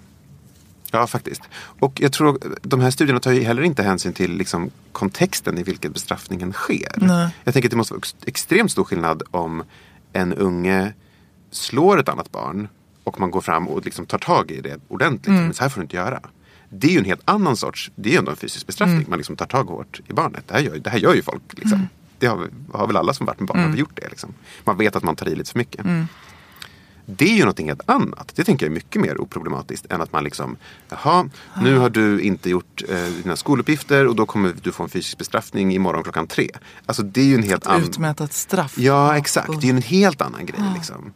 ja, 0.91 1.07
faktiskt. 1.07 1.41
Och 1.79 2.01
jag 2.01 2.11
tror 2.13 2.39
de 2.61 2.79
här 2.79 2.91
studierna 2.91 3.19
tar 3.19 3.31
ju 3.31 3.41
heller 3.43 3.61
inte 3.61 3.83
hänsyn 3.83 4.13
till 4.13 4.31
liksom, 4.37 4.69
kontexten 4.91 5.57
i 5.57 5.63
vilken 5.63 5.91
bestraffningen 5.91 6.53
sker. 6.53 6.91
Nej. 6.95 7.29
Jag 7.43 7.53
tänker 7.53 7.67
att 7.67 7.71
det 7.71 7.77
måste 7.77 7.93
vara 7.93 7.99
ex- 7.99 8.15
extremt 8.25 8.71
stor 8.71 8.83
skillnad 8.83 9.23
om 9.31 9.63
en 10.13 10.33
unge 10.33 10.93
slår 11.51 11.99
ett 11.99 12.09
annat 12.09 12.31
barn 12.31 12.67
och 13.03 13.19
man 13.19 13.31
går 13.31 13.41
fram 13.41 13.67
och 13.67 13.85
liksom 13.85 14.05
tar 14.05 14.17
tag 14.17 14.51
i 14.51 14.61
det 14.61 14.79
ordentligt. 14.87 15.27
Mm. 15.27 15.43
Men 15.43 15.53
så 15.53 15.63
här 15.63 15.69
får 15.69 15.81
du 15.81 15.83
inte 15.83 15.95
göra. 15.95 16.19
Det 16.69 16.87
är 16.87 16.91
ju 16.91 16.97
en 16.99 17.05
helt 17.05 17.21
annan 17.25 17.57
sorts, 17.57 17.91
det 17.95 18.09
är 18.09 18.13
ju 18.13 18.19
ändå 18.19 18.31
en 18.31 18.37
fysisk 18.37 18.67
bestraffning. 18.67 18.97
Mm. 18.97 19.09
Man 19.09 19.17
liksom 19.19 19.35
tar 19.35 19.45
tag 19.45 19.63
hårt 19.63 19.99
i 20.07 20.13
barnet. 20.13 20.43
Det 20.47 20.53
här 20.53 20.61
gör, 20.61 20.77
det 20.77 20.89
här 20.89 20.97
gör 20.99 21.13
ju 21.13 21.21
folk. 21.21 21.41
Liksom. 21.51 21.87
Det 22.19 22.27
har, 22.27 22.47
har 22.73 22.87
väl 22.87 22.97
alla 22.97 23.13
som 23.13 23.25
varit 23.25 23.39
med 23.39 23.47
barn 23.47 23.57
Mm. 23.59 23.71
har 23.71 23.77
gjort 23.77 23.95
det. 23.95 24.09
Liksom. 24.09 24.33
Man 24.63 24.77
vet 24.77 24.95
att 24.95 25.03
man 25.03 25.15
tar 25.15 25.29
i 25.29 25.35
lite 25.35 25.51
för 25.51 25.57
mycket. 25.59 25.85
Det 27.17 27.25
är 27.25 27.33
ju 27.35 27.39
någonting 27.39 27.67
helt 27.67 27.89
annat. 27.89 28.31
Det 28.35 28.43
tänker 28.43 28.65
jag 28.65 28.71
är 28.71 28.75
mycket 28.75 29.01
mer 29.01 29.21
oproblematiskt 29.21 29.85
än 29.91 30.01
att 30.01 30.11
man 30.11 30.23
liksom, 30.23 30.57
jaha, 30.89 31.29
nu 31.61 31.77
har 31.77 31.89
du 31.89 32.21
inte 32.21 32.49
gjort 32.49 32.83
eh, 32.89 33.03
dina 33.23 33.35
skoluppgifter 33.35 34.07
och 34.07 34.15
då 34.15 34.25
kommer 34.25 34.55
du 34.61 34.71
få 34.71 34.83
en 34.83 34.89
fysisk 34.89 35.17
bestraffning 35.17 35.73
imorgon 35.73 36.03
klockan 36.03 36.27
tre. 36.27 36.49
Alltså 36.85 37.03
det 37.03 37.21
är 37.21 37.25
ju 37.25 37.35
en 37.35 37.43
helt 37.43 37.67
annan... 37.67 37.83
Utmäta 37.83 38.23
ett 38.23 38.33
straff. 38.33 38.77
Ja, 38.77 39.17
exakt. 39.17 39.61
Det 39.61 39.67
är 39.67 39.71
ju 39.71 39.75
en 39.75 39.81
helt 39.81 40.21
annan 40.21 40.45
grej. 40.45 40.61
Liksom. 40.75 41.13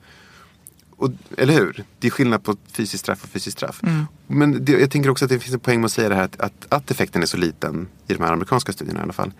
Och, 0.97 1.09
eller 1.37 1.53
hur? 1.53 1.83
Det 1.99 2.07
är 2.07 2.11
skillnad 2.11 2.43
på 2.43 2.55
fysiskt 2.71 3.03
straff 3.03 3.23
och 3.23 3.29
fysiskt 3.29 3.57
straff. 3.57 3.81
Men 4.27 4.65
det, 4.65 4.71
jag 4.71 4.91
tänker 4.91 5.09
också 5.09 5.25
att 5.25 5.29
det 5.29 5.39
finns 5.39 5.53
en 5.53 5.59
poäng 5.59 5.79
med 5.79 5.85
att 5.85 5.91
säga 5.91 6.09
det 6.09 6.15
här 6.15 6.23
att, 6.23 6.39
att, 6.39 6.65
att 6.69 6.91
effekten 6.91 7.21
är 7.21 7.25
så 7.25 7.37
liten 7.37 7.87
i 8.07 8.13
de 8.13 8.23
här 8.23 8.33
amerikanska 8.33 8.73
studierna 8.73 8.99
i 8.99 9.03
alla 9.03 9.13
fall. 9.13 9.31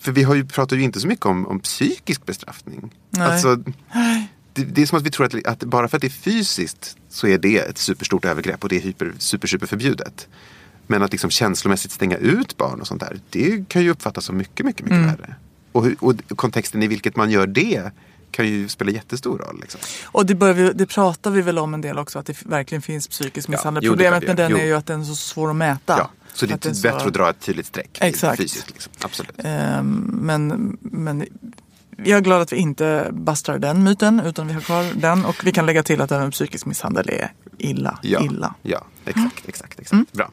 För 0.00 0.12
vi 0.12 0.22
har 0.22 0.34
ju, 0.34 0.44
pratar 0.44 0.76
ju 0.76 0.82
inte 0.82 1.00
så 1.00 1.06
mycket 1.06 1.26
om, 1.26 1.46
om 1.46 1.60
psykisk 1.60 2.26
bestraffning. 2.26 2.90
Nej. 3.10 3.32
Alltså, 3.32 3.58
det, 4.58 4.64
det 4.64 4.82
är 4.82 4.86
som 4.86 4.98
att 4.98 5.04
vi 5.04 5.10
tror 5.10 5.26
att, 5.26 5.46
att 5.46 5.64
bara 5.64 5.88
för 5.88 5.96
att 5.96 6.00
det 6.00 6.06
är 6.06 6.10
fysiskt 6.10 6.96
så 7.08 7.26
är 7.26 7.38
det 7.38 7.58
ett 7.58 7.78
superstort 7.78 8.24
övergrepp 8.24 8.62
och 8.62 8.68
det 8.68 8.76
är 8.76 8.80
hyper, 8.80 9.12
super, 9.18 9.48
super 9.48 9.66
förbjudet. 9.66 10.28
Men 10.86 11.02
att 11.02 11.12
liksom 11.12 11.30
känslomässigt 11.30 11.92
stänga 11.92 12.16
ut 12.16 12.56
barn 12.56 12.80
och 12.80 12.86
sånt 12.86 13.00
där, 13.00 13.20
det 13.30 13.68
kan 13.68 13.82
ju 13.82 13.90
uppfattas 13.90 14.24
som 14.24 14.36
mycket, 14.36 14.66
mycket, 14.66 14.82
mycket 14.82 14.98
värre. 15.06 15.34
Och, 15.72 15.86
och 15.98 16.14
kontexten 16.36 16.82
i 16.82 16.86
vilket 16.86 17.16
man 17.16 17.30
gör 17.30 17.46
det 17.46 17.90
kan 18.30 18.48
ju 18.48 18.68
spela 18.68 18.90
jättestor 18.90 19.38
roll. 19.38 19.58
Liksom. 19.60 19.80
Och 20.06 20.26
det, 20.26 20.52
vi, 20.52 20.72
det 20.74 20.86
pratar 20.86 21.30
vi 21.30 21.42
väl 21.42 21.58
om 21.58 21.74
en 21.74 21.80
del 21.80 21.98
också, 21.98 22.18
att 22.18 22.26
det 22.26 22.42
verkligen 22.46 22.82
finns 22.82 23.08
psykisk 23.08 23.48
misshandel. 23.48 23.84
jo, 23.84 23.94
det 23.94 24.06
är 24.06 24.10
Problemet 24.10 24.26
med 24.28 24.36
det 24.36 24.42
den 24.42 24.50
gör. 24.50 24.58
är 24.58 24.62
Jo. 24.62 24.68
ju 24.68 24.74
att 24.74 24.86
den 24.86 25.00
är 25.00 25.04
så 25.04 25.14
svår 25.14 25.50
att 25.50 25.56
mäta. 25.56 25.94
Ja, 25.98 26.10
så 26.34 26.46
det 26.46 26.54
Att 26.54 26.66
är 26.66 26.74
så- 26.74 26.82
bättre 26.82 27.06
att 27.06 27.14
dra 27.14 27.30
ett 27.30 27.40
tydligt 27.40 27.66
streck 27.66 27.98
Exakt. 28.00 28.36
fysiskt. 28.42 28.70
Liksom. 28.70 28.92
Absolut. 29.00 29.32
Ehm, 29.38 30.10
men, 30.22 30.76
men 30.80 31.26
jag 32.04 32.16
är 32.16 32.20
glad 32.20 32.40
att 32.42 32.52
vi 32.52 32.56
inte 32.56 33.08
bastar 33.12 33.58
den 33.58 33.82
myten 33.84 34.20
utan 34.20 34.46
vi 34.48 34.54
har 34.54 34.60
kvar 34.60 34.84
den. 34.94 35.24
Och 35.24 35.36
vi 35.44 35.52
kan 35.52 35.66
lägga 35.66 35.82
till 35.82 36.00
att 36.00 36.12
även 36.12 36.30
psykisk 36.30 36.66
misshandel 36.66 37.08
är 37.10 37.32
illa. 37.58 37.98
Ja, 38.02 38.20
illa. 38.20 38.54
ja 38.62 38.84
exakt, 39.04 39.48
exakt, 39.48 39.80
exakt. 39.80 40.12
Bra. 40.12 40.30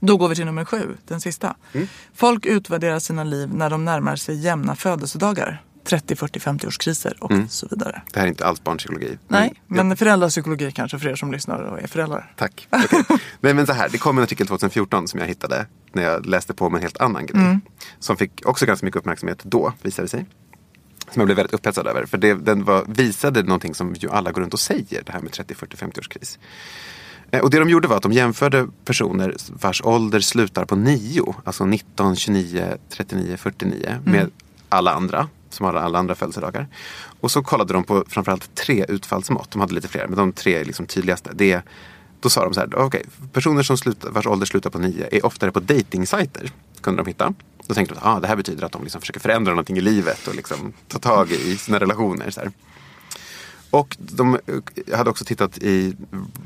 Då 0.00 0.16
går 0.16 0.28
vi 0.28 0.34
till 0.34 0.44
nummer 0.44 0.64
sju, 0.64 0.96
den 1.08 1.20
sista. 1.20 1.54
Mm. 1.72 1.86
Folk 2.14 2.46
utvärderar 2.46 2.98
sina 2.98 3.24
liv 3.24 3.54
när 3.54 3.70
de 3.70 3.84
närmar 3.84 4.16
sig 4.16 4.36
jämna 4.36 4.76
födelsedagar. 4.76 5.62
30, 5.84 6.16
40, 6.16 6.38
50-årskriser 6.38 7.12
och 7.20 7.32
så 7.50 7.66
vidare. 7.70 8.02
Det 8.12 8.18
här 8.20 8.26
är 8.26 8.28
inte 8.30 8.46
alls 8.46 8.64
barnpsykologi. 8.64 9.18
Nej, 9.28 9.54
Mm. 9.70 9.88
men 9.88 9.96
föräldrapsykologi 9.96 10.72
kanske 10.72 10.98
för 10.98 11.08
er 11.08 11.14
som 11.16 11.32
lyssnar 11.32 11.58
och 11.58 11.80
är 11.82 11.86
föräldrar. 11.86 12.32
Tack. 12.36 12.68
Okej. 12.70 13.04
Nej, 13.40 13.54
men 13.54 13.66
så 13.66 13.72
här, 13.72 13.88
det 13.88 13.98
kom 13.98 14.18
en 14.18 14.24
artikel 14.24 14.46
2014 14.46 15.08
som 15.08 15.20
jag 15.20 15.26
hittade 15.26 15.66
när 15.92 16.02
jag 16.02 16.26
läste 16.26 16.54
på 16.54 16.66
om 16.66 16.74
en 16.74 16.82
helt 16.82 17.00
annan 17.00 17.26
grej. 17.26 17.40
Mm. 17.42 17.60
Som 17.98 18.16
fick 18.16 18.42
också 18.46 18.66
ganska 18.66 18.86
mycket 18.86 18.98
uppmärksamhet 18.98 19.40
då, 19.42 19.72
visade 19.82 20.04
det 20.06 20.10
sig. 20.10 20.26
Som 21.12 21.20
jag 21.20 21.26
blev 21.26 21.36
väldigt 21.36 21.54
upphetsad 21.54 21.86
över. 21.86 22.06
För 22.06 22.18
det, 22.18 22.34
den 22.34 22.64
var, 22.64 22.84
visade 22.88 23.42
någonting 23.42 23.74
som 23.74 23.94
ju 23.94 24.10
alla 24.10 24.32
går 24.32 24.40
runt 24.40 24.54
och 24.54 24.60
säger, 24.60 25.02
det 25.06 25.12
här 25.12 25.20
med 25.20 25.32
30, 25.32 25.54
40, 25.54 25.76
50-årskris. 25.76 26.38
Eh, 27.30 27.40
Och 27.40 27.50
det 27.50 27.58
de 27.58 27.68
gjorde 27.70 27.88
var 27.88 27.96
att 27.96 28.02
de 28.02 28.12
jämförde 28.12 28.68
personer 28.84 29.36
vars 29.48 29.82
ålder 29.84 30.20
slutar 30.20 30.64
på 30.64 30.76
9, 30.76 31.34
alltså 31.44 31.64
19, 31.64 32.16
29, 32.16 32.76
39, 32.88 33.36
49 33.36 33.98
med 34.04 34.30
alla 34.68 34.94
andra 34.94 35.28
som 35.50 35.66
har 35.66 35.74
alla 35.74 35.98
andra 35.98 36.14
födelsedagar. 36.14 36.68
Och 37.20 37.30
så 37.30 37.42
kollade 37.42 37.72
de 37.72 37.84
på 37.84 38.04
framförallt 38.08 38.54
tre 38.54 38.84
utfallsmått. 38.88 39.50
De 39.50 39.60
hade 39.60 39.74
lite 39.74 39.88
fler, 39.88 40.06
men 40.06 40.16
de 40.16 40.32
tre 40.32 40.64
liksom 40.64 40.86
tydligaste. 40.86 41.30
Det, 41.34 41.62
då 42.20 42.30
sa 42.30 42.44
de 42.44 42.54
så 42.54 42.60
här, 42.60 42.74
okej, 42.74 43.04
personer 43.32 43.62
som 43.62 43.76
slutar, 43.78 44.10
vars 44.10 44.26
ålder 44.26 44.46
slutar 44.46 44.70
på 44.70 44.78
9 44.78 45.08
är 45.12 45.26
oftare 45.26 45.52
på 45.52 45.60
dejtingsajter. 45.60 46.50
Kunde 46.80 47.02
de 47.02 47.08
hitta. 47.08 47.34
Då 47.66 47.74
tänkte 47.74 47.94
de 47.94 47.98
att 48.00 48.06
ah, 48.06 48.20
det 48.20 48.28
här 48.28 48.36
betyder 48.36 48.64
att 48.64 48.72
de 48.72 48.82
liksom 48.82 49.00
försöker 49.00 49.20
förändra 49.20 49.52
någonting 49.52 49.76
i 49.76 49.80
livet 49.80 50.26
och 50.28 50.34
liksom 50.34 50.72
ta 50.88 50.98
tag 50.98 51.30
i 51.30 51.56
sina 51.56 51.78
relationer. 51.80 52.30
Så 52.30 52.40
här. 52.40 52.50
Och 53.70 53.96
de 54.00 54.38
hade 54.94 55.10
också 55.10 55.24
tittat 55.24 55.58
i 55.58 55.96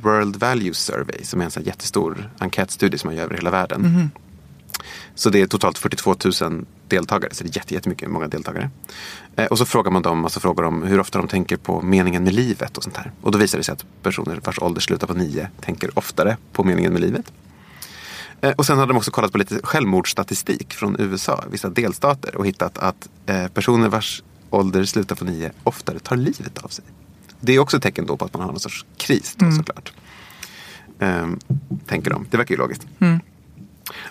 World 0.02 0.36
Values 0.36 0.78
Survey 0.78 1.24
som 1.24 1.40
är 1.40 1.44
en 1.44 1.50
här 1.56 1.62
jättestor 1.62 2.30
enkätstudie 2.38 2.98
som 2.98 3.08
man 3.08 3.16
gör 3.16 3.24
över 3.24 3.34
hela 3.34 3.50
världen. 3.50 4.10
Så 5.14 5.30
det 5.30 5.40
är 5.40 5.46
totalt 5.46 5.78
42 5.78 6.14
000 6.40 6.64
deltagare, 6.88 7.34
så 7.34 7.44
det 7.44 7.50
är 7.50 7.56
jätte- 7.56 7.74
jättemycket, 7.74 8.10
många 8.10 8.28
deltagare. 8.28 8.70
Eh, 9.36 9.46
och 9.46 9.58
så 9.58 9.64
frågar 9.66 9.90
man 9.90 10.02
dem 10.02 10.18
massa 10.18 10.40
frågor 10.40 10.64
om 10.64 10.82
hur 10.82 11.00
ofta 11.00 11.18
de 11.18 11.28
tänker 11.28 11.56
på 11.56 11.82
meningen 11.82 12.24
med 12.24 12.34
livet 12.34 12.76
och 12.76 12.82
sånt 12.84 12.96
här. 12.96 13.12
Och 13.20 13.32
då 13.32 13.38
visar 13.38 13.58
det 13.58 13.64
sig 13.64 13.72
att 13.72 13.84
personer 14.02 14.40
vars 14.44 14.58
ålder 14.58 14.80
slutar 14.80 15.06
på 15.06 15.14
9 15.14 15.48
tänker 15.60 15.98
oftare 15.98 16.36
på 16.52 16.64
meningen 16.64 16.92
med 16.92 17.02
livet. 17.02 17.32
Eh, 18.40 18.50
Och 18.50 18.66
sen 18.66 18.78
hade 18.78 18.92
de 18.92 18.96
också 18.96 19.10
kollat 19.10 19.32
på 19.32 19.38
lite 19.38 19.60
självmordsstatistik 19.62 20.74
från 20.74 20.96
USA, 20.98 21.44
vissa 21.50 21.68
delstater 21.68 22.36
och 22.36 22.46
hittat 22.46 22.78
att 22.78 23.08
eh, 23.26 23.48
personer 23.48 23.88
vars 23.88 24.22
ålder 24.50 24.84
slutar 24.84 25.16
på 25.16 25.24
9 25.24 25.50
oftare 25.64 25.98
tar 25.98 26.16
livet 26.16 26.58
av 26.58 26.68
sig. 26.68 26.84
Det 27.40 27.52
är 27.52 27.58
också 27.58 27.76
ett 27.76 27.82
tecken 27.82 28.06
då 28.06 28.16
på 28.16 28.24
att 28.24 28.32
man 28.34 28.42
har 28.42 28.48
någon 28.50 28.60
sorts 28.60 28.84
kris 28.96 29.34
då, 29.38 29.46
såklart. 29.52 29.92
Ehm, 30.98 31.38
tänker 31.86 32.10
de. 32.10 32.26
Det 32.30 32.36
verkar 32.36 32.54
ju 32.54 32.58
logiskt. 32.58 32.86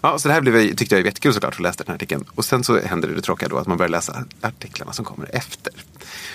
Ja, 0.01 0.19
så 0.19 0.27
det 0.27 0.33
här 0.33 0.41
blev, 0.41 0.75
tyckte 0.75 0.95
jag 0.95 1.01
var 1.01 1.05
jättekul 1.05 1.33
såklart 1.33 1.53
att 1.53 1.59
läsa 1.59 1.77
den 1.77 1.88
här 1.88 1.95
artikeln. 1.95 2.23
Och 2.35 2.45
sen 2.45 2.63
så 2.63 2.79
händer 2.79 3.07
det, 3.07 3.13
det 3.15 3.21
tråkiga 3.21 3.49
då 3.49 3.57
att 3.57 3.67
man 3.67 3.77
börjar 3.77 3.89
läsa 3.89 4.25
artiklarna 4.41 4.93
som 4.93 5.05
kommer 5.05 5.35
efter. 5.35 5.73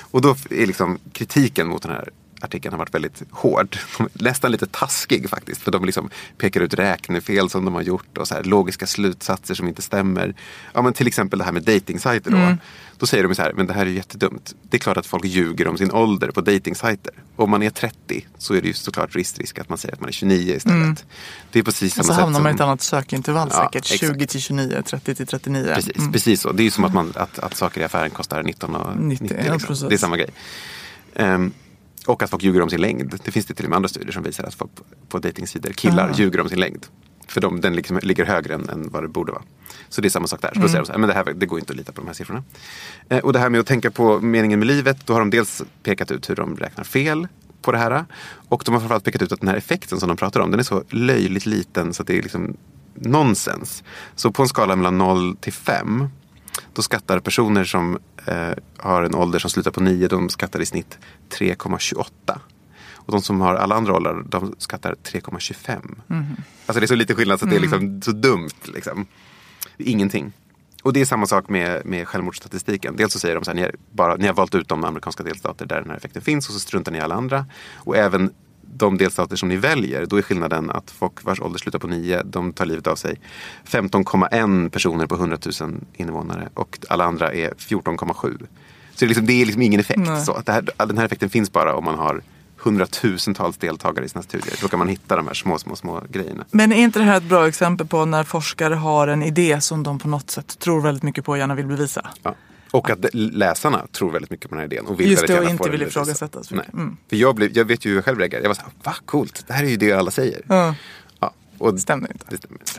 Och 0.01 0.21
då 0.21 0.37
är 0.51 0.67
liksom 0.67 0.99
kritiken 1.13 1.67
mot 1.69 1.83
den 1.83 1.93
här 1.93 2.09
artikeln 2.41 2.73
har 2.73 2.79
varit 2.79 2.95
väldigt 2.95 3.23
hård. 3.31 3.77
Nästan 4.13 4.53
lite 4.53 4.67
taskig 4.67 5.31
faktiskt. 5.31 5.63
För 5.63 5.71
de 5.71 5.85
liksom 5.85 6.11
pekar 6.39 6.61
ut 6.61 6.75
räknefel 6.75 7.51
som 7.51 7.65
de 7.65 7.75
har 7.75 7.83
gjort 7.83 8.19
och 8.19 8.29
så 8.29 8.35
här, 8.35 8.43
logiska 8.45 8.87
slutsatser 8.87 9.55
som 9.55 9.69
inte 9.69 9.83
stämmer. 9.83 10.35
Ja, 10.73 10.83
men 10.83 10.93
till 10.93 11.07
exempel 11.07 11.39
det 11.39 11.45
här 11.45 11.53
med 11.53 11.63
dejtingsajter 11.63 12.31
då. 12.31 12.57
Då 12.99 13.07
säger 13.07 13.25
de 13.25 13.35
så 13.35 13.43
här, 13.43 13.53
men 13.53 13.67
det 13.67 13.73
här 13.73 13.87
är 13.87 13.91
jättedumt. 13.91 14.55
Det 14.63 14.77
är 14.77 14.79
klart 14.79 14.97
att 14.97 15.07
folk 15.07 15.25
ljuger 15.25 15.69
om 15.69 15.77
sin 15.79 15.93
ålder 15.93 16.31
på 16.31 16.41
dejtingsajter. 16.41 17.13
Om 17.37 17.51
man 17.51 17.63
är 17.63 17.71
30 17.71 18.27
så 18.39 18.55
är 18.55 18.61
det 18.63 18.69
ju 18.69 18.75
såklart 18.75 19.15
risk 19.17 19.59
att 19.59 19.69
man 19.69 19.79
säger 19.79 19.95
att 19.95 20.01
man 20.01 20.09
är 20.09 20.13
29 20.13 20.55
istället. 20.57 21.05
Det 21.53 21.59
är 21.59 21.63
precis 21.63 21.95
samma 21.95 22.01
Och 22.03 22.07
så 22.07 22.13
sätt 22.13 22.21
hamnar 22.23 22.41
man 22.41 22.51
i 22.51 22.53
som... 22.53 22.57
ett 22.57 22.61
annat 22.61 22.83
sökintervall 22.83 23.49
Ja, 23.53 23.57
säkert. 23.73 23.93
exakt. 23.93 24.01
20 24.01 24.27
till 24.27 24.41
29, 24.41 24.83
30 24.87 25.15
till 25.15 25.27
39. 25.27 25.73
Precis, 25.75 25.97
Mm. 25.99 26.13
precis 26.13 26.41
så. 26.41 26.53
Det 26.53 26.63
är 26.63 26.65
ju 26.65 26.71
som 26.71 26.85
att, 26.85 26.95
man, 26.95 27.13
att, 27.17 27.39
att 27.39 27.55
saker 27.57 27.81
i 27.81 27.85
affären 27.85 28.11
kostar 28.11 28.43
19 28.43 28.75
och 28.77 28.97
90. 28.97 29.23
90, 29.25 29.37
ja, 29.47 29.53
liksom. 29.53 29.69
precis. 29.69 29.89
Det 29.89 29.95
är 29.95 29.99
samma 29.99 30.17
grej. 30.17 30.31
Ehm, 31.15 31.53
och 32.07 32.23
att 32.23 32.31
folk 32.31 32.43
ljuger 32.43 32.63
om 32.63 32.71
sin 32.71 32.81
längd. 32.81 33.21
Det 33.25 33.31
finns 33.31 33.47
det 33.47 33.55
till 33.55 33.65
och 33.65 33.71
med 33.71 33.77
andra 33.77 33.89
studier 33.89 34.13
som 34.13 34.23
visar 34.23 34.45
att 34.45 34.55
folk 34.55 34.71
på, 35.09 35.19
dejtingsidor, 35.19 35.71
killar, 35.73 36.09
Ah. 36.09 36.17
ljuger 36.17 36.41
om 36.41 36.49
sin 36.49 36.61
längd. 36.61 36.87
För 37.29 37.41
de, 37.41 37.61
den 37.61 37.75
liksom 37.77 37.99
ligger 38.03 38.25
högre 38.25 38.55
än, 38.55 38.69
än 38.69 38.89
vad 38.91 39.03
det 39.05 39.09
borde 39.09 39.33
vara. 39.33 39.43
Så 39.89 40.01
det 40.01 40.09
är 40.09 40.11
samma 40.11 40.27
sak 40.27 40.43
där. 40.43 40.51
Så 40.55 40.61
då 40.61 40.69
säger 40.69 40.81
de 40.81 40.87
så 40.87 40.93
här, 40.93 40.99
men 40.99 41.09
det, 41.09 41.15
här, 41.15 41.25
det 41.25 41.47
går 41.47 41.59
inte 41.59 41.73
att 41.73 41.77
lita 41.77 41.93
på 41.93 42.01
de 42.01 42.07
här 42.07 42.15
siffrorna. 42.15 42.43
Eh, 43.09 43.19
och 43.19 43.33
det 43.33 43.39
här 43.39 43.51
med 43.51 43.61
att 43.61 43.67
tänka 43.67 43.91
på 43.91 44.21
meningen 44.21 44.59
med 44.59 44.69
livet, 44.69 45.07
då 45.07 45.13
har 45.13 45.21
de 45.21 45.31
dels 45.31 45.63
pekat 45.83 46.11
ut 46.11 46.31
hur 46.31 46.37
de 46.37 46.57
räknar 46.57 46.85
fel 46.85 47.29
på 47.63 47.73
det 47.73 47.79
här. 47.79 48.05
Och 48.49 48.63
de 48.67 48.73
har 48.73 48.81
framförallt 48.81 49.05
pekat 49.05 49.23
ut 49.23 49.33
att 49.33 49.41
den 49.41 49.49
här 49.49 49.57
effekten 49.57 50.01
som 50.01 50.09
de 50.09 50.17
pratar 50.17 50.41
om, 50.41 50.51
den 50.51 50.61
är 50.61 50.65
så 50.65 50.85
löjligt 50.91 51.47
liten 51.47 51.95
så 51.95 52.03
att 52.03 52.07
det 52.07 52.19
är 52.19 52.23
liksom 52.23 52.57
nonsens. 52.95 53.83
Så 54.15 54.31
på 54.33 54.43
en 54.43 54.49
skala 54.49 54.77
mellan 54.77 54.99
0 54.99 55.37
till 55.37 55.53
5, 55.53 56.09
då 56.81 56.85
skattar 56.85 57.21
personer 57.21 57.65
som 57.65 57.99
eh, 58.27 58.53
har 58.77 59.03
en 59.03 59.15
ålder 59.15 59.39
som 59.39 59.51
slutar 59.51 59.71
på 59.71 59.81
9, 59.81 60.09
de 60.09 60.29
skattar 60.29 60.61
i 60.61 60.67
snitt 60.67 60.99
3,28. 61.39 62.05
Och 62.95 63.13
de 63.13 63.23
som 63.23 63.41
har 63.41 63.55
alla 63.55 63.75
andra 63.75 63.95
åldrar, 63.95 64.25
de 64.29 64.55
skattar 64.59 64.95
3,25. 64.95 65.71
Mm. 66.11 66.25
Alltså 66.67 66.81
det 66.81 66.85
är 66.85 66.87
så 66.87 66.95
lite 66.95 67.15
skillnad 67.15 67.39
så 67.39 67.45
att 67.45 67.51
det 67.51 67.57
är 67.57 67.61
liksom 67.61 68.03
så 68.03 68.13
dumt. 68.13 68.61
Liksom. 68.65 69.07
Ingenting. 69.79 70.33
Och 70.83 70.93
det 70.93 71.01
är 71.01 71.05
samma 71.05 71.27
sak 71.27 71.49
med, 71.49 71.87
med 71.87 72.09
självmordsstatistiken. 72.09 72.97
Dels 72.97 73.13
så 73.13 73.19
säger 73.19 73.35
de 73.35 73.45
så 73.45 73.51
här, 73.51 73.57
ni, 73.57 73.71
bara, 73.93 74.17
ni 74.17 74.27
har 74.27 74.35
valt 74.35 74.55
ut 74.55 74.69
de 74.69 74.85
amerikanska 74.85 75.23
delstater 75.23 75.67
där 75.67 75.81
den 75.81 75.91
här 75.91 75.97
effekten 75.97 76.23
finns 76.23 76.49
och 76.49 76.55
så 76.55 76.61
struntar 76.61 76.93
ni 76.93 76.99
i 76.99 77.01
alla 77.01 77.15
andra. 77.15 77.47
Och 77.75 77.97
även 77.97 78.31
de 78.81 78.99
delstater 78.99 79.37
som 79.37 79.49
ni 79.49 79.57
väljer, 79.57 80.07
då 80.07 80.17
är 80.17 80.23
skillnaden 80.23 80.71
att 80.71 80.91
folk 80.91 81.25
vars 81.25 81.41
ålder 81.41 81.59
slutar 81.59 81.79
på 81.79 81.87
9, 81.87 82.23
de 82.25 82.53
tar 82.53 82.67
livet 82.67 82.87
av 82.87 82.97
sig. 82.97 83.21
15,1 83.67 84.71
personer 84.71 85.07
på 85.07 85.15
100 85.15 85.39
000 85.61 85.73
invånare 85.97 86.49
och 86.55 86.79
alla 86.89 87.05
andra 87.05 87.33
är 87.33 87.51
14,7. 87.51 88.39
Så 88.95 89.05
det 89.05 89.05
är, 89.05 89.09
liksom, 89.09 89.27
det 89.27 89.33
är 89.33 89.47
liksom 89.47 89.63
ingen 89.63 89.81
effekt. 89.81 90.25
Så 90.25 90.33
att 90.33 90.49
här, 90.49 90.87
den 90.87 90.99
här 90.99 91.05
effekten 91.05 91.31
finns 91.31 91.53
bara 91.53 91.75
om 91.75 91.85
man 91.85 91.95
har 91.95 92.23
hundratusentals 92.57 93.57
deltagare 93.57 94.05
i 94.05 94.09
sina 94.09 94.23
studier. 94.23 94.55
Då 94.63 94.69
kan 94.69 94.79
man 94.79 94.89
hitta 94.89 95.17
de 95.17 95.27
här 95.27 95.35
små, 95.35 95.59
små, 95.59 95.77
små 95.77 96.03
grejerna. 96.11 96.45
Men 96.51 96.73
är 96.73 96.77
inte 96.77 96.99
det 96.99 97.05
här 97.05 97.17
ett 97.17 97.23
bra 97.23 97.49
exempel 97.49 97.87
på 97.87 98.05
när 98.05 98.25
forskare 98.25 98.75
har 98.75 99.09
en 99.09 99.23
idé 99.23 99.61
som 99.61 99.83
de 99.83 99.99
på 99.99 100.09
något 100.09 100.31
sätt 100.31 100.59
tror 100.59 100.81
väldigt 100.81 101.03
mycket 101.03 101.25
på 101.25 101.33
och 101.33 101.39
gärna 101.39 101.55
vill 101.55 101.67
bevisa? 101.67 102.11
Ja. 102.23 102.35
Och 102.71 102.91
att 102.91 103.15
läsarna 103.15 103.87
tror 103.93 104.13
väldigt 104.13 104.31
mycket 104.31 104.51
på 104.51 104.55
den 104.55 104.61
här 104.61 104.73
idén. 104.73 104.87
Och 104.87 105.01
vill 105.01 105.11
Just 105.11 105.27
det, 105.27 105.41
och 105.41 105.51
inte 105.51 105.71
vill 105.71 105.83
ifrågasättas. 105.83 106.53
Mm. 106.53 106.97
För 107.09 107.17
jag, 107.17 107.35
blev, 107.35 107.57
jag 107.57 107.65
vet 107.65 107.85
ju 107.85 107.89
hur 107.89 107.97
jag 107.97 108.05
själv 108.05 108.19
reagerade. 108.19 108.45
Jag 108.45 108.49
var 108.51 108.55
så 108.55 108.63
här, 108.63 108.73
va 108.83 108.95
coolt, 109.05 109.45
det 109.47 109.53
här 109.53 109.65
är 109.65 109.69
ju 109.69 109.77
det 109.77 109.93
alla 109.93 110.11
säger. 110.11 110.43
Ja. 110.49 110.75
Ja, 111.21 111.35
och 111.59 111.75
det 111.75 111.81
stämmer 111.81 112.13
inte. 112.13 112.25
Det 112.29 112.37
stämmer 112.37 112.61
inte. 112.61 112.73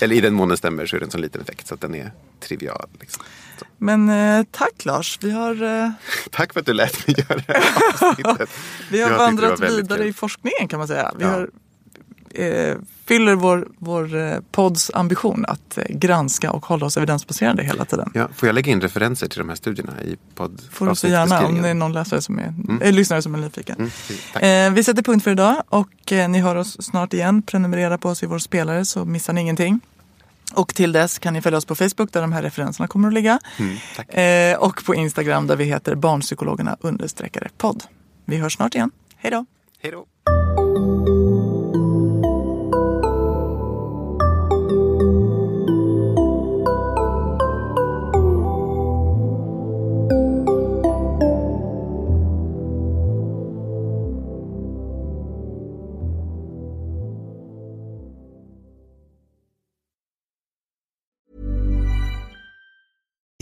Eller 0.00 0.16
i 0.16 0.20
den 0.20 0.34
mån 0.34 0.48
den 0.48 0.58
stämmer 0.58 0.86
så 0.86 0.96
är 0.96 1.00
det 1.00 1.06
en 1.06 1.10
sån 1.10 1.20
liten 1.20 1.40
effekt 1.40 1.66
så 1.66 1.74
att 1.74 1.80
den 1.80 1.94
är 1.94 2.12
trivial. 2.40 2.88
Liksom. 3.00 3.24
Men 3.78 4.08
eh, 4.08 4.44
tack 4.50 4.84
Lars. 4.84 5.18
Vi 5.22 5.30
har, 5.30 5.62
eh... 5.62 5.90
tack 6.30 6.52
för 6.52 6.60
att 6.60 6.66
du 6.66 6.72
lät 6.72 7.06
mig 7.06 7.16
göra 7.18 7.42
det 7.46 7.52
här 7.52 8.08
avsnittet. 8.10 8.50
Vi 8.90 9.02
har 9.02 9.10
vandrat 9.10 9.60
vidare 9.60 9.98
kul. 9.98 10.08
i 10.08 10.12
forskningen 10.12 10.68
kan 10.68 10.78
man 10.78 10.88
säga. 10.88 11.14
Vi 11.18 11.24
ja. 11.24 11.30
har, 11.30 11.50
eh, 12.38 12.76
fyller 13.04 13.34
vår, 13.34 13.68
vår 13.78 14.16
eh, 14.16 14.38
podds 14.52 14.90
ambition 14.94 15.44
att 15.48 15.78
eh, 15.78 15.84
granska 15.88 16.52
och 16.52 16.66
hålla 16.66 16.86
oss 16.86 16.96
evidensbaserade 16.96 17.62
hela 17.62 17.84
tiden. 17.84 18.10
Ja, 18.14 18.28
får 18.34 18.48
jag 18.48 18.54
lägga 18.54 18.72
in 18.72 18.80
referenser 18.80 19.28
till 19.28 19.38
de 19.38 19.48
här 19.48 19.56
studierna 19.56 20.02
i 20.02 20.16
podd 20.34 20.62
Får 20.70 20.86
du 20.86 20.94
så 20.94 21.08
gärna 21.08 21.46
om 21.46 21.62
det 21.62 21.68
är 21.68 21.74
någon 21.74 21.92
läsare 21.92 22.22
som 22.22 22.38
är, 22.38 22.48
mm. 22.48 22.82
äh, 22.82 22.92
lyssnare 22.92 23.22
som 23.22 23.34
är 23.34 23.38
nyfiken. 23.38 23.90
Mm, 24.34 24.74
vi 24.74 24.84
sätter 24.84 25.02
punkt 25.02 25.24
för 25.24 25.30
idag 25.30 25.62
och 25.68 26.12
ni 26.28 26.40
hör 26.40 26.56
oss 26.56 26.82
snart 26.82 27.14
igen. 27.14 27.42
Prenumerera 27.42 27.98
på 27.98 28.08
oss 28.08 28.22
i 28.22 28.26
vår 28.26 28.38
spelare 28.38 28.84
så 28.84 29.04
missar 29.04 29.32
ni 29.32 29.40
ingenting. 29.40 29.80
Och 30.54 30.74
till 30.74 30.92
dess 30.92 31.18
kan 31.18 31.32
ni 31.32 31.42
följa 31.42 31.56
oss 31.56 31.64
på 31.64 31.74
Facebook 31.74 32.12
där 32.12 32.20
de 32.20 32.32
här 32.32 32.42
referenserna 32.42 32.88
kommer 32.88 33.08
att 33.08 33.14
ligga. 33.14 33.38
Mm, 33.58 34.52
eh, 34.52 34.58
och 34.58 34.84
på 34.84 34.94
Instagram 34.94 35.46
där 35.46 35.56
vi 35.56 35.64
heter 35.64 35.94
barnpsykologerna 35.94 36.76
understreckare 36.80 37.48
podd. 37.58 37.84
Vi 38.24 38.36
hörs 38.36 38.56
snart 38.56 38.74
igen. 38.74 38.90
Hej 39.16 39.30
då! 39.30 39.46
Hej 39.82 39.92
då! 39.92 41.15